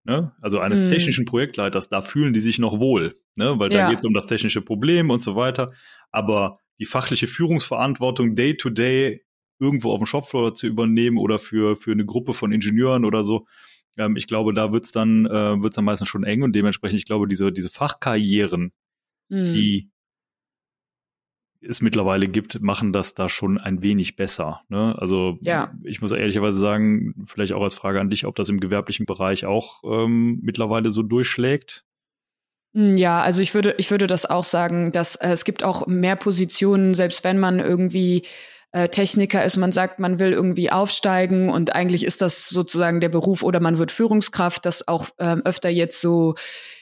ne? 0.07 0.33
also 0.41 0.61
eines 0.61 0.81
mhm. 0.81 0.91
technischen 0.91 1.25
Projektleiters, 1.25 1.89
da 1.89 2.01
fühlen 2.01 2.33
die 2.33 2.41
sich 2.41 2.59
noch 2.59 2.81
wohl, 2.81 3.21
ne? 3.37 3.59
weil 3.59 3.69
da 3.69 3.79
ja. 3.79 3.91
geht 3.91 3.99
es 3.99 4.05
um 4.05 4.15
das 4.15 4.27
technische 4.27 4.63
Problem 4.63 5.11
und 5.11 5.21
so 5.21 5.37
weiter. 5.37 5.73
Aber 6.11 6.61
die 6.79 6.85
fachliche 6.85 7.27
Führungsverantwortung 7.27 8.35
day 8.35 8.57
to 8.57 8.71
day 8.71 9.25
irgendwo 9.59 9.93
auf 9.93 9.99
dem 9.99 10.07
Shopfloor 10.07 10.55
zu 10.55 10.67
übernehmen 10.67 11.19
oder 11.19 11.39
für, 11.39 11.77
für 11.77 11.93
eine 11.93 12.05
Gruppe 12.05 12.35
von 12.35 12.53
Ingenieuren 12.53 13.05
oder 13.05 13.25
so, 13.25 13.47
ähm, 13.97 14.17
ich 14.17 14.27
glaube, 14.27 14.55
da 14.55 14.73
wird's 14.73 14.93
dann, 14.93 15.27
äh, 15.27 15.63
wird's 15.63 15.77
dann 15.77 15.85
meistens 15.85 16.09
schon 16.09 16.25
eng 16.25 16.43
und 16.43 16.55
dementsprechend, 16.55 16.99
ich 16.99 17.07
glaube, 17.07 17.27
diese, 17.27 17.53
diese 17.53 17.71
Fachkarrieren, 17.71 18.73
mhm. 19.29 19.53
die 19.55 19.91
es 21.61 21.81
mittlerweile 21.81 22.29
gibt, 22.29 22.61
machen 22.61 22.93
das 22.93 23.15
da 23.15 23.29
schon 23.29 23.59
ein 23.59 23.83
wenig 23.83 24.17
besser. 24.17 24.63
Ne? 24.69 24.95
Also 24.99 25.39
ja. 25.41 25.73
ich 25.85 26.01
muss 26.01 26.13
ehrlicherweise 26.13 26.59
sagen, 26.59 27.15
vielleicht 27.25 27.53
auch 27.53 27.63
als 27.63 27.75
Frage 27.75 28.01
an 28.01 28.11
dich, 28.11 28.27
ob 28.27 28.37
das 28.37 28.49
im 28.49 28.61
gewerblichen 28.61 29.07
Bereich 29.07 29.45
auch 29.47 29.83
ähm, 29.85 30.41
mittlerweile 30.43 30.91
so 30.91 31.03
durchschlägt. 31.03 31.85
Hm, 32.75 32.97
ja, 32.97 33.23
also 33.23 33.43
ich 33.43 33.55
würde, 33.55 33.75
ich 33.79 33.91
würde 33.91 34.07
das 34.07 34.27
auch 34.27 34.45
sagen, 34.45 34.93
dass 34.93 35.17
äh, 35.17 35.31
es 35.31 35.45
gibt 35.45 35.65
auch 35.65 35.87
mehr 35.87 36.17
Positionen, 36.17 36.95
selbst 36.95 37.25
wenn 37.25 37.39
man 37.39 37.59
irgendwie 37.59 38.23
äh, 38.77 38.91
Techniker 38.91 39.43
ist, 39.43 39.57
man 39.57 39.73
sagt, 39.73 40.01
man 40.01 40.19
will 40.19 40.33
irgendwie 40.33 40.71
aufsteigen 40.71 41.49
und 41.49 41.75
eigentlich 41.75 42.05
ist 42.05 42.21
das 42.21 42.51
sozusagen 42.51 43.01
der 43.01 43.09
Beruf 43.09 43.43
oder 43.43 43.59
man 43.59 43.79
wird 43.79 43.91
Führungskraft, 43.91 44.67
das 44.67 44.87
auch 44.87 45.07
ähm, 45.19 45.41
öfter 45.47 45.71
jetzt 45.71 45.99
so 45.99 46.35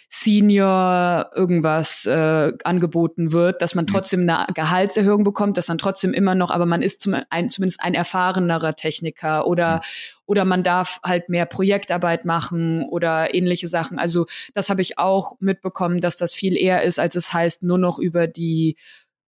Senior 0.08 1.30
irgendwas 1.36 2.04
äh, 2.06 2.52
angeboten 2.64 3.30
wird, 3.30 3.62
dass 3.62 3.76
man 3.76 3.86
trotzdem 3.86 4.28
eine 4.28 4.46
Gehaltserhöhung 4.54 5.22
bekommt, 5.22 5.56
dass 5.56 5.68
man 5.68 5.78
trotzdem 5.78 6.12
immer 6.12 6.34
noch, 6.34 6.50
aber 6.50 6.66
man 6.66 6.82
ist 6.82 7.00
zum, 7.00 7.16
ein, 7.30 7.48
zumindest 7.48 7.80
ein 7.80 7.94
erfahrenerer 7.94 8.74
Techniker 8.74 9.46
oder 9.46 9.80
oder 10.26 10.44
man 10.44 10.62
darf 10.62 11.00
halt 11.04 11.28
mehr 11.28 11.46
Projektarbeit 11.46 12.24
machen 12.24 12.84
oder 12.88 13.34
ähnliche 13.34 13.68
Sachen. 13.68 13.98
Also 13.98 14.26
das 14.54 14.70
habe 14.70 14.82
ich 14.82 14.98
auch 14.98 15.34
mitbekommen, 15.38 16.00
dass 16.00 16.16
das 16.16 16.32
viel 16.32 16.56
eher 16.56 16.82
ist, 16.82 16.98
als 16.98 17.14
es 17.14 17.32
heißt, 17.32 17.62
nur 17.62 17.78
noch 17.78 17.98
über 17.98 18.26
die 18.26 18.76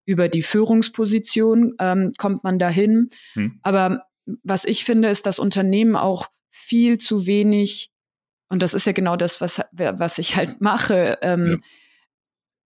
über 0.07 0.29
die 0.29 0.43
Führungsposition 0.43 1.75
ähm, 1.79 2.13
kommt 2.17 2.43
man 2.45 2.59
dahin. 2.59 3.11
Hm. 3.35 3.59
Aber 3.63 4.07
was 4.43 4.65
ich 4.65 4.85
finde, 4.85 5.09
ist, 5.09 5.27
dass 5.27 5.39
Unternehmen 5.39 5.97
auch 5.97 6.29
viel 6.51 6.99
zu 6.99 7.27
wenig 7.27 7.91
und 8.49 8.63
das 8.63 8.75
ist 8.75 8.87
ja 8.87 8.93
genau 8.93 9.17
das, 9.17 9.41
was, 9.41 9.61
was 9.73 10.19
ich 10.19 10.37
halt 10.37 10.61
mache. 10.61 11.19
Ähm, 11.23 11.47
ja. 11.47 11.57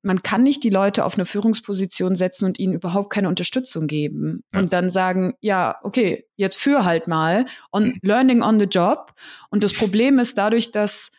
Man 0.02 0.22
kann 0.22 0.42
nicht 0.42 0.64
die 0.64 0.70
Leute 0.70 1.04
auf 1.04 1.14
eine 1.14 1.26
Führungsposition 1.26 2.16
setzen 2.16 2.46
und 2.46 2.58
ihnen 2.58 2.72
überhaupt 2.72 3.12
keine 3.12 3.28
Unterstützung 3.28 3.86
geben 3.86 4.42
ja. 4.52 4.60
und 4.60 4.72
dann 4.72 4.88
sagen, 4.88 5.34
ja, 5.40 5.78
okay, 5.82 6.26
jetzt 6.36 6.56
führ 6.56 6.84
halt 6.84 7.06
mal 7.06 7.44
on 7.72 7.88
mhm. 7.88 7.98
learning 8.02 8.42
on 8.42 8.58
the 8.58 8.66
job. 8.66 9.14
Und 9.50 9.62
das 9.62 9.72
Problem 9.72 10.18
ist 10.18 10.38
dadurch, 10.38 10.70
dass 10.70 11.10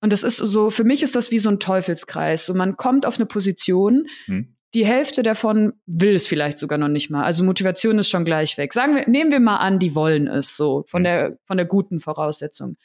und 0.00 0.12
das 0.12 0.24
ist 0.24 0.38
so, 0.38 0.70
für 0.70 0.82
mich 0.82 1.04
ist 1.04 1.14
das 1.14 1.30
wie 1.30 1.38
so 1.38 1.48
ein 1.48 1.60
Teufelskreis. 1.60 2.46
So, 2.46 2.54
man 2.54 2.76
kommt 2.76 3.06
auf 3.06 3.18
eine 3.18 3.26
Position, 3.26 4.08
mhm. 4.26 4.56
Die 4.74 4.86
Hälfte 4.86 5.22
davon 5.22 5.74
will 5.86 6.14
es 6.14 6.26
vielleicht 6.26 6.58
sogar 6.58 6.78
noch 6.78 6.88
nicht 6.88 7.10
mal. 7.10 7.24
Also 7.24 7.44
Motivation 7.44 7.98
ist 7.98 8.08
schon 8.08 8.24
gleich 8.24 8.56
weg. 8.58 8.72
Sagen 8.72 8.96
wir, 8.96 9.08
nehmen 9.08 9.30
wir 9.30 9.40
mal 9.40 9.58
an, 9.58 9.78
die 9.78 9.94
wollen 9.94 10.26
es 10.26 10.56
so, 10.56 10.84
von 10.86 11.02
mhm. 11.02 11.04
der, 11.04 11.38
von 11.44 11.56
der 11.56 11.66
guten 11.66 12.00
Voraussetzung 12.00 12.76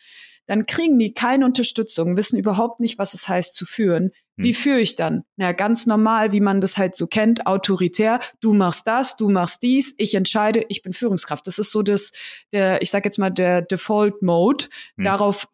dann 0.48 0.66
kriegen 0.66 0.98
die 0.98 1.14
keine 1.14 1.46
Unterstützung, 1.46 2.18
wissen 2.18 2.40
überhaupt 2.40 2.80
nicht, 2.80 2.98
was 2.98 3.14
es 3.14 3.28
heißt 3.28 3.54
zu 3.54 3.66
führen. 3.66 4.12
Wie 4.38 4.54
hm. 4.54 4.56
führe 4.56 4.80
ich 4.80 4.96
dann? 4.96 5.24
Na, 5.36 5.52
ganz 5.52 5.86
normal, 5.86 6.32
wie 6.32 6.40
man 6.40 6.62
das 6.62 6.78
halt 6.78 6.96
so 6.96 7.06
kennt, 7.06 7.46
autoritär. 7.46 8.20
Du 8.40 8.54
machst 8.54 8.88
das, 8.88 9.18
du 9.18 9.30
machst 9.30 9.62
dies, 9.62 9.94
ich 9.98 10.16
entscheide, 10.16 10.64
ich 10.70 10.82
bin 10.82 10.94
Führungskraft. 10.94 11.46
Das 11.48 11.60
ist 11.60 11.72
so 11.72 11.84
das, 11.84 12.12
der, 12.54 12.82
ich 12.82 12.90
sag 12.90 13.04
jetzt 13.04 13.20
mal, 13.20 13.30
der 13.30 13.62
Default 13.62 14.22
Mode. 14.22 14.66
Hm. 14.96 15.04
Darauf 15.04 15.48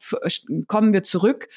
kommen 0.68 0.94
wir 0.94 1.04
zurück, 1.04 1.48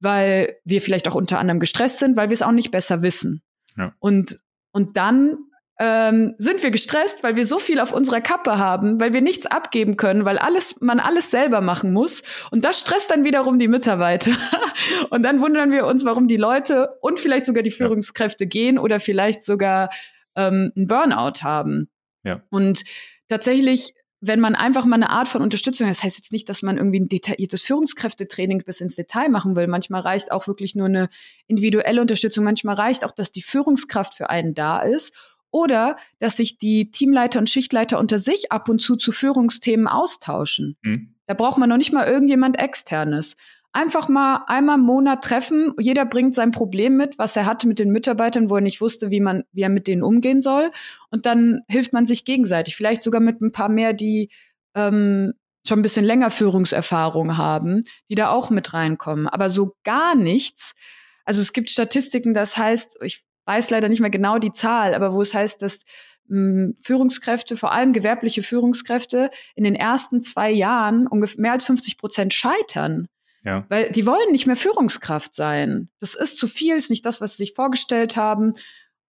weil 0.00 0.56
wir 0.64 0.80
vielleicht 0.80 1.06
auch 1.06 1.14
unter 1.14 1.38
anderem 1.38 1.60
gestresst 1.60 1.98
sind, 1.98 2.16
weil 2.16 2.30
wir 2.30 2.34
es 2.34 2.42
auch 2.42 2.52
nicht 2.52 2.70
besser 2.70 3.02
wissen. 3.02 3.42
Ja. 3.76 3.94
Und, 3.98 4.38
und 4.72 4.96
dann 4.96 5.36
ähm, 5.78 6.34
sind 6.38 6.62
wir 6.62 6.70
gestresst, 6.70 7.22
weil 7.22 7.36
wir 7.36 7.44
so 7.44 7.58
viel 7.58 7.80
auf 7.80 7.92
unserer 7.92 8.20
Kappe 8.20 8.58
haben, 8.58 8.98
weil 8.98 9.12
wir 9.12 9.20
nichts 9.20 9.46
abgeben 9.46 9.96
können, 9.96 10.24
weil 10.24 10.38
alles, 10.38 10.80
man 10.80 11.00
alles 11.00 11.30
selber 11.30 11.60
machen 11.60 11.92
muss. 11.92 12.22
Und 12.50 12.64
das 12.64 12.80
stresst 12.80 13.10
dann 13.10 13.24
wiederum 13.24 13.58
die 13.58 13.68
Mitarbeiter. 13.68 14.30
und 15.10 15.22
dann 15.22 15.40
wundern 15.40 15.70
wir 15.70 15.86
uns, 15.86 16.04
warum 16.04 16.28
die 16.28 16.38
Leute 16.38 16.94
und 17.00 17.20
vielleicht 17.20 17.44
sogar 17.44 17.62
die 17.62 17.70
Führungskräfte 17.70 18.44
ja. 18.44 18.48
gehen 18.48 18.78
oder 18.78 19.00
vielleicht 19.00 19.42
sogar 19.42 19.90
ähm, 20.34 20.72
einen 20.76 20.86
Burnout 20.86 21.42
haben. 21.42 21.90
Ja. 22.22 22.42
Und 22.50 22.84
tatsächlich 23.28 23.92
wenn 24.20 24.40
man 24.40 24.54
einfach 24.54 24.84
mal 24.86 24.96
eine 24.96 25.10
Art 25.10 25.28
von 25.28 25.42
Unterstützung, 25.42 25.88
das 25.88 26.02
heißt 26.02 26.16
jetzt 26.16 26.32
nicht, 26.32 26.48
dass 26.48 26.62
man 26.62 26.78
irgendwie 26.78 27.00
ein 27.00 27.08
detailliertes 27.08 27.62
Führungskräftetraining 27.62 28.62
bis 28.64 28.80
ins 28.80 28.96
Detail 28.96 29.28
machen 29.28 29.56
will. 29.56 29.66
Manchmal 29.66 30.00
reicht 30.00 30.32
auch 30.32 30.46
wirklich 30.46 30.74
nur 30.74 30.86
eine 30.86 31.08
individuelle 31.46 32.00
Unterstützung. 32.00 32.44
Manchmal 32.44 32.76
reicht 32.76 33.04
auch, 33.04 33.12
dass 33.12 33.30
die 33.30 33.42
Führungskraft 33.42 34.14
für 34.14 34.30
einen 34.30 34.54
da 34.54 34.80
ist 34.80 35.14
oder 35.50 35.96
dass 36.18 36.36
sich 36.36 36.58
die 36.58 36.90
Teamleiter 36.90 37.38
und 37.38 37.50
Schichtleiter 37.50 37.98
unter 37.98 38.18
sich 38.18 38.52
ab 38.52 38.68
und 38.68 38.80
zu 38.80 38.96
zu 38.96 39.12
Führungsthemen 39.12 39.86
austauschen. 39.86 40.76
Mhm. 40.82 41.14
Da 41.26 41.34
braucht 41.34 41.58
man 41.58 41.68
noch 41.68 41.76
nicht 41.76 41.92
mal 41.92 42.06
irgendjemand 42.06 42.58
externes. 42.58 43.36
Einfach 43.76 44.08
mal 44.08 44.42
einmal 44.46 44.78
im 44.78 44.86
Monat 44.86 45.22
treffen. 45.22 45.74
Jeder 45.78 46.06
bringt 46.06 46.34
sein 46.34 46.50
Problem 46.50 46.96
mit, 46.96 47.18
was 47.18 47.36
er 47.36 47.44
hatte 47.44 47.68
mit 47.68 47.78
den 47.78 47.90
Mitarbeitern, 47.90 48.48
wo 48.48 48.54
er 48.54 48.62
nicht 48.62 48.80
wusste, 48.80 49.10
wie 49.10 49.20
man, 49.20 49.44
wie 49.52 49.60
er 49.60 49.68
mit 49.68 49.86
denen 49.86 50.02
umgehen 50.02 50.40
soll. 50.40 50.70
Und 51.10 51.26
dann 51.26 51.60
hilft 51.68 51.92
man 51.92 52.06
sich 52.06 52.24
gegenseitig. 52.24 52.74
Vielleicht 52.74 53.02
sogar 53.02 53.20
mit 53.20 53.42
ein 53.42 53.52
paar 53.52 53.68
mehr, 53.68 53.92
die 53.92 54.30
ähm, 54.74 55.34
schon 55.68 55.80
ein 55.80 55.82
bisschen 55.82 56.06
länger 56.06 56.30
Führungserfahrung 56.30 57.36
haben, 57.36 57.84
die 58.08 58.14
da 58.14 58.30
auch 58.30 58.48
mit 58.48 58.72
reinkommen. 58.72 59.28
Aber 59.28 59.50
so 59.50 59.76
gar 59.84 60.14
nichts. 60.14 60.72
Also 61.26 61.42
es 61.42 61.52
gibt 61.52 61.68
Statistiken, 61.68 62.32
das 62.32 62.56
heißt, 62.56 62.96
ich 63.02 63.26
weiß 63.44 63.68
leider 63.68 63.90
nicht 63.90 64.00
mehr 64.00 64.08
genau 64.08 64.38
die 64.38 64.52
Zahl, 64.52 64.94
aber 64.94 65.12
wo 65.12 65.20
es 65.20 65.34
heißt, 65.34 65.60
dass 65.60 65.82
hm, 66.30 66.78
Führungskräfte, 66.82 67.58
vor 67.58 67.72
allem 67.72 67.92
gewerbliche 67.92 68.42
Führungskräfte, 68.42 69.28
in 69.54 69.64
den 69.64 69.74
ersten 69.74 70.22
zwei 70.22 70.50
Jahren 70.50 71.06
ungefähr 71.06 71.42
mehr 71.42 71.52
als 71.52 71.66
50 71.66 71.98
Prozent 71.98 72.32
scheitern. 72.32 73.08
Ja. 73.46 73.64
Weil 73.68 73.90
die 73.90 74.06
wollen 74.06 74.32
nicht 74.32 74.48
mehr 74.48 74.56
Führungskraft 74.56 75.32
sein. 75.32 75.88
Das 76.00 76.14
ist 76.14 76.36
zu 76.36 76.48
viel, 76.48 76.74
ist 76.74 76.90
nicht 76.90 77.06
das, 77.06 77.20
was 77.20 77.36
sie 77.36 77.44
sich 77.44 77.52
vorgestellt 77.54 78.16
haben. 78.16 78.54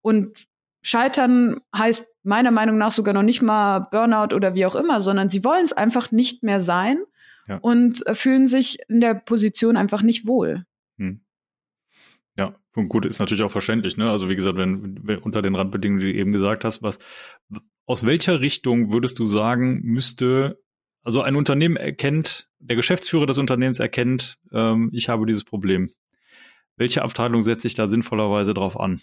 Und 0.02 0.48
Scheitern 0.84 1.60
heißt 1.76 2.08
meiner 2.22 2.52
Meinung 2.52 2.78
nach 2.78 2.92
sogar 2.92 3.16
noch 3.16 3.24
nicht 3.24 3.42
mal 3.42 3.80
Burnout 3.92 4.36
oder 4.36 4.54
wie 4.54 4.68
auch 4.68 4.76
immer, 4.76 5.02
sondern 5.02 5.28
sie 5.30 5.44
wollen 5.44 5.64
es 5.64 5.74
einfach 5.74 6.12
nicht 6.12 6.44
mehr 6.44 6.62
sein 6.62 7.00
ja. 7.48 7.58
und 7.58 8.06
äh, 8.06 8.14
fühlen 8.14 8.46
sich 8.46 8.78
in 8.88 9.02
der 9.02 9.16
Position 9.16 9.76
einfach 9.76 10.04
nicht 10.04 10.28
wohl. 10.28 10.66
Hm. 11.00 11.22
Ja, 12.38 12.54
und 12.76 12.90
gut, 12.90 13.06
ist 13.06 13.20
natürlich 13.20 13.44
auch 13.44 13.52
verständlich, 13.52 13.98
ne? 13.98 14.12
Also 14.12 14.30
wie 14.30 14.36
gesagt, 14.36 14.58
wenn, 14.58 15.00
wenn 15.08 15.18
unter 15.18 15.42
den 15.42 15.56
Randbedingungen, 15.56 16.02
die 16.02 16.14
du 16.14 16.20
eben 16.20 16.32
gesagt 16.32 16.64
hast, 16.64 16.84
was 16.84 17.00
aus 17.88 18.06
welcher 18.06 18.40
Richtung 18.40 18.94
würdest 18.94 19.18
du 19.18 19.26
sagen, 19.26 19.82
müsste, 19.82 20.62
also 21.08 21.22
ein 21.22 21.38
Unternehmen 21.38 21.78
erkennt, 21.78 22.50
der 22.60 22.76
Geschäftsführer 22.76 23.26
des 23.26 23.38
Unternehmens 23.38 23.80
erkennt, 23.80 24.40
ähm, 24.52 24.90
ich 24.92 25.08
habe 25.08 25.26
dieses 25.26 25.46
Problem. 25.46 25.90
Welche 26.76 27.02
Abteilung 27.02 27.42
setze 27.42 27.66
ich 27.66 27.76
da 27.76 27.88
sinnvollerweise 27.88 28.54
drauf 28.54 28.78
an? 28.78 29.00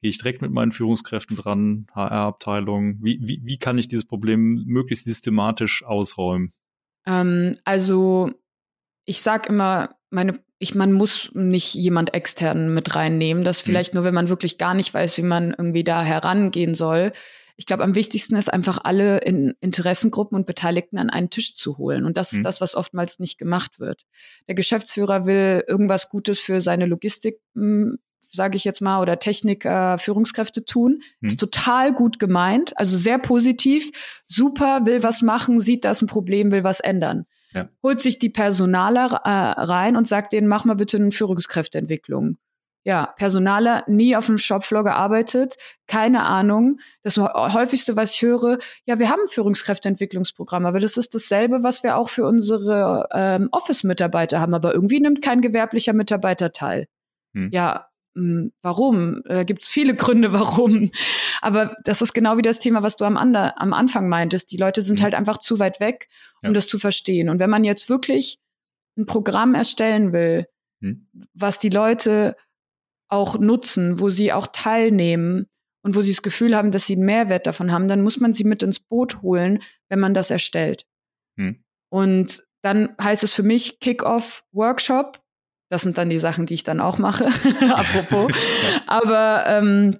Gehe 0.00 0.10
ich 0.10 0.18
direkt 0.18 0.40
mit 0.40 0.52
meinen 0.52 0.70
Führungskräften 0.70 1.36
dran, 1.36 1.88
HR-Abteilung? 1.96 3.02
Wie, 3.02 3.18
wie, 3.22 3.40
wie 3.42 3.58
kann 3.58 3.76
ich 3.76 3.88
dieses 3.88 4.04
Problem 4.04 4.62
möglichst 4.66 5.04
systematisch 5.04 5.82
ausräumen? 5.82 6.52
Ähm, 7.06 7.54
also 7.64 8.30
ich 9.04 9.20
sag 9.20 9.48
immer, 9.48 9.96
meine 10.10 10.38
ich, 10.60 10.76
man 10.76 10.92
muss 10.92 11.28
nicht 11.34 11.74
jemand 11.74 12.14
externen 12.14 12.72
mit 12.72 12.94
reinnehmen. 12.94 13.42
Das 13.42 13.64
mhm. 13.64 13.66
vielleicht 13.66 13.94
mhm. 13.94 13.98
nur, 13.98 14.04
wenn 14.04 14.14
man 14.14 14.28
wirklich 14.28 14.58
gar 14.58 14.74
nicht 14.74 14.94
weiß, 14.94 15.18
wie 15.18 15.22
man 15.22 15.50
irgendwie 15.50 15.82
da 15.82 16.04
herangehen 16.04 16.76
soll. 16.76 17.10
Ich 17.56 17.66
glaube, 17.66 17.84
am 17.84 17.94
wichtigsten 17.94 18.36
ist 18.36 18.52
einfach 18.52 18.78
alle 18.82 19.18
in 19.18 19.54
Interessengruppen 19.60 20.36
und 20.36 20.46
Beteiligten 20.46 20.98
an 20.98 21.10
einen 21.10 21.30
Tisch 21.30 21.54
zu 21.54 21.78
holen. 21.78 22.04
Und 22.04 22.16
das 22.16 22.32
mhm. 22.32 22.38
ist 22.38 22.44
das, 22.44 22.60
was 22.60 22.74
oftmals 22.74 23.18
nicht 23.18 23.38
gemacht 23.38 23.80
wird. 23.80 24.04
Der 24.48 24.54
Geschäftsführer 24.54 25.26
will 25.26 25.64
irgendwas 25.66 26.08
Gutes 26.08 26.40
für 26.40 26.60
seine 26.60 26.86
Logistik, 26.86 27.40
hm, 27.54 27.98
sage 28.30 28.56
ich 28.56 28.64
jetzt 28.64 28.80
mal, 28.80 29.02
oder 29.02 29.18
Techniker, 29.18 29.98
Führungskräfte 29.98 30.64
tun. 30.64 31.02
Mhm. 31.20 31.28
Ist 31.28 31.40
total 31.40 31.92
gut 31.92 32.18
gemeint, 32.18 32.76
also 32.78 32.96
sehr 32.96 33.18
positiv, 33.18 33.90
super, 34.26 34.86
will 34.86 35.02
was 35.02 35.22
machen, 35.22 35.60
sieht 35.60 35.84
das 35.84 36.02
ein 36.02 36.06
Problem, 36.06 36.50
will 36.50 36.64
was 36.64 36.80
ändern 36.80 37.26
ja. 37.54 37.68
holt 37.82 38.00
sich 38.00 38.18
die 38.18 38.30
Personaler 38.30 39.20
äh, 39.24 39.60
rein 39.60 39.96
und 39.96 40.08
sagt 40.08 40.32
denen, 40.32 40.48
mach 40.48 40.64
mal 40.64 40.74
bitte 40.74 40.96
eine 40.96 41.10
Führungskräfteentwicklung. 41.10 42.38
Ja, 42.84 43.14
Personaler 43.16 43.84
nie 43.86 44.16
auf 44.16 44.26
dem 44.26 44.38
Shopfloor 44.38 44.82
gearbeitet, 44.82 45.54
keine 45.86 46.24
Ahnung. 46.24 46.80
Das 47.04 47.16
häufigste, 47.16 47.94
was 47.94 48.14
ich 48.14 48.22
höre, 48.22 48.58
ja, 48.86 48.98
wir 48.98 49.08
haben 49.08 49.22
ein 49.22 49.28
Führungskräfteentwicklungsprogramm, 49.28 50.66
aber 50.66 50.80
das 50.80 50.96
ist 50.96 51.14
dasselbe, 51.14 51.62
was 51.62 51.84
wir 51.84 51.96
auch 51.96 52.08
für 52.08 52.26
unsere 52.26 53.08
ähm, 53.12 53.48
Office-Mitarbeiter 53.52 54.40
haben, 54.40 54.54
aber 54.54 54.74
irgendwie 54.74 54.98
nimmt 54.98 55.22
kein 55.22 55.40
gewerblicher 55.40 55.92
Mitarbeiter 55.92 56.50
teil. 56.50 56.88
Hm. 57.34 57.50
Ja, 57.52 57.86
hm, 58.14 58.52
warum? 58.62 59.22
Da 59.24 59.44
gibt 59.44 59.62
es 59.62 59.68
viele 59.68 59.94
Gründe, 59.94 60.32
warum. 60.32 60.90
Aber 61.40 61.76
das 61.84 62.02
ist 62.02 62.12
genau 62.12 62.36
wie 62.36 62.42
das 62.42 62.58
Thema, 62.58 62.82
was 62.82 62.96
du 62.96 63.04
am, 63.04 63.16
Ander, 63.16 63.60
am 63.60 63.72
Anfang 63.72 64.08
meintest. 64.08 64.50
Die 64.52 64.56
Leute 64.56 64.82
sind 64.82 64.98
mhm. 64.98 65.04
halt 65.04 65.14
einfach 65.14 65.38
zu 65.38 65.58
weit 65.58 65.80
weg, 65.80 66.08
um 66.42 66.48
ja. 66.48 66.52
das 66.52 66.66
zu 66.66 66.78
verstehen. 66.78 67.28
Und 67.28 67.38
wenn 67.38 67.50
man 67.50 67.64
jetzt 67.64 67.88
wirklich 67.88 68.38
ein 68.98 69.06
Programm 69.06 69.54
erstellen 69.54 70.12
will, 70.12 70.46
mhm. 70.80 71.08
was 71.32 71.58
die 71.58 71.70
Leute 71.70 72.36
auch 73.12 73.38
nutzen, 73.38 74.00
wo 74.00 74.08
sie 74.08 74.32
auch 74.32 74.46
teilnehmen 74.52 75.46
und 75.84 75.94
wo 75.94 76.00
sie 76.00 76.12
das 76.12 76.22
Gefühl 76.22 76.56
haben, 76.56 76.70
dass 76.70 76.86
sie 76.86 76.94
einen 76.94 77.04
Mehrwert 77.04 77.46
davon 77.46 77.72
haben, 77.72 77.88
dann 77.88 78.02
muss 78.02 78.20
man 78.20 78.32
sie 78.32 78.44
mit 78.44 78.62
ins 78.62 78.80
Boot 78.80 79.22
holen, 79.22 79.60
wenn 79.88 80.00
man 80.00 80.14
das 80.14 80.30
erstellt. 80.30 80.86
Mhm. 81.36 81.62
Und 81.90 82.44
dann 82.62 82.94
heißt 83.00 83.24
es 83.24 83.34
für 83.34 83.42
mich 83.42 83.80
Kick-Off-Workshop 83.80 85.22
das 85.72 85.80
sind 85.80 85.96
dann 85.96 86.10
die 86.10 86.18
Sachen, 86.18 86.44
die 86.44 86.52
ich 86.52 86.64
dann 86.64 86.80
auch 86.80 86.98
mache, 86.98 87.28
apropos. 87.70 88.30
Aber 88.86 89.46
ähm, 89.46 89.98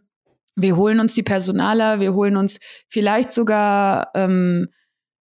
wir 0.55 0.77
holen 0.77 1.01
uns 1.01 1.15
die 1.15 1.23
Personaler, 1.23 1.99
wir 1.99 2.13
holen 2.13 2.37
uns 2.37 2.61
vielleicht 2.89 3.33
sogar 3.33 4.11
ähm, 4.15 4.69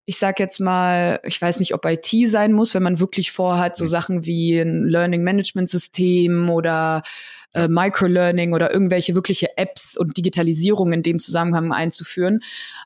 ich 0.05 0.17
sag 0.17 0.41
jetzt 0.41 0.59
mal, 0.59 1.21
ich 1.23 1.41
weiß 1.41 1.59
nicht, 1.59 1.73
ob 1.73 1.85
IT 1.85 2.09
sein 2.25 2.51
muss, 2.51 2.73
wenn 2.73 2.83
man 2.83 2.99
wirklich 2.99 3.31
vorhat, 3.31 3.77
so 3.77 3.85
mhm. 3.85 3.89
Sachen 3.89 4.25
wie 4.25 4.59
ein 4.59 4.83
Learning 4.89 5.23
Management 5.23 5.69
System 5.69 6.49
oder 6.49 7.01
äh, 7.53 7.67
Microlearning 7.67 8.53
oder 8.53 8.71
irgendwelche 8.71 9.15
wirkliche 9.15 9.57
Apps 9.57 9.97
und 9.97 10.17
Digitalisierung 10.17 10.93
in 10.93 11.03
dem 11.03 11.19
Zusammenhang 11.19 11.71
einzuführen. 11.73 12.41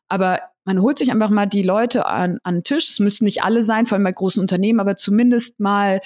Aber 0.07 0.39
man 0.65 0.81
holt 0.81 0.97
sich 0.97 1.11
einfach 1.11 1.29
mal 1.29 1.45
die 1.45 1.61
Leute 1.61 2.07
an, 2.07 2.39
an 2.43 2.55
den 2.55 2.63
Tisch. 2.63 2.89
Es 2.89 2.99
müssen 2.99 3.25
nicht 3.25 3.43
alle 3.43 3.63
sein, 3.63 3.85
vor 3.85 3.95
allem 3.95 4.03
bei 4.03 4.11
großen 4.11 4.41
Unternehmen, 4.41 4.79
aber 4.79 4.95
zumindest 4.95 5.59
mal 5.59 6.01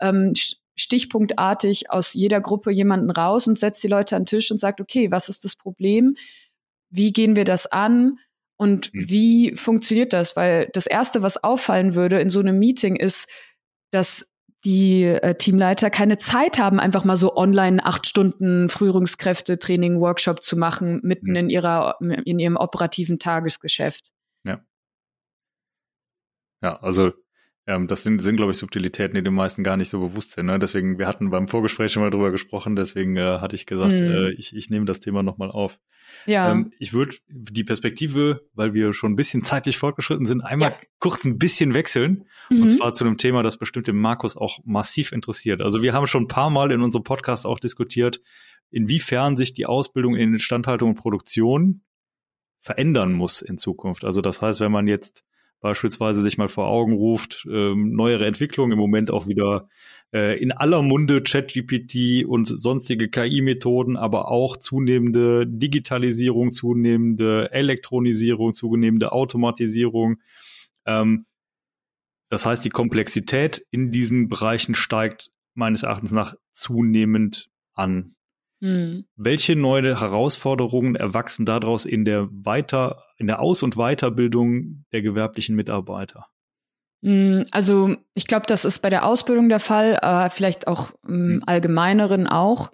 ähm, 0.00 0.32
stichpunktartig 0.76 1.90
aus 1.90 2.14
jeder 2.14 2.40
Gruppe 2.40 2.70
jemanden 2.70 3.10
raus 3.10 3.46
und 3.46 3.58
setzt 3.58 3.82
die 3.84 3.88
Leute 3.88 4.16
an 4.16 4.22
den 4.22 4.26
Tisch 4.26 4.50
und 4.50 4.58
sagt, 4.58 4.80
okay, 4.80 5.10
was 5.10 5.28
ist 5.28 5.44
das 5.44 5.54
Problem? 5.54 6.16
Wie 6.90 7.12
gehen 7.12 7.36
wir 7.36 7.44
das 7.44 7.66
an? 7.66 8.18
Und 8.56 8.92
mhm. 8.92 9.08
wie 9.08 9.56
funktioniert 9.56 10.12
das? 10.12 10.36
Weil 10.36 10.68
das 10.72 10.86
Erste, 10.86 11.22
was 11.22 11.42
auffallen 11.42 11.94
würde 11.94 12.20
in 12.20 12.30
so 12.30 12.40
einem 12.40 12.58
Meeting, 12.58 12.96
ist, 12.96 13.28
dass 13.90 14.29
die 14.64 15.04
äh, 15.04 15.34
Teamleiter 15.36 15.90
keine 15.90 16.18
Zeit 16.18 16.58
haben, 16.58 16.80
einfach 16.80 17.04
mal 17.04 17.16
so 17.16 17.34
online 17.36 17.84
acht 17.84 18.06
Stunden 18.06 18.68
Frührungskräfte-Training, 18.68 20.00
Workshop 20.00 20.42
zu 20.42 20.56
machen, 20.56 21.00
mitten 21.02 21.30
mhm. 21.30 21.36
in 21.36 21.50
ihrer, 21.50 21.96
in 22.00 22.38
ihrem 22.38 22.56
operativen 22.56 23.18
Tagesgeschäft. 23.18 24.10
Ja. 24.44 24.60
Ja, 26.62 26.78
also 26.80 27.12
ähm, 27.66 27.88
das 27.88 28.02
sind, 28.02 28.20
sind 28.20 28.36
glaube 28.36 28.52
ich, 28.52 28.58
Subtilitäten, 28.58 29.14
die 29.14 29.22
den 29.22 29.34
meisten 29.34 29.64
gar 29.64 29.76
nicht 29.76 29.88
so 29.88 30.00
bewusst 30.00 30.32
sind. 30.32 30.46
Ne? 30.46 30.58
Deswegen, 30.58 30.98
wir 30.98 31.06
hatten 31.06 31.30
beim 31.30 31.48
Vorgespräch 31.48 31.92
schon 31.92 32.02
mal 32.02 32.10
drüber 32.10 32.30
gesprochen, 32.30 32.76
deswegen 32.76 33.16
äh, 33.16 33.38
hatte 33.38 33.56
ich 33.56 33.66
gesagt, 33.66 33.92
mhm. 33.92 34.10
äh, 34.10 34.30
ich, 34.32 34.54
ich 34.54 34.68
nehme 34.70 34.84
das 34.84 35.00
Thema 35.00 35.22
nochmal 35.22 35.50
auf. 35.50 35.78
Ja. 36.26 36.52
Ähm, 36.52 36.72
ich 36.78 36.92
würde 36.92 37.16
die 37.28 37.64
Perspektive, 37.64 38.46
weil 38.54 38.74
wir 38.74 38.92
schon 38.92 39.12
ein 39.12 39.16
bisschen 39.16 39.42
zeitlich 39.42 39.78
fortgeschritten 39.78 40.26
sind, 40.26 40.40
einmal 40.42 40.70
ja. 40.70 40.76
kurz 40.98 41.24
ein 41.24 41.38
bisschen 41.38 41.74
wechseln. 41.74 42.26
Mhm. 42.50 42.62
Und 42.62 42.68
zwar 42.68 42.92
zu 42.92 43.04
einem 43.04 43.16
Thema, 43.16 43.42
das 43.42 43.56
bestimmt 43.56 43.86
den 43.86 43.96
Markus 43.96 44.36
auch 44.36 44.58
massiv 44.64 45.12
interessiert. 45.12 45.60
Also 45.62 45.82
wir 45.82 45.92
haben 45.92 46.06
schon 46.06 46.24
ein 46.24 46.28
paar 46.28 46.50
Mal 46.50 46.72
in 46.72 46.82
unserem 46.82 47.04
Podcast 47.04 47.46
auch 47.46 47.58
diskutiert, 47.58 48.20
inwiefern 48.70 49.36
sich 49.36 49.52
die 49.52 49.66
Ausbildung 49.66 50.14
in 50.14 50.32
Instandhaltung 50.32 50.90
und 50.90 50.96
Produktion 50.96 51.82
verändern 52.60 53.12
muss 53.12 53.42
in 53.42 53.56
Zukunft. 53.56 54.04
Also 54.04 54.20
das 54.20 54.42
heißt, 54.42 54.60
wenn 54.60 54.72
man 54.72 54.86
jetzt 54.86 55.24
beispielsweise 55.60 56.22
sich 56.22 56.38
mal 56.38 56.48
vor 56.48 56.68
Augen 56.68 56.94
ruft, 56.94 57.46
ähm, 57.50 57.92
neuere 57.92 58.26
Entwicklungen 58.26 58.72
im 58.72 58.78
Moment 58.78 59.10
auch 59.10 59.26
wieder 59.26 59.68
äh, 60.12 60.40
in 60.40 60.52
aller 60.52 60.82
Munde 60.82 61.22
ChatGPT 61.22 62.24
und 62.26 62.46
sonstige 62.46 63.08
KI-Methoden, 63.08 63.96
aber 63.96 64.30
auch 64.30 64.56
zunehmende 64.56 65.46
Digitalisierung, 65.46 66.50
zunehmende 66.50 67.52
Elektronisierung, 67.52 68.52
zunehmende 68.52 69.12
Automatisierung. 69.12 70.16
Ähm, 70.86 71.26
das 72.28 72.46
heißt, 72.46 72.64
die 72.64 72.70
Komplexität 72.70 73.64
in 73.70 73.90
diesen 73.90 74.28
Bereichen 74.28 74.74
steigt 74.74 75.30
meines 75.54 75.82
Erachtens 75.82 76.12
nach 76.12 76.36
zunehmend 76.52 77.50
an. 77.74 78.14
Hm. 78.60 79.06
Welche 79.16 79.56
neue 79.56 79.98
Herausforderungen 80.00 80.94
erwachsen 80.94 81.46
daraus 81.46 81.86
in 81.86 82.04
der 82.04 82.28
Weiter, 82.30 83.04
in 83.16 83.26
der 83.26 83.40
Aus- 83.40 83.62
und 83.62 83.76
Weiterbildung 83.76 84.84
der 84.92 85.02
gewerblichen 85.02 85.56
Mitarbeiter? 85.56 86.26
Hm, 87.02 87.44
also 87.50 87.96
ich 88.14 88.26
glaube, 88.26 88.46
das 88.46 88.64
ist 88.64 88.80
bei 88.80 88.90
der 88.90 89.06
Ausbildung 89.06 89.48
der 89.48 89.60
Fall, 89.60 89.98
aber 90.00 90.30
vielleicht 90.30 90.66
auch 90.66 90.92
im 91.06 91.14
hm. 91.14 91.42
Allgemeineren 91.46 92.26
auch, 92.26 92.70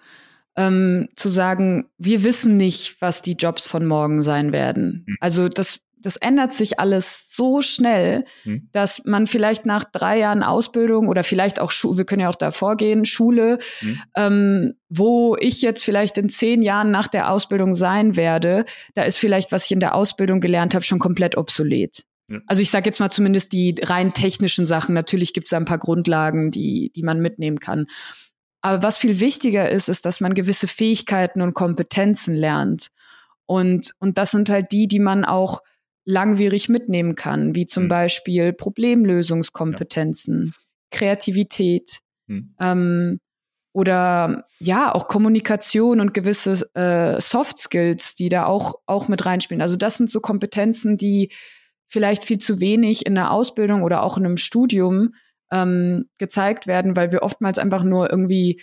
ähm, 0.56 1.08
zu 1.16 1.28
sagen, 1.28 1.90
wir 1.98 2.24
wissen 2.24 2.56
nicht, 2.56 3.00
was 3.00 3.22
die 3.22 3.34
Jobs 3.34 3.66
von 3.66 3.84
morgen 3.86 4.22
sein 4.22 4.52
werden. 4.52 5.04
Hm. 5.06 5.16
Also 5.20 5.48
das 5.48 5.80
das 6.06 6.16
ändert 6.16 6.52
sich 6.52 6.78
alles 6.78 7.34
so 7.34 7.62
schnell, 7.62 8.24
hm. 8.44 8.68
dass 8.70 9.04
man 9.06 9.26
vielleicht 9.26 9.66
nach 9.66 9.82
drei 9.82 10.20
Jahren 10.20 10.44
Ausbildung 10.44 11.08
oder 11.08 11.24
vielleicht 11.24 11.60
auch, 11.60 11.72
Schu 11.72 11.96
wir 11.96 12.04
können 12.04 12.22
ja 12.22 12.28
auch 12.28 12.36
davor 12.36 12.76
gehen, 12.76 13.04
Schule, 13.04 13.58
hm. 13.80 14.02
ähm, 14.14 14.74
wo 14.88 15.36
ich 15.40 15.62
jetzt 15.62 15.84
vielleicht 15.84 16.16
in 16.16 16.28
zehn 16.28 16.62
Jahren 16.62 16.92
nach 16.92 17.08
der 17.08 17.32
Ausbildung 17.32 17.74
sein 17.74 18.14
werde, 18.14 18.66
da 18.94 19.02
ist 19.02 19.18
vielleicht, 19.18 19.50
was 19.50 19.64
ich 19.64 19.72
in 19.72 19.80
der 19.80 19.96
Ausbildung 19.96 20.40
gelernt 20.40 20.76
habe, 20.76 20.84
schon 20.84 21.00
komplett 21.00 21.36
obsolet. 21.36 22.04
Ja. 22.28 22.40
Also 22.46 22.62
ich 22.62 22.70
sage 22.70 22.86
jetzt 22.86 22.98
mal 22.98 23.10
zumindest 23.10 23.52
die 23.52 23.74
rein 23.82 24.12
technischen 24.12 24.66
Sachen. 24.66 24.94
Natürlich 24.94 25.32
gibt 25.32 25.46
es 25.46 25.52
ein 25.52 25.64
paar 25.64 25.78
Grundlagen, 25.78 26.50
die, 26.50 26.90
die 26.94 27.02
man 27.02 27.20
mitnehmen 27.20 27.60
kann. 27.60 27.86
Aber 28.62 28.82
was 28.82 28.98
viel 28.98 29.20
wichtiger 29.20 29.70
ist, 29.70 29.88
ist, 29.88 30.04
dass 30.04 30.20
man 30.20 30.34
gewisse 30.34 30.66
Fähigkeiten 30.66 31.40
und 31.40 31.54
Kompetenzen 31.54 32.34
lernt. 32.34 32.88
Und, 33.46 33.92
und 34.00 34.18
das 34.18 34.32
sind 34.32 34.48
halt 34.48 34.72
die, 34.72 34.88
die 34.88 34.98
man 34.98 35.24
auch 35.24 35.60
langwierig 36.04 36.68
mitnehmen 36.68 37.14
kann, 37.14 37.54
wie 37.54 37.66
zum 37.66 37.84
mhm. 37.84 37.88
Beispiel 37.88 38.52
Problemlösungskompetenzen, 38.52 40.52
ja. 40.54 40.62
Kreativität 40.90 41.98
mhm. 42.26 42.54
ähm, 42.58 43.20
oder 43.72 44.46
ja 44.58 44.94
auch 44.94 45.08
Kommunikation 45.08 46.00
und 46.00 46.14
gewisse 46.14 46.68
äh, 46.74 47.20
Soft 47.20 47.58
Skills, 47.58 48.14
die 48.14 48.28
da 48.28 48.46
auch 48.46 48.76
auch 48.86 49.08
mit 49.08 49.26
reinspielen. 49.26 49.60
Also 49.60 49.76
das 49.76 49.96
sind 49.96 50.10
so 50.10 50.20
Kompetenzen, 50.20 50.96
die 50.96 51.30
vielleicht 51.88 52.24
viel 52.24 52.38
zu 52.38 52.60
wenig 52.60 53.06
in 53.06 53.14
der 53.14 53.30
Ausbildung 53.30 53.82
oder 53.82 54.02
auch 54.02 54.16
in 54.16 54.26
einem 54.26 54.36
Studium 54.36 55.14
ähm, 55.50 56.08
gezeigt 56.18 56.66
werden, 56.66 56.96
weil 56.96 57.12
wir 57.12 57.22
oftmals 57.22 57.58
einfach 57.58 57.82
nur 57.82 58.10
irgendwie 58.10 58.60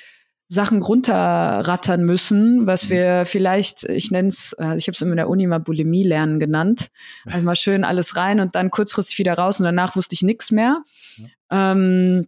Sachen 0.47 0.81
runterrattern 0.81 2.03
müssen, 2.03 2.67
was 2.67 2.85
mhm. 2.85 2.89
wir 2.89 3.25
vielleicht, 3.25 3.83
ich 3.85 4.11
nenne 4.11 4.29
es, 4.29 4.53
äh, 4.59 4.77
ich 4.77 4.87
habe 4.87 4.91
es 4.91 5.01
in 5.01 5.15
der 5.15 5.29
Uni 5.29 5.47
mal 5.47 5.59
Bulimie 5.59 6.03
lernen 6.03 6.39
genannt. 6.39 6.87
Also 7.25 7.43
mal 7.43 7.55
schön 7.55 7.83
alles 7.83 8.15
rein 8.15 8.39
und 8.39 8.55
dann 8.55 8.69
kurzfristig 8.69 9.17
wieder 9.19 9.33
raus 9.33 9.59
und 9.59 9.65
danach 9.65 9.95
wusste 9.95 10.13
ich 10.13 10.21
nichts 10.21 10.51
mehr. 10.51 10.83
Ja. 11.17 11.71
Ähm, 11.71 12.27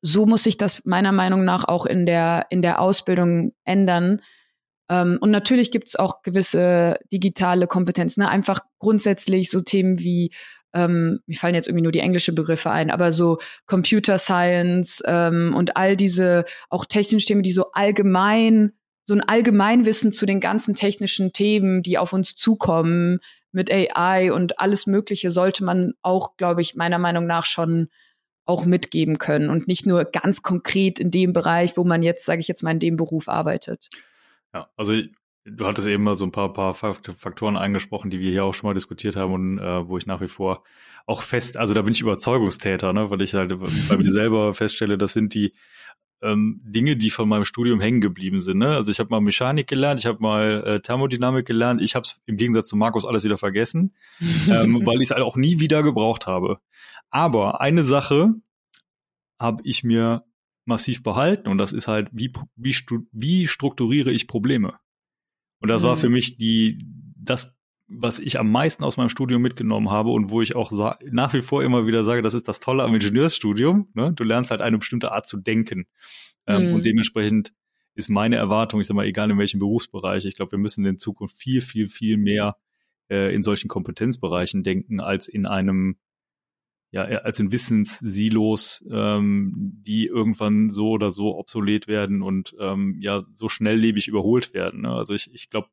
so 0.00 0.26
muss 0.26 0.44
sich 0.44 0.56
das 0.56 0.84
meiner 0.84 1.12
Meinung 1.12 1.44
nach 1.44 1.64
auch 1.64 1.86
in 1.86 2.06
der, 2.06 2.46
in 2.50 2.62
der 2.62 2.80
Ausbildung 2.80 3.52
ändern. 3.64 4.20
Ähm, 4.92 5.16
und 5.22 5.30
natürlich 5.30 5.70
gibt 5.70 5.88
es 5.88 5.96
auch 5.96 6.22
gewisse 6.22 6.98
digitale 7.10 7.66
Kompetenzen, 7.66 8.20
ne? 8.20 8.28
einfach 8.28 8.60
grundsätzlich 8.78 9.50
so 9.50 9.62
Themen 9.62 9.98
wie 9.98 10.30
ähm, 10.74 11.20
mir 11.26 11.36
fallen 11.36 11.54
jetzt 11.54 11.66
irgendwie 11.66 11.82
nur 11.82 11.92
die 11.92 12.00
englische 12.00 12.32
Begriffe 12.32 12.70
ein, 12.70 12.90
aber 12.90 13.12
so 13.12 13.38
Computer 13.66 14.18
Science 14.18 15.02
ähm, 15.06 15.54
und 15.56 15.76
all 15.76 15.96
diese 15.96 16.44
auch 16.68 16.84
technischen 16.84 17.26
Themen, 17.26 17.42
die 17.42 17.52
so 17.52 17.72
allgemein, 17.72 18.72
so 19.04 19.14
ein 19.14 19.20
Allgemeinwissen 19.22 20.12
zu 20.12 20.26
den 20.26 20.40
ganzen 20.40 20.74
technischen 20.74 21.32
Themen, 21.32 21.82
die 21.82 21.98
auf 21.98 22.12
uns 22.12 22.34
zukommen 22.34 23.20
mit 23.50 23.70
AI 23.70 24.32
und 24.32 24.60
alles 24.60 24.86
Mögliche, 24.86 25.30
sollte 25.30 25.64
man 25.64 25.92
auch, 26.02 26.36
glaube 26.36 26.60
ich, 26.60 26.74
meiner 26.74 26.98
Meinung 26.98 27.26
nach 27.26 27.44
schon 27.44 27.88
auch 28.44 28.64
mitgeben 28.64 29.18
können 29.18 29.50
und 29.50 29.68
nicht 29.68 29.86
nur 29.86 30.04
ganz 30.04 30.42
konkret 30.42 30.98
in 30.98 31.10
dem 31.10 31.32
Bereich, 31.32 31.76
wo 31.76 31.84
man 31.84 32.02
jetzt, 32.02 32.24
sage 32.24 32.40
ich 32.40 32.48
jetzt 32.48 32.62
mal, 32.62 32.72
in 32.72 32.78
dem 32.78 32.96
Beruf 32.96 33.28
arbeitet. 33.28 33.88
Ja, 34.52 34.68
also 34.76 34.94
Du 35.44 35.66
hattest 35.66 35.88
eben 35.88 36.04
mal 36.04 36.14
so 36.14 36.24
ein 36.24 36.30
paar, 36.30 36.52
paar 36.52 36.72
Faktoren 36.72 37.56
angesprochen, 37.56 38.10
die 38.10 38.20
wir 38.20 38.30
hier 38.30 38.44
auch 38.44 38.54
schon 38.54 38.68
mal 38.68 38.74
diskutiert 38.74 39.16
haben 39.16 39.32
und 39.32 39.58
äh, 39.58 39.88
wo 39.88 39.98
ich 39.98 40.06
nach 40.06 40.20
wie 40.20 40.28
vor 40.28 40.62
auch 41.04 41.22
fest, 41.22 41.56
also 41.56 41.74
da 41.74 41.82
bin 41.82 41.92
ich 41.92 42.00
Überzeugungstäter, 42.00 42.92
ne, 42.92 43.10
weil 43.10 43.22
ich 43.22 43.34
halt 43.34 43.58
bei 43.88 43.96
mir 43.96 44.10
selber 44.12 44.54
feststelle, 44.54 44.96
das 44.98 45.14
sind 45.14 45.34
die 45.34 45.52
ähm, 46.22 46.60
Dinge, 46.62 46.96
die 46.96 47.10
von 47.10 47.28
meinem 47.28 47.44
Studium 47.44 47.80
hängen 47.80 48.00
geblieben 48.00 48.38
sind. 48.38 48.58
Ne? 48.58 48.68
Also 48.68 48.92
ich 48.92 49.00
habe 49.00 49.10
mal 49.10 49.20
Mechanik 49.20 49.66
gelernt, 49.66 49.98
ich 49.98 50.06
habe 50.06 50.22
mal 50.22 50.62
äh, 50.64 50.80
Thermodynamik 50.80 51.44
gelernt, 51.44 51.82
ich 51.82 51.96
habe 51.96 52.04
es 52.04 52.20
im 52.26 52.36
Gegensatz 52.36 52.68
zu 52.68 52.76
Markus 52.76 53.04
alles 53.04 53.24
wieder 53.24 53.36
vergessen, 53.36 53.96
ähm, 54.48 54.82
weil 54.86 54.98
ich 55.02 55.08
es 55.08 55.10
halt 55.10 55.22
auch 55.22 55.34
nie 55.34 55.58
wieder 55.58 55.82
gebraucht 55.82 56.28
habe. 56.28 56.60
Aber 57.10 57.60
eine 57.60 57.82
Sache 57.82 58.32
habe 59.40 59.60
ich 59.64 59.82
mir 59.82 60.22
massiv 60.64 61.02
behalten 61.02 61.48
und 61.48 61.58
das 61.58 61.72
ist 61.72 61.88
halt, 61.88 62.08
wie, 62.12 62.32
wie, 62.56 62.74
wie 63.12 63.46
strukturiere 63.46 64.12
ich 64.12 64.28
Probleme? 64.28 64.78
Und 65.60 65.68
das 65.68 65.82
mhm. 65.82 65.86
war 65.86 65.96
für 65.96 66.08
mich 66.08 66.36
die, 66.36 66.84
das, 67.16 67.58
was 67.88 68.18
ich 68.18 68.38
am 68.38 68.50
meisten 68.50 68.84
aus 68.84 68.96
meinem 68.96 69.08
Studium 69.08 69.42
mitgenommen 69.42 69.90
habe 69.90 70.10
und 70.10 70.30
wo 70.30 70.42
ich 70.42 70.56
auch 70.56 70.72
nach 71.10 71.32
wie 71.34 71.42
vor 71.42 71.62
immer 71.62 71.86
wieder 71.86 72.04
sage, 72.04 72.22
das 72.22 72.34
ist 72.34 72.48
das 72.48 72.60
Tolle 72.60 72.82
am 72.82 72.94
Ingenieursstudium. 72.94 73.88
Ne? 73.94 74.12
Du 74.12 74.24
lernst 74.24 74.50
halt 74.50 74.60
eine 74.60 74.78
bestimmte 74.78 75.12
Art 75.12 75.26
zu 75.26 75.40
denken. 75.40 75.86
Ähm, 76.46 76.68
mhm. 76.68 76.74
Und 76.74 76.86
dementsprechend 76.86 77.52
ist 77.94 78.08
meine 78.08 78.36
Erwartung, 78.36 78.80
ich 78.80 78.86
sag 78.86 78.94
mal, 78.94 79.06
egal 79.06 79.30
in 79.30 79.38
welchem 79.38 79.60
Berufsbereich, 79.60 80.24
ich 80.24 80.34
glaube, 80.34 80.52
wir 80.52 80.58
müssen 80.58 80.84
in 80.84 80.98
Zukunft 80.98 81.36
viel, 81.36 81.60
viel, 81.60 81.86
viel 81.88 82.16
mehr 82.16 82.56
äh, 83.10 83.34
in 83.34 83.42
solchen 83.42 83.68
Kompetenzbereichen 83.68 84.62
denken, 84.62 85.00
als 85.00 85.28
in 85.28 85.46
einem 85.46 85.98
ja, 86.92 87.04
als 87.04 87.40
in 87.40 87.50
Wissenssilos, 87.50 88.84
ähm, 88.90 89.72
die 89.82 90.06
irgendwann 90.06 90.70
so 90.70 90.90
oder 90.90 91.10
so 91.10 91.36
obsolet 91.38 91.88
werden 91.88 92.22
und 92.22 92.54
ähm, 92.60 92.98
ja 93.00 93.24
so 93.34 93.48
schnelllebig 93.48 94.08
überholt 94.08 94.52
werden. 94.52 94.82
Ne? 94.82 94.92
Also 94.92 95.14
ich, 95.14 95.32
ich 95.32 95.48
glaube, 95.48 95.68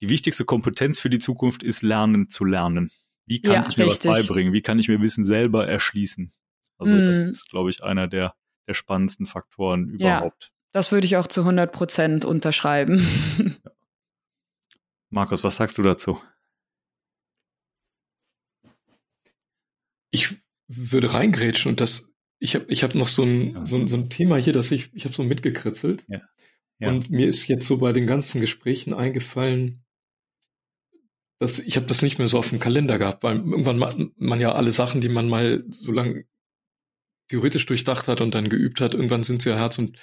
die 0.00 0.08
wichtigste 0.08 0.46
Kompetenz 0.46 0.98
für 0.98 1.10
die 1.10 1.18
Zukunft 1.18 1.62
ist 1.62 1.82
Lernen 1.82 2.30
zu 2.30 2.46
lernen. 2.46 2.90
Wie 3.26 3.42
kann 3.42 3.52
ja, 3.52 3.68
ich 3.68 3.76
mir 3.76 3.86
richtig. 3.86 4.10
was 4.10 4.26
beibringen? 4.26 4.54
Wie 4.54 4.62
kann 4.62 4.78
ich 4.78 4.88
mir 4.88 5.00
Wissen 5.00 5.24
selber 5.24 5.68
erschließen? 5.68 6.32
Also 6.78 6.94
mm. 6.94 7.06
das 7.06 7.18
ist, 7.18 7.50
glaube 7.50 7.70
ich, 7.70 7.82
einer 7.84 8.08
der, 8.08 8.34
der 8.66 8.74
spannendsten 8.74 9.26
Faktoren 9.26 9.88
überhaupt. 9.88 10.44
Ja, 10.44 10.50
das 10.72 10.92
würde 10.92 11.06
ich 11.06 11.16
auch 11.16 11.26
zu 11.26 11.42
100 11.42 11.72
Prozent 11.72 12.24
unterschreiben. 12.24 13.06
Ja. 13.38 13.44
Markus, 15.10 15.44
was 15.44 15.56
sagst 15.56 15.78
du 15.78 15.82
dazu? 15.82 16.18
ich 20.14 20.43
würde 20.68 21.12
reingrätschen 21.12 21.70
und 21.70 21.80
das, 21.80 22.12
ich 22.38 22.54
habe 22.54 22.66
ich 22.68 22.82
hab 22.82 22.94
noch 22.94 23.08
so 23.08 23.22
ein, 23.22 23.66
so, 23.66 23.86
so 23.86 23.96
ein 23.96 24.08
Thema 24.08 24.36
hier, 24.36 24.52
das 24.52 24.70
ich, 24.70 24.90
ich 24.94 25.04
habe 25.04 25.14
so 25.14 25.22
mitgekritzelt. 25.22 26.04
Ja. 26.08 26.20
Ja. 26.78 26.88
Und 26.88 27.10
mir 27.10 27.28
ist 27.28 27.46
jetzt 27.48 27.66
so 27.66 27.78
bei 27.78 27.92
den 27.92 28.06
ganzen 28.06 28.40
Gesprächen 28.40 28.94
eingefallen, 28.94 29.84
dass 31.38 31.58
ich 31.58 31.76
habe 31.76 31.86
das 31.86 32.02
nicht 32.02 32.18
mehr 32.18 32.28
so 32.28 32.38
auf 32.38 32.50
dem 32.50 32.58
Kalender 32.58 32.98
gehabt, 32.98 33.22
weil 33.22 33.36
irgendwann 33.36 33.78
man, 33.78 34.12
man 34.16 34.40
ja 34.40 34.52
alle 34.52 34.72
Sachen, 34.72 35.00
die 35.00 35.08
man 35.08 35.28
mal 35.28 35.64
so 35.68 35.92
lange 35.92 36.24
theoretisch 37.28 37.66
durchdacht 37.66 38.08
hat 38.08 38.20
und 38.20 38.34
dann 38.34 38.48
geübt 38.48 38.80
hat, 38.80 38.94
irgendwann 38.94 39.24
sind 39.24 39.42
sie 39.42 39.50
ja 39.50 39.56
Herz 39.56 39.78
und 39.78 39.98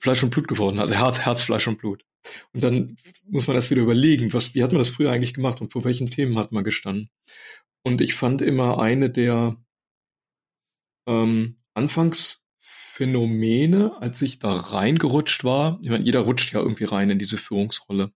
Fleisch 0.00 0.22
und 0.22 0.30
Blut 0.30 0.46
geworden, 0.46 0.78
also 0.78 0.94
Herz, 0.94 1.20
Herz, 1.20 1.42
Fleisch 1.42 1.66
und 1.66 1.78
Blut. 1.78 2.04
Und 2.52 2.62
dann 2.62 2.96
muss 3.26 3.46
man 3.46 3.56
erst 3.56 3.70
wieder 3.70 3.82
überlegen, 3.82 4.32
was, 4.32 4.54
wie 4.54 4.62
hat 4.62 4.72
man 4.72 4.78
das 4.78 4.90
früher 4.90 5.10
eigentlich 5.10 5.34
gemacht 5.34 5.60
und 5.60 5.72
vor 5.72 5.84
welchen 5.84 6.08
Themen 6.08 6.38
hat 6.38 6.52
man 6.52 6.64
gestanden. 6.64 7.10
Und 7.82 8.00
ich 8.00 8.14
fand 8.14 8.42
immer 8.42 8.78
eine 8.78 9.10
der 9.10 9.56
ähm, 11.10 11.58
Anfangsphänomene, 11.74 14.00
als 14.00 14.22
ich 14.22 14.38
da 14.38 14.54
reingerutscht 14.54 15.44
war, 15.44 15.78
ich 15.82 15.90
meine, 15.90 16.04
jeder 16.04 16.20
rutscht 16.20 16.54
ja 16.54 16.60
irgendwie 16.60 16.84
rein 16.84 17.10
in 17.10 17.18
diese 17.18 17.36
Führungsrolle. 17.36 18.12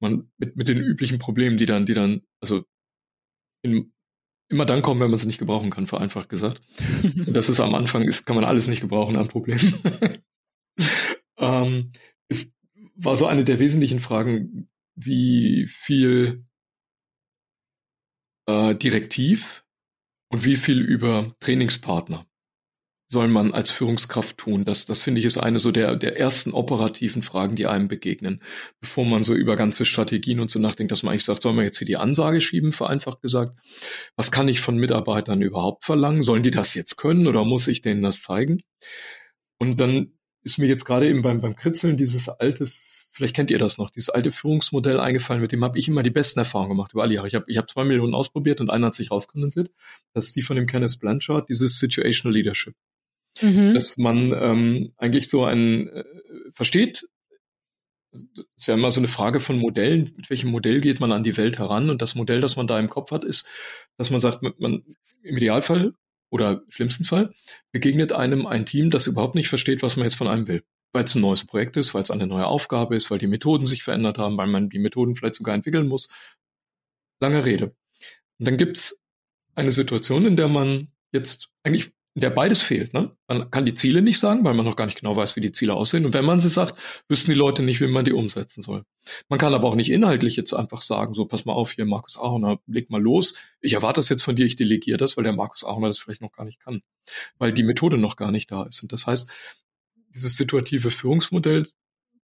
Man 0.00 0.32
mit, 0.38 0.56
mit 0.56 0.68
den 0.68 0.78
üblichen 0.78 1.18
Problemen, 1.18 1.58
die 1.58 1.66
dann, 1.66 1.86
die 1.86 1.94
dann, 1.94 2.22
also 2.40 2.64
in, 3.62 3.92
immer 4.48 4.64
dann 4.64 4.82
kommen, 4.82 5.00
wenn 5.00 5.10
man 5.10 5.18
sie 5.18 5.26
nicht 5.26 5.38
gebrauchen 5.38 5.70
kann, 5.70 5.86
vereinfacht 5.86 6.28
gesagt. 6.28 6.60
Und 7.02 7.32
das 7.36 7.48
ist 7.48 7.60
am 7.60 7.74
Anfang, 7.74 8.02
ist, 8.02 8.26
kann 8.26 8.36
man 8.36 8.44
alles 8.44 8.66
nicht 8.66 8.80
gebrauchen 8.80 9.16
an 9.16 9.28
Problemen. 9.28 9.74
ähm, 11.36 11.92
ist, 12.28 12.54
war 12.96 13.16
so 13.16 13.26
eine 13.26 13.44
der 13.44 13.60
wesentlichen 13.60 14.00
Fragen, 14.00 14.68
wie 14.94 15.66
viel 15.68 16.44
äh, 18.46 18.74
direktiv 18.74 19.61
und 20.32 20.46
wie 20.46 20.56
viel 20.56 20.80
über 20.80 21.34
Trainingspartner 21.40 22.26
soll 23.06 23.28
man 23.28 23.52
als 23.52 23.70
Führungskraft 23.70 24.38
tun? 24.38 24.64
Das, 24.64 24.86
das 24.86 25.02
finde 25.02 25.20
ich 25.20 25.26
ist 25.26 25.36
eine 25.36 25.60
so 25.60 25.70
der, 25.70 25.94
der 25.94 26.18
ersten 26.18 26.52
operativen 26.52 27.20
Fragen, 27.20 27.54
die 27.54 27.66
einem 27.66 27.86
begegnen, 27.86 28.42
bevor 28.80 29.04
man 29.04 29.24
so 29.24 29.34
über 29.34 29.56
ganze 29.56 29.84
Strategien 29.84 30.40
und 30.40 30.50
so 30.50 30.58
nachdenkt, 30.58 30.90
dass 30.90 31.02
man 31.02 31.12
eigentlich 31.12 31.26
sagt, 31.26 31.42
soll 31.42 31.52
man 31.52 31.66
jetzt 31.66 31.76
hier 31.76 31.86
die 31.86 31.98
Ansage 31.98 32.40
schieben, 32.40 32.72
vereinfacht 32.72 33.20
gesagt? 33.20 33.58
Was 34.16 34.32
kann 34.32 34.48
ich 34.48 34.62
von 34.62 34.78
Mitarbeitern 34.78 35.42
überhaupt 35.42 35.84
verlangen? 35.84 36.22
Sollen 36.22 36.42
die 36.42 36.50
das 36.50 36.72
jetzt 36.72 36.96
können 36.96 37.26
oder 37.26 37.44
muss 37.44 37.68
ich 37.68 37.82
denen 37.82 38.02
das 38.02 38.22
zeigen? 38.22 38.62
Und 39.58 39.80
dann 39.80 40.14
ist 40.44 40.56
mir 40.56 40.66
jetzt 40.66 40.86
gerade 40.86 41.10
eben 41.10 41.20
beim, 41.20 41.42
beim 41.42 41.56
Kritzeln 41.56 41.98
dieses 41.98 42.30
alte 42.30 42.66
vielleicht 43.12 43.36
kennt 43.36 43.50
ihr 43.50 43.58
das 43.58 43.78
noch, 43.78 43.90
dieses 43.90 44.08
alte 44.08 44.32
Führungsmodell 44.32 44.98
eingefallen, 44.98 45.42
mit 45.42 45.52
dem 45.52 45.62
habe 45.62 45.78
ich 45.78 45.86
immer 45.86 46.02
die 46.02 46.10
besten 46.10 46.40
Erfahrungen 46.40 46.70
gemacht 46.70 46.92
über 46.92 47.02
alle 47.02 47.14
Jahre. 47.14 47.28
Ich 47.28 47.34
habe 47.34 47.44
ich 47.46 47.58
hab 47.58 47.70
zwei 47.70 47.84
Millionen 47.84 48.14
ausprobiert 48.14 48.60
und 48.60 48.70
einer 48.70 48.86
hat 48.86 48.94
sich 48.94 49.10
rauskondensiert. 49.10 49.70
Das 50.14 50.26
ist 50.26 50.36
die 50.36 50.42
von 50.42 50.56
dem 50.56 50.66
Kenneth 50.66 50.98
Blanchard, 50.98 51.48
dieses 51.48 51.78
Situational 51.78 52.34
Leadership. 52.34 52.74
Mhm. 53.40 53.74
Dass 53.74 53.98
man 53.98 54.32
ähm, 54.32 54.92
eigentlich 54.96 55.28
so 55.28 55.44
ein 55.44 55.88
äh, 55.88 56.04
versteht, 56.50 57.06
ist 58.56 58.66
ja 58.66 58.74
immer 58.74 58.90
so 58.90 59.00
eine 59.00 59.08
Frage 59.08 59.40
von 59.40 59.58
Modellen, 59.58 60.12
mit 60.16 60.28
welchem 60.28 60.50
Modell 60.50 60.80
geht 60.80 61.00
man 61.00 61.12
an 61.12 61.24
die 61.24 61.36
Welt 61.36 61.58
heran? 61.58 61.90
Und 61.90 62.02
das 62.02 62.14
Modell, 62.14 62.40
das 62.40 62.56
man 62.56 62.66
da 62.66 62.78
im 62.78 62.90
Kopf 62.90 63.10
hat, 63.10 63.24
ist, 63.24 63.46
dass 63.96 64.10
man 64.10 64.20
sagt, 64.20 64.42
man 64.42 64.82
im 65.22 65.36
Idealfall 65.36 65.94
oder 66.30 66.62
schlimmsten 66.68 67.04
Fall 67.04 67.32
begegnet 67.72 68.12
einem 68.12 68.46
ein 68.46 68.66
Team, 68.66 68.90
das 68.90 69.06
überhaupt 69.06 69.34
nicht 69.34 69.48
versteht, 69.48 69.82
was 69.82 69.96
man 69.96 70.04
jetzt 70.04 70.16
von 70.16 70.28
einem 70.28 70.48
will 70.48 70.62
weil 70.92 71.04
es 71.04 71.14
ein 71.14 71.22
neues 71.22 71.44
Projekt 71.44 71.76
ist, 71.76 71.94
weil 71.94 72.02
es 72.02 72.10
eine 72.10 72.26
neue 72.26 72.46
Aufgabe 72.46 72.96
ist, 72.96 73.10
weil 73.10 73.18
die 73.18 73.26
Methoden 73.26 73.66
sich 73.66 73.82
verändert 73.82 74.18
haben, 74.18 74.36
weil 74.36 74.46
man 74.46 74.68
die 74.68 74.78
Methoden 74.78 75.16
vielleicht 75.16 75.36
sogar 75.36 75.54
entwickeln 75.54 75.88
muss. 75.88 76.08
Lange 77.20 77.44
Rede. 77.44 77.74
Und 78.38 78.46
dann 78.46 78.56
gibt's 78.56 78.98
eine 79.54 79.72
Situation, 79.72 80.26
in 80.26 80.36
der 80.36 80.48
man 80.48 80.88
jetzt 81.12 81.50
eigentlich, 81.62 81.92
in 82.14 82.20
der 82.20 82.30
beides 82.30 82.60
fehlt. 82.60 82.92
Ne? 82.92 83.16
Man 83.26 83.50
kann 83.50 83.64
die 83.64 83.74
Ziele 83.74 84.02
nicht 84.02 84.18
sagen, 84.18 84.44
weil 84.44 84.54
man 84.54 84.66
noch 84.66 84.76
gar 84.76 84.84
nicht 84.84 84.98
genau 84.98 85.16
weiß, 85.16 85.36
wie 85.36 85.40
die 85.40 85.52
Ziele 85.52 85.74
aussehen. 85.74 86.04
Und 86.04 86.12
wenn 86.12 86.24
man 86.24 86.40
sie 86.40 86.50
sagt, 86.50 86.74
wüssten 87.08 87.30
die 87.30 87.36
Leute 87.36 87.62
nicht, 87.62 87.80
wie 87.80 87.86
man 87.86 88.04
die 88.04 88.12
umsetzen 88.12 88.60
soll. 88.60 88.84
Man 89.28 89.38
kann 89.38 89.54
aber 89.54 89.68
auch 89.68 89.74
nicht 89.74 89.90
inhaltlich 89.90 90.36
jetzt 90.36 90.52
einfach 90.52 90.82
sagen, 90.82 91.14
so 91.14 91.24
pass 91.24 91.44
mal 91.44 91.54
auf, 91.54 91.72
hier 91.72 91.86
Markus 91.86 92.18
Ahoner, 92.18 92.58
leg 92.66 92.90
mal 92.90 93.00
los. 93.00 93.36
Ich 93.60 93.72
erwarte 93.74 94.00
das 94.00 94.10
jetzt 94.10 94.22
von 94.22 94.36
dir, 94.36 94.44
ich 94.44 94.56
delegiere 94.56 94.98
das, 94.98 95.16
weil 95.16 95.24
der 95.24 95.32
Markus 95.32 95.64
Ahoner 95.64 95.86
das 95.86 95.98
vielleicht 95.98 96.20
noch 96.20 96.32
gar 96.32 96.44
nicht 96.44 96.60
kann, 96.60 96.82
weil 97.38 97.52
die 97.52 97.62
Methode 97.62 97.96
noch 97.96 98.16
gar 98.16 98.30
nicht 98.30 98.50
da 98.50 98.64
ist. 98.64 98.82
Und 98.82 98.92
das 98.92 99.06
heißt, 99.06 99.30
dieses 100.14 100.36
situative 100.36 100.90
Führungsmodell 100.90 101.66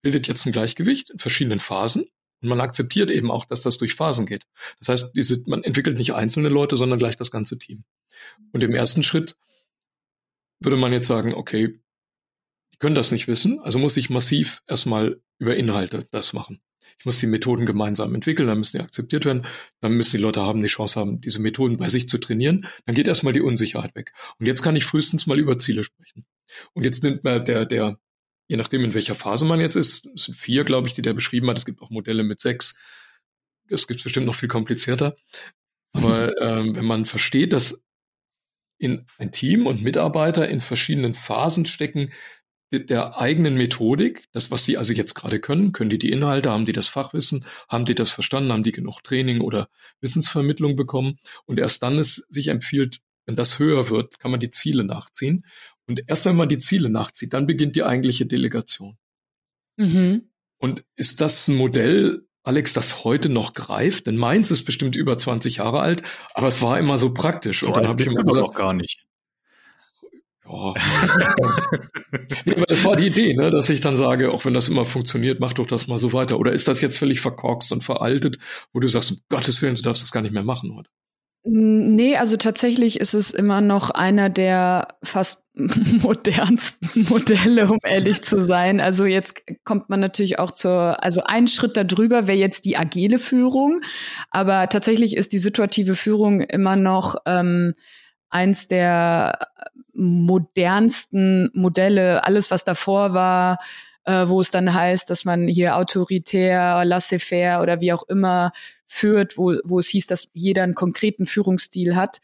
bildet 0.02 0.28
jetzt 0.28 0.46
ein 0.46 0.52
Gleichgewicht 0.52 1.10
in 1.10 1.18
verschiedenen 1.18 1.60
Phasen. 1.60 2.08
Und 2.40 2.48
man 2.48 2.60
akzeptiert 2.60 3.10
eben 3.10 3.30
auch, 3.30 3.44
dass 3.44 3.62
das 3.62 3.78
durch 3.78 3.94
Phasen 3.94 4.26
geht. 4.26 4.46
Das 4.78 4.88
heißt, 4.88 5.16
diese, 5.16 5.42
man 5.46 5.64
entwickelt 5.64 5.98
nicht 5.98 6.14
einzelne 6.14 6.48
Leute, 6.48 6.76
sondern 6.76 6.98
gleich 6.98 7.16
das 7.16 7.32
ganze 7.32 7.58
Team. 7.58 7.84
Und 8.52 8.62
im 8.62 8.74
ersten 8.74 9.02
Schritt 9.02 9.36
würde 10.60 10.76
man 10.76 10.92
jetzt 10.92 11.08
sagen, 11.08 11.34
okay, 11.34 11.80
die 12.72 12.78
können 12.78 12.94
das 12.94 13.10
nicht 13.10 13.26
wissen, 13.26 13.60
also 13.60 13.78
muss 13.78 13.96
ich 13.96 14.10
massiv 14.10 14.62
erstmal 14.66 15.20
über 15.38 15.56
Inhalte 15.56 16.06
das 16.10 16.32
machen. 16.32 16.60
Ich 16.98 17.04
muss 17.04 17.18
die 17.18 17.26
Methoden 17.26 17.66
gemeinsam 17.66 18.14
entwickeln, 18.14 18.48
dann 18.48 18.58
müssen 18.58 18.78
die 18.78 18.82
akzeptiert 18.82 19.24
werden, 19.24 19.46
dann 19.80 19.92
müssen 19.92 20.16
die 20.16 20.22
Leute 20.22 20.42
haben, 20.42 20.62
die 20.62 20.68
Chance 20.68 20.98
haben, 20.98 21.20
diese 21.20 21.40
Methoden 21.40 21.76
bei 21.76 21.88
sich 21.88 22.08
zu 22.08 22.18
trainieren. 22.18 22.66
Dann 22.86 22.94
geht 22.94 23.06
erstmal 23.06 23.32
die 23.32 23.40
Unsicherheit 23.40 23.94
weg. 23.94 24.12
Und 24.38 24.46
jetzt 24.46 24.62
kann 24.62 24.74
ich 24.74 24.84
frühestens 24.84 25.26
mal 25.26 25.38
über 25.38 25.58
Ziele 25.58 25.84
sprechen. 25.84 26.24
Und 26.72 26.84
jetzt 26.84 27.02
nimmt 27.02 27.24
man 27.24 27.44
der, 27.44 27.64
der, 27.66 27.98
je 28.48 28.56
nachdem 28.56 28.84
in 28.84 28.94
welcher 28.94 29.14
Phase 29.14 29.44
man 29.44 29.60
jetzt 29.60 29.76
ist, 29.76 30.06
es 30.06 30.24
sind 30.24 30.34
vier, 30.34 30.64
glaube 30.64 30.88
ich, 30.88 30.94
die 30.94 31.02
der 31.02 31.14
beschrieben 31.14 31.48
hat. 31.50 31.58
Es 31.58 31.66
gibt 31.66 31.82
auch 31.82 31.90
Modelle 31.90 32.22
mit 32.22 32.40
sechs. 32.40 32.78
Das 33.68 33.86
gibt 33.86 34.02
bestimmt 34.02 34.26
noch 34.26 34.34
viel 34.34 34.48
komplizierter. 34.48 35.16
Aber 35.92 36.40
ähm, 36.40 36.76
wenn 36.76 36.84
man 36.84 37.06
versteht, 37.06 37.52
dass 37.52 37.82
in 38.78 39.06
ein 39.18 39.32
Team 39.32 39.66
und 39.66 39.82
Mitarbeiter 39.82 40.48
in 40.48 40.60
verschiedenen 40.60 41.14
Phasen 41.14 41.66
stecken 41.66 42.12
der 42.70 43.18
eigenen 43.18 43.56
Methodik, 43.56 44.28
das, 44.32 44.50
was 44.50 44.64
sie 44.64 44.76
also 44.76 44.92
jetzt 44.92 45.14
gerade 45.14 45.40
können, 45.40 45.72
können 45.72 45.90
die 45.90 45.98
die 45.98 46.10
Inhalte, 46.12 46.50
haben 46.50 46.66
die 46.66 46.72
das 46.72 46.86
Fachwissen, 46.86 47.46
haben 47.68 47.86
die 47.86 47.94
das 47.94 48.10
verstanden, 48.10 48.52
haben 48.52 48.62
die 48.62 48.72
genug 48.72 49.02
Training 49.02 49.40
oder 49.40 49.68
Wissensvermittlung 50.00 50.76
bekommen 50.76 51.18
und 51.46 51.58
erst 51.58 51.82
dann 51.82 51.98
es 51.98 52.26
sich 52.28 52.48
empfiehlt, 52.48 53.00
wenn 53.24 53.36
das 53.36 53.58
höher 53.58 53.88
wird, 53.88 54.18
kann 54.20 54.30
man 54.30 54.40
die 54.40 54.50
Ziele 54.50 54.84
nachziehen 54.84 55.46
und 55.88 56.02
erst 56.06 56.26
wenn 56.26 56.36
man 56.36 56.48
die 56.48 56.58
Ziele 56.58 56.90
nachzieht, 56.90 57.32
dann 57.32 57.46
beginnt 57.46 57.74
die 57.74 57.82
eigentliche 57.82 58.26
Delegation. 58.26 58.98
Mhm. 59.76 60.30
Und 60.58 60.84
ist 60.96 61.20
das 61.20 61.48
ein 61.48 61.56
Modell, 61.56 62.26
Alex, 62.42 62.72
das 62.74 63.04
heute 63.04 63.28
noch 63.28 63.54
greift? 63.54 64.06
Denn 64.06 64.16
meins 64.16 64.50
ist 64.50 64.64
bestimmt 64.64 64.96
über 64.96 65.16
20 65.16 65.56
Jahre 65.56 65.80
alt, 65.80 66.02
aber 66.34 66.48
es 66.48 66.60
war 66.62 66.78
immer 66.78 66.98
so 66.98 67.14
praktisch. 67.14 67.60
So 67.60 67.68
und 67.68 67.76
dann 67.76 67.88
habe 67.88 68.02
ich 68.02 68.08
immer 68.08 68.24
gesagt, 68.24 68.44
auch 68.44 68.54
gar 68.54 68.74
nicht. 68.74 69.06
Ja. 70.44 70.74
nee, 72.44 72.54
aber 72.54 72.66
das 72.66 72.84
war 72.84 72.96
die 72.96 73.08
Idee, 73.08 73.34
ne, 73.34 73.50
dass 73.50 73.68
ich 73.68 73.80
dann 73.80 73.96
sage, 73.96 74.32
auch 74.32 74.44
wenn 74.44 74.54
das 74.54 74.68
immer 74.68 74.84
funktioniert, 74.84 75.40
mach 75.40 75.52
doch 75.52 75.66
das 75.66 75.88
mal 75.88 75.98
so 75.98 76.12
weiter. 76.12 76.38
Oder 76.38 76.52
ist 76.52 76.68
das 76.68 76.80
jetzt 76.80 76.98
völlig 76.98 77.20
verkorkst 77.20 77.70
und 77.72 77.84
veraltet, 77.84 78.38
wo 78.72 78.80
du 78.80 78.88
sagst, 78.88 79.10
um 79.10 79.18
Gottes 79.28 79.60
Willen, 79.62 79.74
du 79.74 79.82
darfst 79.82 80.02
das 80.02 80.12
gar 80.12 80.22
nicht 80.22 80.32
mehr 80.32 80.42
machen 80.42 80.74
heute? 80.74 80.90
Nee, 81.44 82.16
also 82.16 82.36
tatsächlich 82.36 83.00
ist 83.00 83.14
es 83.14 83.30
immer 83.30 83.60
noch 83.60 83.90
einer 83.90 84.28
der 84.28 84.88
fast 85.02 85.44
modernsten 86.02 87.06
Modelle, 87.08 87.68
um 87.68 87.78
ehrlich 87.82 88.22
zu 88.22 88.42
sein. 88.42 88.80
Also 88.80 89.04
jetzt 89.06 89.42
kommt 89.64 89.88
man 89.90 90.00
natürlich 90.00 90.38
auch 90.38 90.52
zur, 90.52 91.02
also 91.02 91.22
ein 91.24 91.48
Schritt 91.48 91.76
darüber 91.76 92.26
wäre 92.26 92.38
jetzt 92.38 92.64
die 92.64 92.76
agile 92.76 93.18
Führung, 93.18 93.80
aber 94.30 94.68
tatsächlich 94.68 95.16
ist 95.16 95.32
die 95.32 95.38
situative 95.38 95.96
Führung 95.96 96.40
immer 96.40 96.76
noch 96.76 97.16
ähm, 97.26 97.74
eins 98.30 98.66
der 98.68 99.38
modernsten 99.92 101.50
Modelle. 101.54 102.24
Alles, 102.24 102.50
was 102.50 102.62
davor 102.64 103.14
war, 103.14 103.58
äh, 104.04 104.28
wo 104.28 104.40
es 104.40 104.50
dann 104.50 104.72
heißt, 104.72 105.10
dass 105.10 105.24
man 105.24 105.48
hier 105.48 105.76
autoritär, 105.76 106.84
laissez-faire 106.84 107.60
oder 107.60 107.80
wie 107.80 107.92
auch 107.92 108.04
immer 108.04 108.52
führt, 108.86 109.36
wo, 109.36 109.54
wo 109.64 109.80
es 109.80 109.88
hieß, 109.88 110.06
dass 110.06 110.28
jeder 110.32 110.62
einen 110.62 110.74
konkreten 110.74 111.26
Führungsstil 111.26 111.96
hat. 111.96 112.20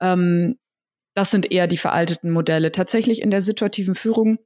Ähm, 0.00 0.58
das 1.14 1.30
sind 1.30 1.50
eher 1.50 1.66
die 1.66 1.76
veralteten 1.76 2.30
Modelle. 2.30 2.72
Tatsächlich 2.72 3.22
in 3.22 3.30
der 3.30 3.40
situativen 3.40 3.94
Führung 3.94 4.38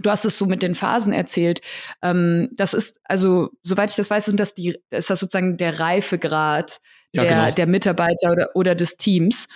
Du 0.00 0.10
hast 0.10 0.24
es 0.24 0.38
so 0.38 0.46
mit 0.46 0.62
den 0.62 0.74
Phasen 0.74 1.12
erzählt. 1.12 1.60
Ähm, 2.02 2.48
das 2.52 2.74
ist, 2.74 3.00
also, 3.04 3.50
soweit 3.62 3.90
ich 3.90 3.96
das 3.96 4.10
weiß, 4.10 4.24
sind 4.24 4.40
das 4.40 4.54
die, 4.54 4.76
ist 4.90 5.10
das 5.10 5.20
sozusagen 5.20 5.56
der 5.56 5.78
Reifegrad 5.78 6.80
ja, 7.12 7.22
der, 7.22 7.30
genau. 7.30 7.50
der 7.52 7.66
Mitarbeiter 7.66 8.32
oder, 8.32 8.48
oder 8.54 8.74
des 8.74 8.96
Teams. 8.96 9.46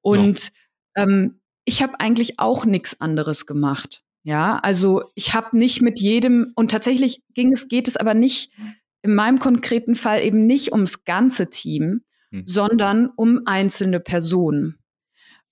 Und 0.00 0.52
genau. 0.94 1.08
ähm, 1.08 1.40
ich 1.64 1.82
habe 1.82 1.98
eigentlich 1.98 2.38
auch 2.38 2.64
nichts 2.64 3.00
anderes 3.00 3.46
gemacht. 3.46 4.02
Ja, 4.22 4.58
also 4.58 5.02
ich 5.14 5.34
habe 5.34 5.56
nicht 5.56 5.82
mit 5.82 5.98
jedem 5.98 6.52
und 6.54 6.70
tatsächlich 6.70 7.22
ging 7.34 7.52
es, 7.52 7.68
geht 7.68 7.88
es 7.88 7.96
aber 7.96 8.14
nicht 8.14 8.52
in 9.02 9.14
meinem 9.14 9.38
konkreten 9.38 9.94
Fall 9.94 10.22
eben 10.22 10.46
nicht 10.46 10.72
ums 10.72 11.04
ganze 11.04 11.48
Team, 11.48 12.02
hm. 12.30 12.46
sondern 12.46 13.08
um 13.16 13.40
einzelne 13.46 13.98
Personen. 13.98 14.79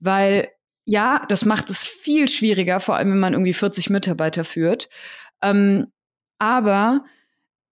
Weil 0.00 0.48
ja, 0.84 1.24
das 1.28 1.44
macht 1.44 1.68
es 1.68 1.84
viel 1.84 2.28
schwieriger, 2.28 2.80
vor 2.80 2.96
allem 2.96 3.10
wenn 3.12 3.20
man 3.20 3.34
irgendwie 3.34 3.52
40 3.52 3.90
Mitarbeiter 3.90 4.42
führt. 4.42 4.88
Ähm, 5.42 5.88
aber 6.38 7.04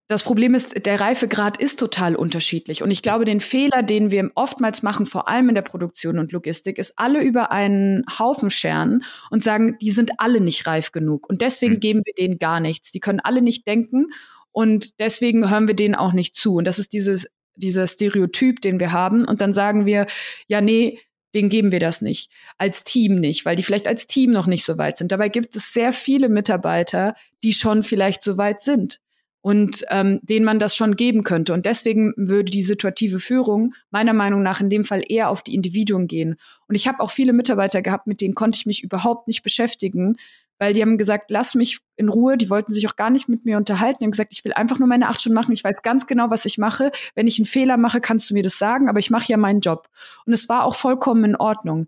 das 0.08 0.22
Problem 0.22 0.54
ist, 0.54 0.86
der 0.86 1.00
Reifegrad 1.00 1.56
ist 1.56 1.78
total 1.78 2.14
unterschiedlich. 2.14 2.82
Und 2.82 2.90
ich 2.92 3.02
glaube, 3.02 3.24
den 3.24 3.40
Fehler, 3.40 3.82
den 3.82 4.10
wir 4.10 4.30
oftmals 4.34 4.82
machen, 4.82 5.06
vor 5.06 5.28
allem 5.28 5.48
in 5.48 5.56
der 5.56 5.62
Produktion 5.62 6.18
und 6.18 6.30
Logistik, 6.30 6.78
ist 6.78 6.98
alle 6.98 7.22
über 7.22 7.50
einen 7.50 8.04
Haufen 8.18 8.50
scheren 8.50 9.02
und 9.30 9.42
sagen, 9.42 9.76
die 9.80 9.90
sind 9.90 10.12
alle 10.18 10.40
nicht 10.40 10.66
reif 10.66 10.92
genug. 10.92 11.28
Und 11.28 11.40
deswegen 11.40 11.74
mhm. 11.74 11.80
geben 11.80 12.02
wir 12.04 12.14
denen 12.14 12.38
gar 12.38 12.60
nichts. 12.60 12.92
Die 12.92 13.00
können 13.00 13.20
alle 13.20 13.42
nicht 13.42 13.66
denken. 13.66 14.06
Und 14.52 15.00
deswegen 15.00 15.50
hören 15.50 15.66
wir 15.66 15.74
denen 15.74 15.96
auch 15.96 16.12
nicht 16.12 16.36
zu. 16.36 16.56
Und 16.56 16.66
das 16.66 16.78
ist 16.78 16.92
dieses, 16.92 17.28
dieser 17.56 17.86
Stereotyp, 17.86 18.60
den 18.60 18.78
wir 18.78 18.92
haben. 18.92 19.24
Und 19.24 19.40
dann 19.40 19.52
sagen 19.52 19.86
wir, 19.86 20.06
ja, 20.46 20.60
nee, 20.60 21.00
denen 21.36 21.50
geben 21.50 21.70
wir 21.70 21.80
das 21.80 22.00
nicht. 22.00 22.30
Als 22.58 22.82
Team 22.82 23.16
nicht, 23.16 23.44
weil 23.44 23.56
die 23.56 23.62
vielleicht 23.62 23.86
als 23.86 24.06
Team 24.06 24.32
noch 24.32 24.46
nicht 24.46 24.64
so 24.64 24.78
weit 24.78 24.96
sind. 24.96 25.12
Dabei 25.12 25.28
gibt 25.28 25.54
es 25.54 25.72
sehr 25.72 25.92
viele 25.92 26.28
Mitarbeiter, 26.28 27.14
die 27.42 27.52
schon 27.52 27.82
vielleicht 27.82 28.22
so 28.22 28.38
weit 28.38 28.60
sind 28.60 29.00
und 29.46 29.84
ähm, 29.90 30.18
denen 30.24 30.44
man 30.44 30.58
das 30.58 30.74
schon 30.74 30.96
geben 30.96 31.22
könnte. 31.22 31.52
Und 31.52 31.66
deswegen 31.66 32.12
würde 32.16 32.50
die 32.50 32.64
situative 32.64 33.20
Führung 33.20 33.74
meiner 33.92 34.12
Meinung 34.12 34.42
nach 34.42 34.60
in 34.60 34.70
dem 34.70 34.82
Fall 34.82 35.04
eher 35.06 35.30
auf 35.30 35.40
die 35.40 35.54
Individuen 35.54 36.08
gehen. 36.08 36.34
Und 36.66 36.74
ich 36.74 36.88
habe 36.88 36.98
auch 36.98 37.12
viele 37.12 37.32
Mitarbeiter 37.32 37.80
gehabt, 37.80 38.08
mit 38.08 38.20
denen 38.20 38.34
konnte 38.34 38.56
ich 38.56 38.66
mich 38.66 38.82
überhaupt 38.82 39.28
nicht 39.28 39.44
beschäftigen, 39.44 40.16
weil 40.58 40.72
die 40.72 40.82
haben 40.82 40.98
gesagt, 40.98 41.30
lass 41.30 41.54
mich 41.54 41.78
in 41.94 42.08
Ruhe. 42.08 42.36
Die 42.36 42.50
wollten 42.50 42.72
sich 42.72 42.88
auch 42.88 42.96
gar 42.96 43.08
nicht 43.08 43.28
mit 43.28 43.44
mir 43.44 43.56
unterhalten. 43.56 43.98
Die 44.00 44.06
haben 44.06 44.10
gesagt, 44.10 44.32
ich 44.32 44.44
will 44.44 44.52
einfach 44.52 44.80
nur 44.80 44.88
meine 44.88 45.08
acht 45.08 45.20
Stunden 45.20 45.36
machen. 45.36 45.52
Ich 45.52 45.62
weiß 45.62 45.82
ganz 45.82 46.08
genau, 46.08 46.28
was 46.28 46.44
ich 46.44 46.58
mache. 46.58 46.90
Wenn 47.14 47.28
ich 47.28 47.38
einen 47.38 47.46
Fehler 47.46 47.76
mache, 47.76 48.00
kannst 48.00 48.28
du 48.28 48.34
mir 48.34 48.42
das 48.42 48.58
sagen, 48.58 48.88
aber 48.88 48.98
ich 48.98 49.10
mache 49.10 49.30
ja 49.30 49.36
meinen 49.36 49.60
Job. 49.60 49.88
Und 50.24 50.32
es 50.32 50.48
war 50.48 50.64
auch 50.64 50.74
vollkommen 50.74 51.22
in 51.22 51.36
Ordnung. 51.36 51.86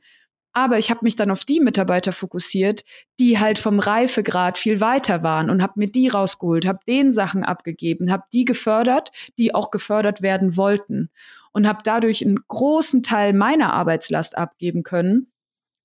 Aber 0.59 0.76
ich 0.76 0.90
habe 0.90 1.04
mich 1.04 1.14
dann 1.14 1.30
auf 1.30 1.44
die 1.44 1.61
Mitarbeiter 1.61 2.11
fokussiert, 2.11 2.82
die 3.20 3.38
halt 3.38 3.59
vom 3.59 3.78
Reifegrad 3.78 4.59
viel 4.59 4.80
weiter 4.80 5.22
waren 5.22 5.50
und 5.50 5.62
habe 5.62 5.74
mir 5.76 5.86
die 5.86 6.09
rausgeholt, 6.09 6.66
habe 6.66 6.80
den 6.84 7.12
Sachen 7.12 7.44
abgegeben, 7.44 8.11
habe 8.11 8.24
die 8.32 8.44
gefördert, 8.44 9.12
die 9.38 9.54
auch 9.54 9.70
gefördert 9.70 10.20
werden 10.20 10.56
wollten 10.56 11.11
und 11.52 11.68
habe 11.68 11.78
dadurch 11.84 12.26
einen 12.26 12.40
großen 12.48 13.04
Teil 13.04 13.34
meiner 13.34 13.72
Arbeitslast 13.72 14.36
abgeben 14.36 14.82
können. 14.82 15.30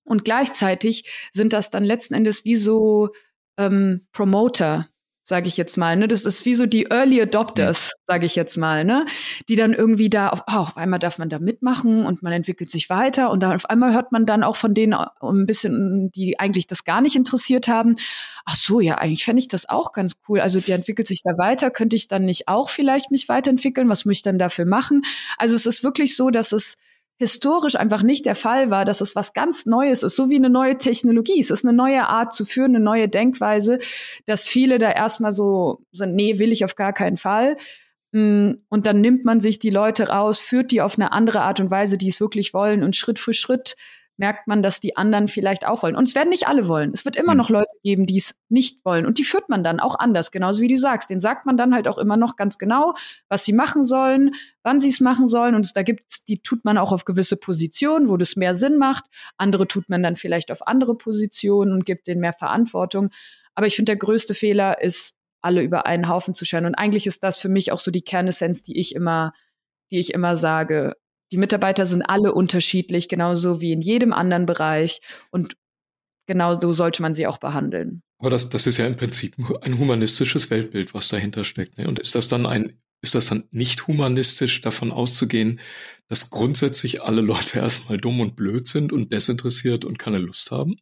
Und 0.06 0.26
gleichzeitig 0.26 1.30
sind 1.32 1.54
das 1.54 1.70
dann 1.70 1.84
letzten 1.84 2.16
Endes 2.16 2.44
wie 2.44 2.56
so 2.56 3.12
ähm, 3.60 4.08
Promoter, 4.12 4.88
sage 5.24 5.48
ich 5.48 5.56
jetzt 5.56 5.78
mal. 5.78 5.96
Ne? 5.96 6.08
Das 6.08 6.26
ist 6.26 6.46
wie 6.46 6.54
so 6.54 6.66
die 6.66 6.88
Early 6.92 7.22
Adopters, 7.22 7.94
sage 8.08 8.26
ich 8.26 8.36
jetzt 8.36 8.58
mal, 8.58 8.84
ne? 8.84 9.06
die 9.48 9.56
dann 9.56 9.74
irgendwie 9.74 10.10
da 10.10 10.30
auf, 10.30 10.44
oh, 10.48 10.58
auf 10.58 10.78
einmal 10.78 11.00
darf 11.00 11.18
man 11.18 11.30
da 11.30 11.40
mitmachen 11.40 12.06
und 12.06 12.22
man 12.22 12.34
entwickelt 12.34 12.70
sich 12.70 12.90
weiter 12.90 13.32
und 13.32 13.42
dann 13.42 13.54
auf 13.54 13.70
einmal 13.70 13.94
hört 13.94 14.12
man 14.12 14.26
dann 14.26 14.44
auch 14.44 14.58
von 14.58 14.74
denen 14.74 14.94
ein 14.94 15.46
bisschen, 15.46 16.12
die 16.12 16.40
eigentlich 16.40 16.68
das 16.68 16.84
gar 16.84 17.02
nicht 17.02 17.16
interessiert 17.16 17.70
haben. 17.70 17.96
Ach 18.46 18.56
so, 18.56 18.82
ja, 18.82 18.96
eigentlich 18.96 19.24
fände 19.24 19.40
ich 19.40 19.48
das 19.48 19.70
auch 19.70 19.94
ganz 19.94 20.18
cool. 20.28 20.42
Also 20.42 20.60
der 20.60 20.76
entwickelt 20.76 21.08
sich 21.08 21.22
da 21.24 21.32
weiter. 21.38 21.72
Könnte 21.72 21.96
ich 21.96 22.10
dann 22.10 22.26
nicht 22.26 22.50
auch 22.50 22.70
vielleicht 22.70 23.10
mich 23.10 23.30
weiterentwickeln? 23.30 23.88
Was 23.88 24.04
muss 24.04 24.18
ich 24.18 24.22
dann 24.22 24.38
dafür 24.38 24.66
machen? 24.66 25.04
Also 25.38 25.56
es 25.56 25.66
ist 25.66 25.84
wirklich 25.84 26.18
so, 26.18 26.30
dass 26.30 26.52
es 26.52 26.76
historisch 27.24 27.76
einfach 27.76 28.04
nicht 28.04 28.26
der 28.26 28.36
Fall 28.36 28.70
war, 28.70 28.86
dass 28.86 29.02
es 29.02 29.16
was 29.16 29.34
ganz 29.34 29.66
Neues 29.66 30.04
ist, 30.04 30.16
so 30.16 30.30
wie 30.30 30.36
eine 30.36 30.50
neue 30.50 30.78
Technologie. 30.78 31.40
Es 31.40 31.50
ist 31.50 31.66
eine 31.66 31.74
neue 31.74 32.08
Art 32.08 32.34
zu 32.34 32.44
führen, 32.46 32.76
eine 32.76 32.84
neue 32.84 33.08
Denkweise, 33.08 33.80
dass 34.26 34.46
viele 34.46 34.78
da 34.78 34.92
erstmal 34.92 35.32
so 35.32 35.80
sind, 35.92 36.16
nee, 36.16 36.40
will 36.40 36.52
ich 36.52 36.66
auf 36.66 36.76
gar 36.76 36.94
keinen 36.94 37.18
Fall. 37.18 37.58
Mm, 38.12 38.52
und 38.70 38.86
dann 38.86 39.02
nimmt 39.02 39.26
man 39.26 39.40
sich 39.40 39.58
die 39.60 39.70
Leute 39.70 40.10
raus, 40.10 40.40
führt 40.40 40.72
die 40.72 40.82
auf 40.82 41.00
eine 41.00 41.12
andere 41.14 41.42
Art 41.42 41.60
und 41.60 41.72
Weise, 41.72 41.98
die 41.98 42.10
es 42.10 42.20
wirklich 42.20 42.54
wollen 42.54 42.84
und 42.84 42.96
Schritt 42.96 43.20
für 43.20 43.34
Schritt 43.34 43.76
merkt 44.18 44.48
man, 44.48 44.62
dass 44.62 44.80
die 44.80 44.96
anderen 44.96 45.28
vielleicht 45.28 45.66
auch 45.66 45.84
wollen. 45.84 45.96
Und 45.96 46.08
es 46.08 46.16
werden 46.16 46.30
nicht 46.30 46.48
alle 46.48 46.68
wollen. 46.68 46.92
Es 46.94 47.06
wird 47.06 47.16
immer 47.16 47.32
hm. 47.32 47.38
noch 47.38 47.50
Leute 47.50 47.72
geben, 47.84 48.06
die 48.06 48.18
es 48.18 48.36
nicht 48.50 48.86
wollen. 48.86 49.06
Und 49.06 49.18
die 49.18 49.24
führt 49.24 49.50
man 49.50 49.64
dann 49.64 49.80
auch 49.80 49.98
anders, 49.98 50.32
genauso 50.32 50.62
wie 50.62 50.68
du 50.68 50.78
sagst. 50.78 51.10
Den 51.10 51.20
sagt 51.20 51.46
man 51.46 51.58
dann 51.58 51.74
halt 51.74 51.88
auch 51.88 51.98
immer 51.98 52.18
noch 52.18 52.36
ganz 52.36 52.58
genau, 52.58 52.94
was 53.30 53.44
sie 53.44 53.54
machen 53.54 53.86
sollen, 53.86 54.32
wann 54.62 54.80
sie 54.80 54.90
es 54.90 55.00
machen 55.00 55.28
sollen. 55.28 55.56
Und 55.56 55.76
da 55.76 55.84
gibt's, 55.84 56.26
die 56.26 56.42
tut 56.42 56.64
man 56.64 56.78
auch 56.78 56.92
auf 56.92 57.06
gewisse 57.06 57.38
Positionen, 57.38 58.08
wo 58.08 58.18
das 58.18 58.36
mehr 58.36 58.56
Sinn 58.56 58.78
macht. 58.78 59.06
Andere 59.38 59.68
tut 59.68 59.90
man 59.90 60.04
dann 60.04 60.16
vielleicht 60.16 60.52
auf 60.52 60.68
andere 60.68 60.96
Positionen 60.96 61.74
und 61.74 61.86
gibt 61.86 62.08
denen 62.08 62.22
mehr 62.22 62.34
Verantwortung. 62.34 63.10
Aber 63.56 63.68
ich 63.68 63.76
finde, 63.76 63.92
der 63.92 63.98
größte 63.98 64.34
Fehler 64.34 64.82
ist, 64.82 65.16
alle 65.42 65.62
über 65.62 65.86
einen 65.86 66.08
Haufen 66.08 66.34
zu 66.34 66.46
scheren. 66.46 66.66
Und 66.66 66.76
eigentlich 66.76 67.06
ist 67.06 67.24
das 67.24 67.38
für 67.38 67.50
mich 67.50 67.72
auch 67.72 67.80
so 67.80 67.92
die 67.92 68.02
Kernessenz, 68.02 68.62
die 68.62 68.80
ich 68.80 68.96
immer, 68.96 69.34
die 69.92 70.00
ich 70.00 70.14
immer 70.14 70.38
sage. 70.38 70.96
Die 71.32 71.38
Mitarbeiter 71.38 71.86
sind 71.86 72.04
alle 72.04 72.34
unterschiedlich, 72.34 73.08
genauso 73.08 73.62
wie 73.62 73.72
in 73.72 73.82
jedem 73.82 74.14
anderen 74.14 74.46
Bereich. 74.46 75.00
Und 75.32 75.56
genau 76.28 76.60
so 76.60 76.72
sollte 76.72 77.02
man 77.02 77.14
sie 77.14 77.28
auch 77.28 77.38
behandeln. 77.38 78.02
Aber 78.20 78.30
das, 78.30 78.50
das 78.50 78.68
ist 78.68 78.78
ja 78.78 78.88
im 78.88 78.96
Prinzip 78.96 79.36
ein 79.62 79.78
humanistisches 79.78 80.50
Weltbild, 80.50 80.94
was 80.94 81.10
dahinter 81.10 81.44
steckt. 81.44 81.78
Ne? 81.78 81.88
Und 81.88 82.00
ist 82.00 82.16
das 82.16 82.30
dann 82.30 82.46
ein, 82.46 82.80
ist 83.02 83.16
das 83.16 83.28
dann 83.28 83.44
nicht 83.52 83.88
humanistisch, 83.88 84.62
davon 84.62 84.92
auszugehen, 84.92 85.60
dass 86.08 86.30
grundsätzlich 86.30 87.02
alle 87.02 87.22
Leute 87.22 87.60
erstmal 87.60 87.98
dumm 87.98 88.22
und 88.22 88.36
blöd 88.36 88.66
sind 88.66 88.94
und 88.94 89.12
desinteressiert 89.12 89.86
und 89.86 90.00
keine 90.00 90.20
Lust 90.20 90.52
haben? 90.52 90.78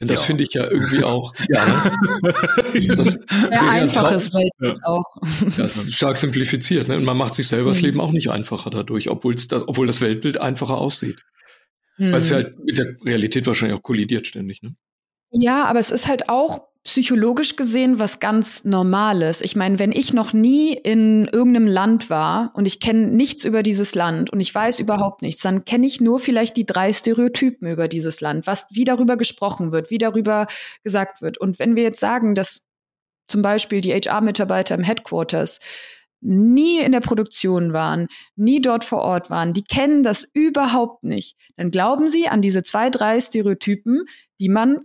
Denn 0.00 0.08
das 0.08 0.20
ja. 0.20 0.26
finde 0.26 0.44
ich 0.44 0.54
ja 0.54 0.70
irgendwie 0.70 1.04
auch. 1.04 1.34
ja, 1.48 1.92
ist 2.72 2.98
das 2.98 3.12
Sehr 3.12 3.70
einfaches 3.70 4.34
Weltbild 4.34 4.78
ja. 4.78 4.86
auch. 4.88 5.16
Das 5.56 5.76
ist 5.76 5.94
stark 5.94 6.16
simplifiziert. 6.16 6.88
Ne? 6.88 6.96
Und 6.96 7.04
man 7.04 7.16
macht 7.16 7.34
sich 7.34 7.46
selber 7.46 7.70
das 7.70 7.78
mhm. 7.78 7.86
Leben 7.86 8.00
auch 8.00 8.12
nicht 8.12 8.30
einfacher 8.30 8.70
dadurch, 8.70 9.08
obwohl 9.10 9.34
das, 9.34 9.48
obwohl 9.52 9.86
das 9.86 10.00
Weltbild 10.00 10.38
einfacher 10.38 10.78
aussieht. 10.78 11.22
Mhm. 11.98 12.12
Weil 12.12 12.20
es 12.20 12.32
halt 12.32 12.58
mit 12.58 12.78
der 12.78 12.96
Realität 13.04 13.46
wahrscheinlich 13.46 13.78
auch 13.78 13.82
kollidiert 13.82 14.26
ständig. 14.26 14.62
Ne? 14.62 14.74
Ja, 15.36 15.64
aber 15.64 15.80
es 15.80 15.90
ist 15.90 16.06
halt 16.06 16.28
auch 16.28 16.68
psychologisch 16.84 17.56
gesehen 17.56 17.98
was 17.98 18.20
ganz 18.20 18.64
Normales. 18.64 19.40
Ich 19.40 19.56
meine, 19.56 19.80
wenn 19.80 19.90
ich 19.90 20.12
noch 20.12 20.32
nie 20.32 20.74
in 20.74 21.24
irgendeinem 21.24 21.66
Land 21.66 22.08
war 22.08 22.52
und 22.54 22.66
ich 22.66 22.78
kenne 22.78 23.08
nichts 23.08 23.44
über 23.44 23.64
dieses 23.64 23.96
Land 23.96 24.30
und 24.30 24.38
ich 24.38 24.54
weiß 24.54 24.78
überhaupt 24.78 25.22
nichts, 25.22 25.42
dann 25.42 25.64
kenne 25.64 25.86
ich 25.86 26.00
nur 26.00 26.20
vielleicht 26.20 26.56
die 26.56 26.66
drei 26.66 26.92
Stereotypen 26.92 27.66
über 27.66 27.88
dieses 27.88 28.20
Land, 28.20 28.46
was 28.46 28.66
wie 28.70 28.84
darüber 28.84 29.16
gesprochen 29.16 29.72
wird, 29.72 29.90
wie 29.90 29.98
darüber 29.98 30.46
gesagt 30.84 31.20
wird. 31.20 31.38
Und 31.38 31.58
wenn 31.58 31.74
wir 31.74 31.82
jetzt 31.82 32.00
sagen, 32.00 32.36
dass 32.36 32.66
zum 33.26 33.42
Beispiel 33.42 33.80
die 33.80 33.92
HR-Mitarbeiter 33.92 34.76
im 34.76 34.84
Headquarters 34.84 35.58
nie 36.20 36.78
in 36.78 36.92
der 36.92 37.00
Produktion 37.00 37.72
waren, 37.72 38.06
nie 38.36 38.60
dort 38.60 38.84
vor 38.84 39.00
Ort 39.00 39.30
waren, 39.30 39.52
die 39.52 39.64
kennen 39.64 40.04
das 40.04 40.28
überhaupt 40.32 41.02
nicht, 41.02 41.36
dann 41.56 41.70
glauben 41.70 42.08
sie 42.08 42.28
an 42.28 42.40
diese 42.40 42.62
zwei, 42.62 42.88
drei 42.88 43.20
Stereotypen, 43.20 44.04
die 44.38 44.48
man 44.48 44.82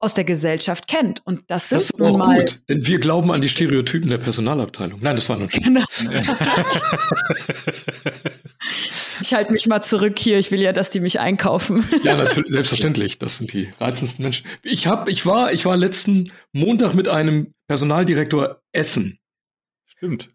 aus 0.00 0.14
der 0.14 0.24
Gesellschaft 0.24 0.86
kennt. 0.88 1.24
Und 1.26 1.50
das, 1.50 1.70
das 1.70 1.84
ist 1.84 1.98
nun 1.98 2.18
mal 2.18 2.40
gut, 2.40 2.60
denn 2.68 2.86
wir 2.86 2.98
glauben 3.00 3.32
an 3.32 3.40
die 3.40 3.48
Stereotypen 3.48 4.10
der 4.10 4.18
Personalabteilung. 4.18 5.00
Nein, 5.02 5.16
das 5.16 5.28
war 5.28 5.36
nur 5.38 5.48
genau. 5.48 5.84
Ich 9.20 9.34
halte 9.34 9.52
mich 9.52 9.66
mal 9.66 9.82
zurück 9.82 10.18
hier. 10.18 10.38
Ich 10.38 10.50
will 10.50 10.60
ja, 10.60 10.72
dass 10.72 10.90
die 10.90 11.00
mich 11.00 11.20
einkaufen. 11.20 11.84
Ja, 12.02 12.16
natürlich, 12.16 12.52
selbstverständlich. 12.52 13.18
Das 13.18 13.36
sind 13.36 13.52
die 13.52 13.68
reizendsten 13.80 14.22
Menschen. 14.22 14.46
Ich 14.62 14.86
hab, 14.86 15.08
ich 15.08 15.26
war, 15.26 15.52
ich 15.52 15.64
war 15.64 15.76
letzten 15.76 16.30
Montag 16.52 16.94
mit 16.94 17.08
einem 17.08 17.54
Personaldirektor 17.66 18.62
essen. 18.72 19.18
Stimmt. 19.86 20.30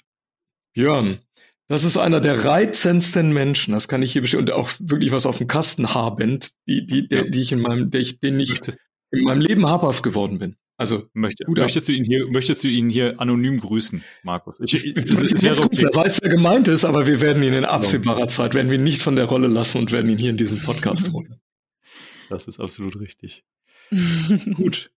Björn, 0.74 1.20
das 1.68 1.84
ist 1.84 1.98
einer 1.98 2.20
der 2.20 2.44
reizendsten 2.44 3.32
Menschen. 3.32 3.74
Das 3.74 3.88
kann 3.88 4.02
ich 4.02 4.12
hier 4.12 4.22
bestimmt 4.22 4.50
und 4.50 4.52
auch 4.52 4.70
wirklich 4.80 5.12
was 5.12 5.26
auf 5.26 5.38
dem 5.38 5.48
Kasten 5.48 5.94
habend, 5.94 6.52
die, 6.68 6.86
die, 6.86 7.08
der, 7.08 7.24
die 7.26 7.42
ich 7.42 7.52
in 7.52 7.60
meinem, 7.60 7.90
der 7.90 8.02
ich, 8.02 8.20
den 8.20 8.40
ich 8.40 8.60
in 9.14 9.24
meinem 9.24 9.42
Leben 9.42 9.68
habhaft 9.68 10.04
geworden 10.04 10.40
bin. 10.40 10.56
Also 10.76 11.08
Möchte, 11.14 11.46
möchtest 11.48 11.88
du 11.88 11.94
ihn 11.94 12.04
hier, 12.04 12.28
möchtest 12.30 12.64
du 12.64 12.68
ihn 12.68 12.90
hier 12.90 13.22
anonym 13.22 13.60
grüßen, 13.60 14.04
Markus? 14.24 14.60
Ich, 14.60 14.74
ich, 14.74 14.86
ich, 14.86 15.06
das 15.06 15.22
ist, 15.22 15.34
okay. 15.44 15.84
Er 15.84 15.96
weiß, 15.96 16.20
wer 16.22 16.30
gemeint 16.30 16.68
ist, 16.68 16.84
aber 16.84 17.06
wir 17.06 17.22
werden 17.22 17.44
ihn 17.44 17.54
in 17.54 17.64
absehbarer 17.64 18.28
Zeit, 18.28 18.56
werden 18.56 18.72
wir 18.72 18.80
ihn 18.80 18.84
nicht 18.84 19.02
von 19.02 19.16
der 19.16 19.26
Rolle 19.26 19.48
lassen 19.48 19.78
und 19.78 19.92
werden 19.92 20.10
ihn 20.10 20.18
hier 20.18 20.32
in 20.32 20.38
diesem 20.38 20.60
Podcast 20.60 21.12
holen. 21.12 21.40
Das 22.30 22.48
ist 22.48 22.60
absolut 22.60 23.00
richtig. 23.00 23.44
Gut. 24.56 24.92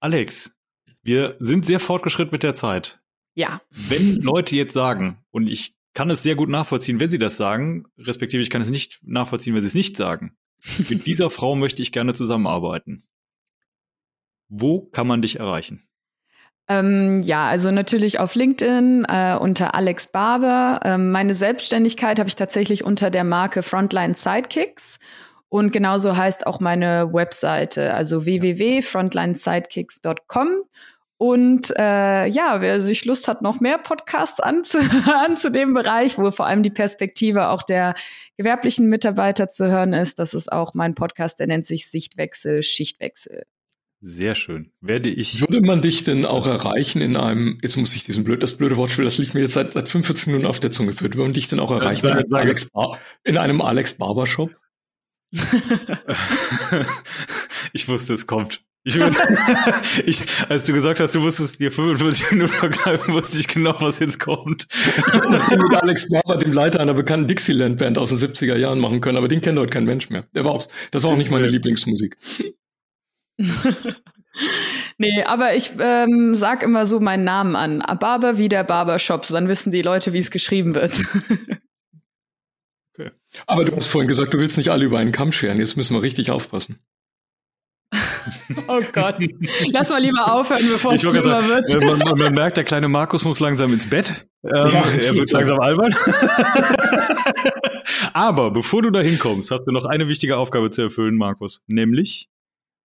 Alex, 0.00 0.54
wir 1.02 1.36
sind 1.38 1.64
sehr 1.64 1.80
fortgeschritten 1.80 2.32
mit 2.32 2.42
der 2.42 2.54
Zeit. 2.54 3.00
Ja. 3.34 3.62
Wenn 3.70 4.16
Leute 4.16 4.56
jetzt 4.56 4.74
sagen, 4.74 5.18
und 5.30 5.48
ich 5.48 5.76
kann 5.94 6.10
es 6.10 6.22
sehr 6.22 6.34
gut 6.34 6.50
nachvollziehen, 6.50 7.00
wenn 7.00 7.08
sie 7.08 7.18
das 7.18 7.36
sagen, 7.36 7.86
respektive 7.96 8.42
ich 8.42 8.50
kann 8.50 8.60
es 8.60 8.68
nicht 8.68 8.98
nachvollziehen, 9.02 9.54
wenn 9.54 9.62
sie 9.62 9.68
es 9.68 9.74
nicht 9.74 9.96
sagen. 9.96 10.36
Mit 10.88 11.06
dieser 11.06 11.30
Frau 11.30 11.54
möchte 11.54 11.80
ich 11.80 11.92
gerne 11.92 12.12
zusammenarbeiten. 12.12 13.04
Wo 14.48 14.80
kann 14.80 15.06
man 15.06 15.22
dich 15.22 15.38
erreichen? 15.38 15.88
Ähm, 16.68 17.20
ja, 17.22 17.48
also 17.48 17.70
natürlich 17.70 18.20
auf 18.20 18.34
LinkedIn 18.34 19.06
äh, 19.08 19.38
unter 19.40 19.74
Alex 19.74 20.08
Barber. 20.08 20.80
Ähm, 20.84 21.10
meine 21.10 21.34
Selbstständigkeit 21.34 22.18
habe 22.18 22.28
ich 22.28 22.36
tatsächlich 22.36 22.84
unter 22.84 23.08
der 23.10 23.24
Marke 23.24 23.62
Frontline 23.62 24.12
Sidekicks. 24.14 24.98
Und 25.48 25.72
genauso 25.72 26.14
heißt 26.14 26.46
auch 26.46 26.60
meine 26.60 27.14
Webseite, 27.14 27.94
also 27.94 28.26
www.frontlinesidekicks.com. 28.26 30.48
Und 31.16 31.72
äh, 31.76 32.26
ja, 32.26 32.60
wer 32.60 32.80
sich 32.80 33.06
Lust 33.06 33.28
hat, 33.28 33.40
noch 33.42 33.60
mehr 33.60 33.78
Podcasts 33.78 34.38
anzuhören 34.38 35.36
zu 35.36 35.50
dem 35.50 35.74
Bereich, 35.74 36.16
wo 36.18 36.30
vor 36.30 36.46
allem 36.46 36.62
die 36.62 36.70
Perspektive 36.70 37.48
auch 37.48 37.64
der 37.64 37.94
gewerblichen 38.36 38.88
Mitarbeiter 38.88 39.48
zu 39.48 39.68
hören 39.68 39.94
ist, 39.94 40.20
das 40.20 40.34
ist 40.34 40.52
auch 40.52 40.74
mein 40.74 40.94
Podcast, 40.94 41.40
der 41.40 41.48
nennt 41.48 41.66
sich 41.66 41.90
Sichtwechsel, 41.90 42.62
Schichtwechsel. 42.62 43.42
Sehr 44.00 44.36
schön. 44.36 44.70
Werde 44.80 45.08
ich. 45.08 45.40
Würde 45.40 45.60
man 45.60 45.82
dich 45.82 46.04
denn 46.04 46.24
auch 46.24 46.46
erreichen 46.46 47.00
in 47.00 47.16
einem, 47.16 47.58
jetzt 47.62 47.76
muss 47.76 47.94
ich 47.94 48.04
diesen 48.04 48.22
blöd, 48.22 48.44
das 48.44 48.56
blöde 48.56 48.76
Wortspiel, 48.76 49.04
das 49.04 49.18
liegt 49.18 49.34
mir 49.34 49.40
jetzt 49.40 49.54
seit, 49.54 49.72
seit 49.72 49.88
45 49.88 50.28
Minuten 50.28 50.46
auf 50.46 50.60
der 50.60 50.70
Zunge, 50.70 50.98
würde 51.00 51.18
man 51.18 51.32
dich 51.32 51.48
denn 51.48 51.58
auch 51.58 51.72
erreichen 51.72 52.02
sag, 52.02 52.20
in, 52.24 52.32
Alex 52.32 52.70
Bar, 52.70 53.00
in 53.24 53.38
einem 53.38 53.60
Alex 53.60 53.94
Barbershop? 53.94 54.50
ich 57.72 57.88
wusste, 57.88 58.14
es 58.14 58.28
kommt. 58.28 58.62
Ich, 58.84 58.96
ich, 60.06 60.22
als 60.48 60.64
du 60.64 60.72
gesagt 60.72 61.00
hast, 61.00 61.14
du 61.14 61.20
musstest 61.20 61.58
dir 61.60 61.72
45 61.72 62.30
Minuten 62.30 62.52
verkneifen, 62.52 63.12
wusste 63.12 63.38
ich 63.38 63.48
genau, 63.48 63.74
was 63.80 63.98
jetzt 63.98 64.20
kommt. 64.20 64.68
Ich 64.70 65.14
hätte 65.14 65.58
mit 65.58 65.82
Alex 65.82 66.08
Barber, 66.08 66.36
dem 66.36 66.52
Leiter 66.52 66.80
einer 66.80 66.94
bekannten 66.94 67.26
Dixieland-Band 67.26 67.98
aus 67.98 68.10
den 68.10 68.18
70er 68.18 68.56
Jahren 68.56 68.78
machen 68.78 69.00
können, 69.00 69.18
aber 69.18 69.28
den 69.28 69.40
kennt 69.40 69.58
heute 69.58 69.72
kein 69.72 69.84
Mensch 69.84 70.08
mehr. 70.08 70.24
Der 70.34 70.44
war 70.44 70.52
auch, 70.52 70.66
das 70.92 71.02
war 71.02 71.10
auch 71.10 71.16
nicht 71.16 71.30
meine 71.30 71.48
Lieblingsmusik. 71.48 72.16
nee, 74.98 75.22
aber 75.22 75.54
ich 75.54 75.72
ähm, 75.78 76.34
sag 76.34 76.62
immer 76.62 76.86
so 76.86 77.00
meinen 77.00 77.24
Namen 77.24 77.56
an. 77.56 77.82
Barber 77.98 78.38
wie 78.38 78.48
der 78.48 78.64
Barbershop, 78.64 79.24
so 79.24 79.34
dann 79.34 79.48
wissen 79.48 79.70
die 79.70 79.82
Leute, 79.82 80.12
wie 80.12 80.18
es 80.18 80.30
geschrieben 80.30 80.74
wird. 80.74 80.92
okay. 82.94 83.10
Aber 83.46 83.64
du 83.64 83.74
hast 83.76 83.88
vorhin 83.88 84.08
gesagt, 84.08 84.34
du 84.34 84.38
willst 84.38 84.58
nicht 84.58 84.70
alle 84.70 84.84
über 84.84 84.98
einen 84.98 85.12
Kamm 85.12 85.32
scheren. 85.32 85.58
Jetzt 85.58 85.76
müssen 85.76 85.94
wir 85.94 86.02
richtig 86.02 86.30
aufpassen. 86.30 86.78
Oh 88.66 88.80
Gott. 88.92 89.16
Lass 89.72 89.88
mal 89.88 90.02
lieber 90.02 90.32
aufhören, 90.32 90.68
bevor 90.70 90.92
es 90.92 91.02
schlimmer 91.02 91.46
wird. 91.48 91.68
Man, 91.82 91.98
man, 91.98 92.18
man, 92.18 92.34
merkt, 92.34 92.58
der 92.58 92.64
kleine 92.64 92.88
Markus 92.88 93.24
muss 93.24 93.40
langsam 93.40 93.72
ins 93.72 93.88
Bett. 93.88 94.26
Ähm, 94.44 94.50
ja, 94.72 94.84
er 94.90 95.14
wird 95.14 95.30
langsam 95.32 95.60
albern. 95.60 95.94
Aber 98.12 98.50
bevor 98.50 98.82
du 98.82 98.90
da 98.90 99.00
hinkommst, 99.00 99.50
hast 99.50 99.64
du 99.64 99.72
noch 99.72 99.86
eine 99.86 100.08
wichtige 100.08 100.36
Aufgabe 100.36 100.70
zu 100.70 100.82
erfüllen, 100.82 101.16
Markus. 101.16 101.62
Nämlich 101.66 102.28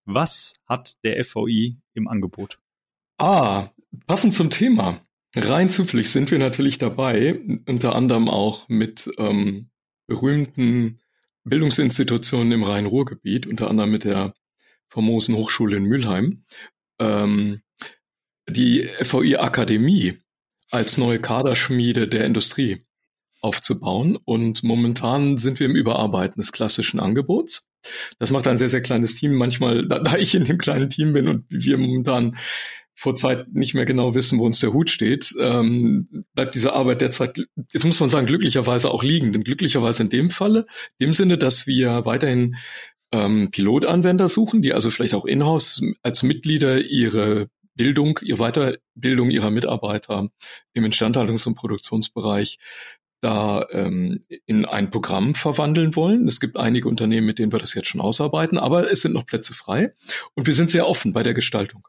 was 0.05 0.53
hat 0.65 0.97
der 1.03 1.23
FVI 1.23 1.77
im 1.93 2.07
Angebot? 2.07 2.59
Ah, 3.17 3.69
passend 4.07 4.33
zum 4.33 4.49
Thema. 4.49 5.01
Rein 5.35 5.69
zufällig 5.69 6.09
sind 6.11 6.29
wir 6.31 6.39
natürlich 6.39 6.77
dabei, 6.77 7.39
unter 7.67 7.95
anderem 7.95 8.29
auch 8.29 8.69
mit 8.69 9.09
ähm, 9.17 9.69
berühmten 10.07 10.99
Bildungsinstitutionen 11.43 12.51
im 12.51 12.63
Rhein-Ruhr-Gebiet, 12.63 13.47
unter 13.47 13.69
anderem 13.69 13.91
mit 13.91 14.03
der 14.03 14.33
famosen 14.89 15.35
Hochschule 15.35 15.77
in 15.77 15.85
Mülheim, 15.85 16.43
ähm, 16.99 17.61
die 18.47 18.87
FVI 18.87 19.37
Akademie 19.37 20.19
als 20.69 20.97
neue 20.97 21.19
Kaderschmiede 21.19 22.07
der 22.07 22.25
Industrie 22.25 22.85
aufzubauen. 23.41 24.17
Und 24.23 24.63
momentan 24.63 25.37
sind 25.37 25.59
wir 25.59 25.67
im 25.67 25.75
Überarbeiten 25.75 26.41
des 26.41 26.51
klassischen 26.51 26.99
Angebots. 26.99 27.69
Das 28.19 28.31
macht 28.31 28.47
ein 28.47 28.57
sehr, 28.57 28.69
sehr 28.69 28.81
kleines 28.81 29.15
Team. 29.15 29.33
Manchmal, 29.33 29.87
da, 29.87 29.99
da 29.99 30.15
ich 30.17 30.35
in 30.35 30.45
dem 30.45 30.57
kleinen 30.57 30.89
Team 30.89 31.13
bin 31.13 31.27
und 31.27 31.45
wir 31.49 31.77
momentan 31.77 32.37
vor 32.95 33.15
Zeit 33.15 33.47
nicht 33.53 33.73
mehr 33.73 33.85
genau 33.85 34.13
wissen, 34.13 34.39
wo 34.39 34.45
uns 34.45 34.59
der 34.59 34.73
Hut 34.73 34.89
steht, 34.89 35.33
ähm, 35.39 36.25
bleibt 36.35 36.55
diese 36.55 36.73
Arbeit 36.73 37.01
derzeit, 37.01 37.39
jetzt 37.71 37.85
muss 37.85 37.99
man 37.99 38.09
sagen, 38.09 38.27
glücklicherweise 38.27 38.91
auch 38.91 39.03
liegen. 39.03 39.33
Denn 39.33 39.43
glücklicherweise 39.43 40.03
in 40.03 40.09
dem 40.09 40.29
Falle, 40.29 40.65
im 40.99 41.13
Sinne, 41.13 41.37
dass 41.37 41.65
wir 41.65 42.05
weiterhin 42.05 42.55
ähm, 43.11 43.49
Pilotanwender 43.51 44.29
suchen, 44.29 44.61
die 44.61 44.73
also 44.73 44.91
vielleicht 44.91 45.15
auch 45.15 45.25
in-house 45.25 45.81
als 46.01 46.23
Mitglieder 46.23 46.81
ihre 46.81 47.47
Bildung, 47.75 48.19
ihre 48.21 48.37
Weiterbildung 48.37 49.31
ihrer 49.31 49.49
Mitarbeiter 49.49 50.29
im 50.73 50.85
Instandhaltungs- 50.85 51.47
und 51.47 51.55
Produktionsbereich 51.55 52.57
da 53.23 53.65
ähm, 53.71 54.19
in 54.45 54.65
ein 54.65 54.91
Programm 54.91 55.35
verwandeln 55.35 55.95
wollen. 55.95 56.27
Es 56.27 56.39
gibt 56.39 56.57
einige 56.57 56.89
Unternehmen, 56.89 57.25
mit 57.25 57.39
denen 57.39 57.51
wir 57.51 57.59
das 57.59 57.73
jetzt 57.73 57.87
schon 57.87 58.01
ausarbeiten, 58.01 58.57
aber 58.57 58.91
es 58.91 59.01
sind 59.01 59.13
noch 59.13 59.25
Plätze 59.25 59.53
frei 59.53 59.93
und 60.35 60.47
wir 60.47 60.53
sind 60.53 60.69
sehr 60.69 60.87
offen 60.87 61.13
bei 61.13 61.23
der 61.23 61.33
Gestaltung. 61.33 61.87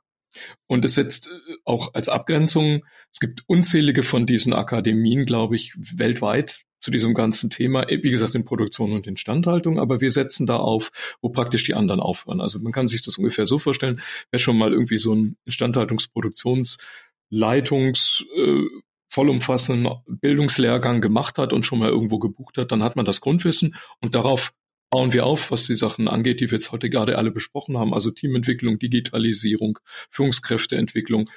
Und 0.67 0.85
es 0.85 0.95
setzt 0.95 1.29
äh, 1.29 1.31
auch 1.65 1.95
als 1.95 2.09
Abgrenzung, 2.09 2.85
es 3.13 3.21
gibt 3.21 3.45
unzählige 3.47 4.03
von 4.03 4.27
diesen 4.27 4.53
Akademien, 4.53 5.27
glaube 5.27 5.55
ich, 5.57 5.73
weltweit 5.77 6.63
zu 6.81 6.91
diesem 6.91 7.15
ganzen 7.15 7.49
Thema, 7.49 7.87
wie 7.89 8.11
gesagt, 8.11 8.35
in 8.35 8.45
Produktion 8.45 8.93
und 8.93 9.07
Instandhaltung, 9.07 9.79
aber 9.79 10.01
wir 10.03 10.11
setzen 10.11 10.47
da 10.47 10.57
auf, 10.57 10.91
wo 11.23 11.31
praktisch 11.31 11.65
die 11.65 11.73
anderen 11.75 12.01
aufhören. 12.01 12.43
Also 12.43 12.59
man 12.59 12.73
kann 12.73 12.89
sich 12.89 13.03
das 13.03 13.17
ungefähr 13.17 13.47
so 13.47 13.59
vorstellen, 13.59 14.03
wer 14.31 14.39
schon 14.39 14.59
mal 14.59 14.73
irgendwie 14.73 14.99
so 14.99 15.15
ein 15.15 15.39
Instandhaltungsproduktionsleitungs 15.47 18.27
äh, 18.37 18.65
vollumfassenden 19.09 19.93
Bildungslehrgang 20.07 21.01
gemacht 21.01 21.39
hat 21.39 21.53
und 21.53 21.65
schon 21.65 21.79
mal 21.79 21.91
irgendwo 21.91 22.19
gebucht 22.19 22.59
hat, 22.59 22.73
dann 22.73 22.83
hat 22.83 22.97
man 22.97 23.05
das 23.05 23.21
Grundwissen 23.21 23.77
und 24.01 24.15
darauf 24.15 24.53
bauen 24.91 25.13
wir 25.13 25.27
auf, 25.27 25.51
was 25.51 25.67
die 25.67 25.75
Sachen 25.75 26.09
angeht, 26.09 26.41
die 26.41 26.51
wir 26.51 26.59
jetzt 26.59 26.71
heute 26.71 26.89
gerade 26.89 27.19
alle 27.19 27.31
besprochen 27.31 27.77
haben, 27.77 27.93
also 27.93 28.11
Teamentwicklung, 28.11 28.79
Digitalisierung, 28.79 29.79
Führungskräfteentwicklung. 30.11 31.31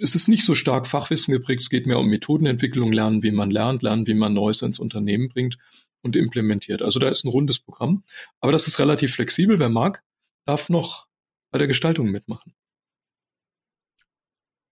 Es 0.00 0.14
ist 0.14 0.28
nicht 0.28 0.44
so 0.44 0.54
stark 0.54 0.86
Fachwissen 0.86 1.32
geprägt, 1.32 1.62
es 1.62 1.70
geht 1.70 1.86
mehr 1.86 1.98
um 1.98 2.08
Methodenentwicklung, 2.08 2.92
lernen, 2.92 3.22
wie 3.22 3.30
man 3.30 3.50
lernt, 3.50 3.82
lernen, 3.82 4.06
wie 4.06 4.14
man 4.14 4.34
Neues 4.34 4.62
ins 4.62 4.78
Unternehmen 4.78 5.28
bringt 5.28 5.58
und 6.02 6.16
implementiert. 6.16 6.82
Also 6.82 6.98
da 6.98 7.08
ist 7.08 7.24
ein 7.24 7.28
rundes 7.28 7.60
Programm, 7.60 8.04
aber 8.40 8.52
das 8.52 8.66
ist 8.66 8.78
relativ 8.78 9.14
flexibel. 9.14 9.58
Wer 9.58 9.68
mag, 9.68 10.02
darf 10.44 10.68
noch 10.68 11.06
bei 11.50 11.58
der 11.58 11.68
Gestaltung 11.68 12.10
mitmachen. 12.10 12.54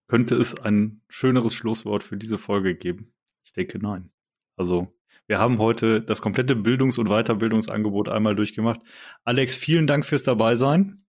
Könnte 0.07 0.35
es 0.35 0.59
ein 0.59 1.01
schöneres 1.09 1.53
Schlusswort 1.53 2.03
für 2.03 2.17
diese 2.17 2.37
Folge 2.37 2.75
geben? 2.75 3.13
Ich 3.43 3.53
denke 3.53 3.79
nein. 3.79 4.09
Also, 4.55 4.87
wir 5.27 5.39
haben 5.39 5.57
heute 5.57 6.01
das 6.01 6.21
komplette 6.21 6.55
Bildungs- 6.55 6.97
und 6.97 7.09
Weiterbildungsangebot 7.09 8.07
einmal 8.07 8.35
durchgemacht. 8.35 8.79
Alex, 9.25 9.55
vielen 9.55 9.85
Dank 9.85 10.05
fürs 10.05 10.23
Dabeisein. 10.23 11.03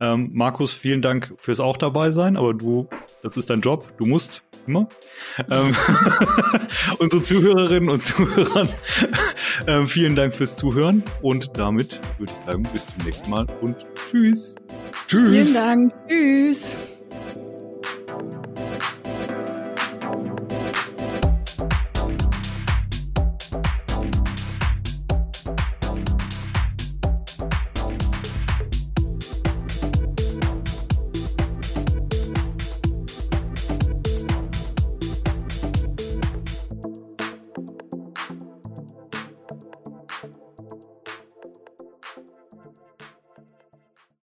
Ähm, 0.00 0.30
Markus, 0.32 0.72
vielen 0.72 1.02
Dank 1.02 1.34
fürs 1.36 1.60
auch 1.60 1.76
dabei 1.76 2.10
sein, 2.10 2.38
aber 2.38 2.54
du, 2.54 2.88
das 3.22 3.36
ist 3.36 3.50
dein 3.50 3.60
Job, 3.60 3.92
du 3.98 4.06
musst 4.06 4.44
immer. 4.66 4.88
Ähm, 5.50 5.76
unsere 6.98 7.20
Zuhörerinnen 7.20 7.90
und 7.90 8.02
Zuhörer, 8.02 8.66
ähm, 9.66 9.86
vielen 9.86 10.16
Dank 10.16 10.34
fürs 10.34 10.56
Zuhören 10.56 11.02
und 11.20 11.50
damit 11.58 12.00
würde 12.16 12.32
ich 12.32 12.38
sagen, 12.38 12.62
bis 12.72 12.86
zum 12.86 13.04
nächsten 13.04 13.28
Mal 13.28 13.46
und 13.60 13.76
tschüss. 13.94 14.54
Tschüss. 15.06 15.50
Vielen 15.50 15.54
Dank. 15.54 15.92
Tschüss. 16.08 16.78